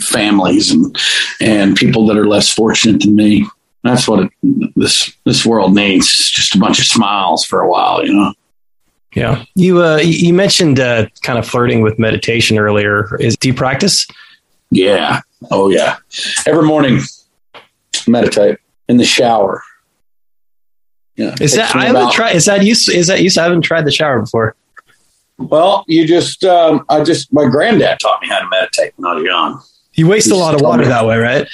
families 0.01 0.71
and 0.71 0.95
and 1.41 1.75
people 1.75 2.05
that 2.07 2.17
are 2.17 2.27
less 2.27 2.51
fortunate 2.51 3.01
than 3.01 3.15
me. 3.15 3.47
That's 3.83 4.07
what 4.07 4.25
it, 4.25 4.73
this 4.75 5.13
this 5.25 5.45
world 5.45 5.75
needs. 5.75 6.05
It's 6.07 6.31
just 6.31 6.55
a 6.55 6.59
bunch 6.59 6.79
of 6.79 6.85
smiles 6.85 7.45
for 7.45 7.61
a 7.61 7.69
while, 7.69 8.05
you 8.05 8.13
know. 8.13 8.33
Yeah, 9.15 9.45
you 9.55 9.83
uh, 9.83 9.97
you 9.97 10.33
mentioned 10.33 10.79
uh, 10.79 11.07
kind 11.23 11.39
of 11.39 11.47
flirting 11.47 11.81
with 11.81 11.97
meditation 11.97 12.57
earlier. 12.57 13.15
Is 13.19 13.37
do 13.37 13.47
you 13.47 13.53
practice? 13.53 14.07
Yeah. 14.69 15.21
Oh 15.49 15.69
yeah. 15.69 15.97
Every 16.45 16.63
morning, 16.63 16.99
meditate 18.07 18.59
in 18.89 18.97
the 18.97 19.05
shower. 19.05 19.63
Yeah. 21.17 21.35
Is 21.41 21.55
that 21.55 21.75
I 21.75 21.85
haven't 21.85 22.11
tried? 22.13 22.35
Is 22.35 22.45
that 22.45 22.63
use? 22.63 22.87
Is 22.87 23.07
that 23.07 23.21
use? 23.21 23.37
I 23.37 23.43
haven't 23.43 23.63
tried 23.63 23.85
the 23.85 23.91
shower 23.91 24.21
before. 24.21 24.55
Well, 25.37 25.83
you 25.87 26.07
just, 26.07 26.43
um, 26.43 26.83
I 26.89 27.03
just, 27.03 27.31
my 27.31 27.45
granddad 27.45 27.99
taught 27.99 28.21
me 28.21 28.27
how 28.27 28.39
to 28.39 28.49
meditate 28.49 28.93
when 28.95 29.11
I 29.11 29.15
was 29.15 29.23
young. 29.23 29.61
You 29.93 30.07
waste 30.07 30.31
a 30.31 30.35
lot 30.35 30.53
of 30.53 30.61
water 30.61 30.85
that 30.85 31.05
way, 31.05 31.17
right? 31.17 31.47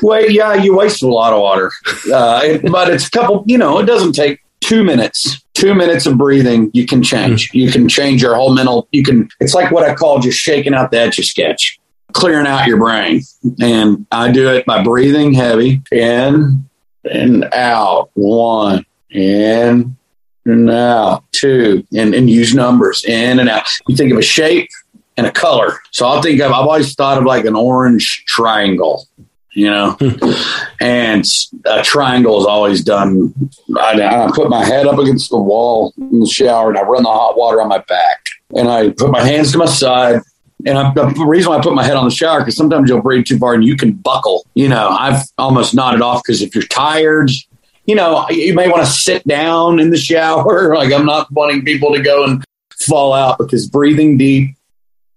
Well, 0.00 0.30
yeah, 0.30 0.54
you 0.54 0.74
waste 0.74 1.02
a 1.02 1.08
lot 1.08 1.34
of 1.34 1.40
water, 1.40 1.70
uh, 2.12 2.58
but 2.70 2.88
it's 2.88 3.06
a 3.06 3.10
couple. 3.10 3.44
You 3.46 3.58
know, 3.58 3.78
it 3.78 3.84
doesn't 3.84 4.12
take 4.12 4.40
two 4.60 4.82
minutes. 4.82 5.42
Two 5.52 5.74
minutes 5.74 6.06
of 6.06 6.16
breathing, 6.16 6.70
you 6.72 6.86
can 6.86 7.02
change. 7.02 7.50
You 7.52 7.70
can 7.70 7.86
change 7.86 8.22
your 8.22 8.34
whole 8.34 8.54
mental. 8.54 8.88
You 8.92 9.02
can. 9.02 9.28
It's 9.40 9.52
like 9.52 9.72
what 9.72 9.88
I 9.88 9.94
call 9.94 10.20
just 10.20 10.38
shaking 10.38 10.72
out 10.72 10.90
the 10.90 11.00
etch 11.00 11.18
a 11.18 11.22
sketch, 11.22 11.78
clearing 12.12 12.46
out 12.46 12.66
your 12.66 12.78
brain. 12.78 13.20
And 13.60 14.06
I 14.10 14.32
do 14.32 14.48
it 14.48 14.64
by 14.64 14.82
breathing 14.82 15.34
heavy 15.34 15.82
in 15.92 16.66
and 17.10 17.44
out. 17.52 18.10
One 18.14 18.85
in 19.16 19.96
and 20.44 20.70
out. 20.70 21.24
Two 21.32 21.86
and, 21.96 22.14
and 22.14 22.30
use 22.30 22.54
numbers 22.54 23.04
in 23.04 23.38
and 23.38 23.48
out. 23.48 23.66
You 23.88 23.96
think 23.96 24.12
of 24.12 24.18
a 24.18 24.22
shape 24.22 24.68
and 25.16 25.26
a 25.26 25.32
color. 25.32 25.80
So 25.90 26.06
I'll 26.06 26.22
think 26.22 26.40
of. 26.40 26.52
I've 26.52 26.66
always 26.66 26.94
thought 26.94 27.18
of 27.18 27.24
like 27.24 27.44
an 27.44 27.56
orange 27.56 28.24
triangle 28.26 29.06
you 29.56 29.70
know, 29.70 29.92
hmm. 29.98 30.32
and 30.82 31.24
a 31.64 31.82
triangle 31.82 32.38
is 32.38 32.44
always 32.44 32.84
done. 32.84 33.32
I, 33.74 34.02
I, 34.02 34.30
put 34.34 34.50
my 34.50 34.62
head 34.62 34.86
up 34.86 34.98
against 34.98 35.30
the 35.30 35.38
wall 35.38 35.94
in 35.96 36.20
the 36.20 36.26
shower 36.26 36.68
and 36.68 36.78
I 36.78 36.82
run 36.82 37.04
the 37.04 37.08
hot 37.08 37.38
water 37.38 37.62
on 37.62 37.68
my 37.68 37.78
back 37.78 38.26
and 38.54 38.68
I 38.68 38.90
put 38.90 39.10
my 39.10 39.22
hands 39.24 39.52
to 39.52 39.58
my 39.58 39.64
side. 39.64 40.20
And 40.66 40.76
I, 40.76 40.92
the 40.92 41.24
reason 41.26 41.50
why 41.50 41.58
I 41.58 41.62
put 41.62 41.72
my 41.72 41.84
head 41.84 41.96
on 41.96 42.04
the 42.04 42.10
shower 42.10 42.40
because 42.40 42.54
sometimes 42.54 42.90
you'll 42.90 43.00
breathe 43.00 43.24
too 43.24 43.38
far 43.38 43.54
and 43.54 43.64
you 43.64 43.76
can 43.76 43.92
buckle. 43.92 44.44
You 44.54 44.68
know, 44.68 44.90
I've 44.90 45.22
almost 45.38 45.74
nodded 45.74 46.02
off 46.02 46.22
because 46.22 46.42
if 46.42 46.54
you're 46.54 46.64
tired, 46.64 47.30
you 47.86 47.94
know, 47.94 48.26
you 48.30 48.54
may 48.54 48.68
want 48.68 48.84
to 48.84 48.90
sit 48.90 49.26
down 49.26 49.78
in 49.80 49.90
the 49.90 49.96
shower. 49.96 50.66
Like 50.76 50.92
I'm 50.92 51.06
not 51.06 51.30
wanting 51.32 51.64
people 51.64 51.94
to 51.94 52.02
go 52.02 52.24
and 52.24 52.44
fall 52.80 53.14
out 53.14 53.38
because 53.38 53.68
breathing 53.68 54.18
deep, 54.18 54.56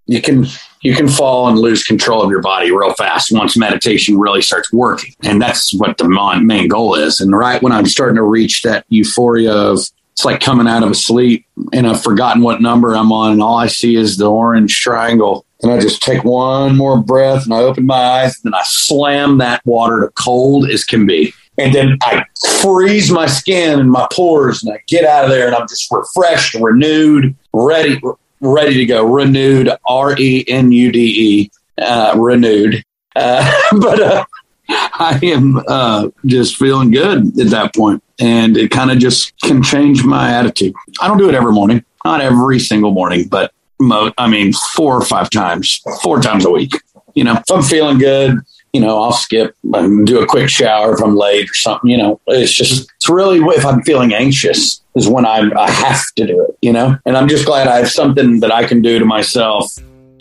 you 0.05 0.22
can 0.22 0.45
you 0.82 0.95
can 0.95 1.09
fall 1.09 1.49
and 1.49 1.57
lose 1.57 1.84
control 1.84 2.24
of 2.24 2.30
your 2.30 2.41
body 2.41 2.72
real 2.72 2.93
fast 2.93 3.32
once 3.32 3.57
meditation 3.57 4.17
really 4.17 4.41
starts 4.41 4.72
working. 4.72 5.13
And 5.24 5.41
that's 5.41 5.74
what 5.74 5.97
the 5.97 6.07
main 6.07 6.67
goal 6.70 6.95
is. 6.95 7.20
And 7.20 7.36
right 7.36 7.61
when 7.61 7.74
I'm 7.74 7.88
starting 7.88 8.15
to 8.15 8.24
reach 8.24 8.61
that 8.61 8.86
euphoria 8.89 9.51
of 9.51 9.80
it's 10.20 10.26
like 10.26 10.39
coming 10.39 10.67
out 10.67 10.84
of 10.84 10.91
a 10.91 10.95
sleep 10.95 11.45
and 11.74 11.88
I've 11.88 12.03
forgotten 12.03 12.41
what 12.41 12.61
number 12.61 12.95
I'm 12.95 13.11
on 13.11 13.32
and 13.32 13.41
all 13.41 13.57
I 13.57 13.67
see 13.67 13.95
is 13.95 14.17
the 14.17 14.30
orange 14.30 14.80
triangle. 14.82 15.45
And 15.61 15.72
I 15.72 15.80
just 15.80 16.01
take 16.01 16.24
one 16.24 16.78
more 16.78 17.01
breath 17.01 17.45
and 17.45 17.53
I 17.53 17.59
open 17.59 17.86
my 17.86 17.95
eyes 17.95 18.39
and 18.43 18.55
I 18.55 18.61
slam 18.63 19.39
that 19.39 19.65
water 19.65 20.01
to 20.01 20.09
cold 20.11 20.70
as 20.70 20.86
can 20.86 21.05
be. 21.05 21.34
And 21.60 21.74
then 21.74 21.97
I 22.01 22.24
freeze 22.62 23.12
my 23.12 23.26
skin 23.26 23.80
and 23.80 23.91
my 23.91 24.07
pores 24.14 24.64
and 24.64 24.74
I 24.74 24.82
get 24.88 25.03
out 25.05 25.26
of 25.26 25.30
there 25.30 25.47
and 25.47 25.55
I'm 25.55 25.68
just 25.68 25.91
refreshed, 25.91 26.53
renewed, 26.55 27.36
ready, 27.51 27.99
ready 28.39 28.76
to 28.76 28.86
go. 28.86 29.05
Renewed, 29.05 29.70
R 29.86 30.18
E 30.18 30.45
N 30.47 30.72
U 30.72 30.91
D 30.91 30.99
E, 30.99 31.51
uh, 31.82 32.16
renewed. 32.18 32.84
Uh, 33.16 33.51
but 33.80 34.01
uh, 34.01 34.26
I 34.70 35.20
am 35.24 35.62
uh, 35.68 36.10
just 36.26 36.55
feeling 36.57 36.91
good 36.91 37.39
at 37.39 37.49
that 37.49 37.76
point, 37.76 38.03
and 38.20 38.55
it 38.55 38.72
kind 38.72 38.91
of 38.91 38.99
just 38.99 39.38
can 39.41 39.64
change 39.64 40.03
my 40.03 40.32
attitude. 40.32 40.74
I 41.01 41.07
don't 41.07 41.18
do 41.18 41.28
it 41.28 41.36
every 41.36 41.51
morning, 41.51 41.84
not 42.05 42.22
every 42.22 42.60
single 42.60 42.91
morning, 42.91 43.28
but 43.28 43.51
mo- 43.80 44.14
I 44.18 44.28
mean, 44.28 44.53
four 44.76 44.95
or 44.95 45.03
five 45.03 45.30
times, 45.30 45.82
four 46.03 46.22
times 46.22 46.45
a 46.45 46.51
week. 46.51 46.74
You 47.16 47.24
know, 47.24 47.34
if 47.34 47.51
I'm 47.51 47.64
feeling 47.64 47.97
good, 47.97 48.38
you 48.74 48.82
know, 48.82 49.01
I'll 49.01 49.11
skip 49.11 49.55
and 49.74 50.05
do 50.05 50.22
a 50.22 50.28
quick 50.28 50.49
shower 50.49 50.93
if 50.93 51.01
I'm 51.01 51.15
late 51.15 51.49
or 51.49 51.53
something. 51.53 51.89
You 51.89 51.97
know, 51.97 52.22
it's 52.28 52.53
just, 52.53 52.89
it's 52.97 53.09
really 53.09 53.39
if 53.55 53.65
I'm 53.65 53.82
feeling 53.84 54.13
anxious 54.13 54.82
is 54.95 55.07
when 55.07 55.26
I'm, 55.26 55.57
I 55.57 55.70
have 55.70 56.03
to 56.17 56.28
do 56.28 56.43
it, 56.43 56.57
you 56.61 56.74
know? 56.74 56.97
And 57.05 57.17
I'm 57.17 57.28
just 57.28 57.45
glad 57.45 57.67
I 57.67 57.78
have 57.78 57.89
something 57.89 58.39
that 58.41 58.51
I 58.51 58.65
can 58.65 58.82
do 58.82 58.99
to 58.99 59.05
myself 59.05 59.74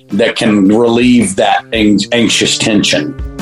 that 0.09 0.36
can 0.36 0.68
relieve 0.68 1.36
that 1.36 1.64
anxious 1.72 2.57
tension. 2.57 3.38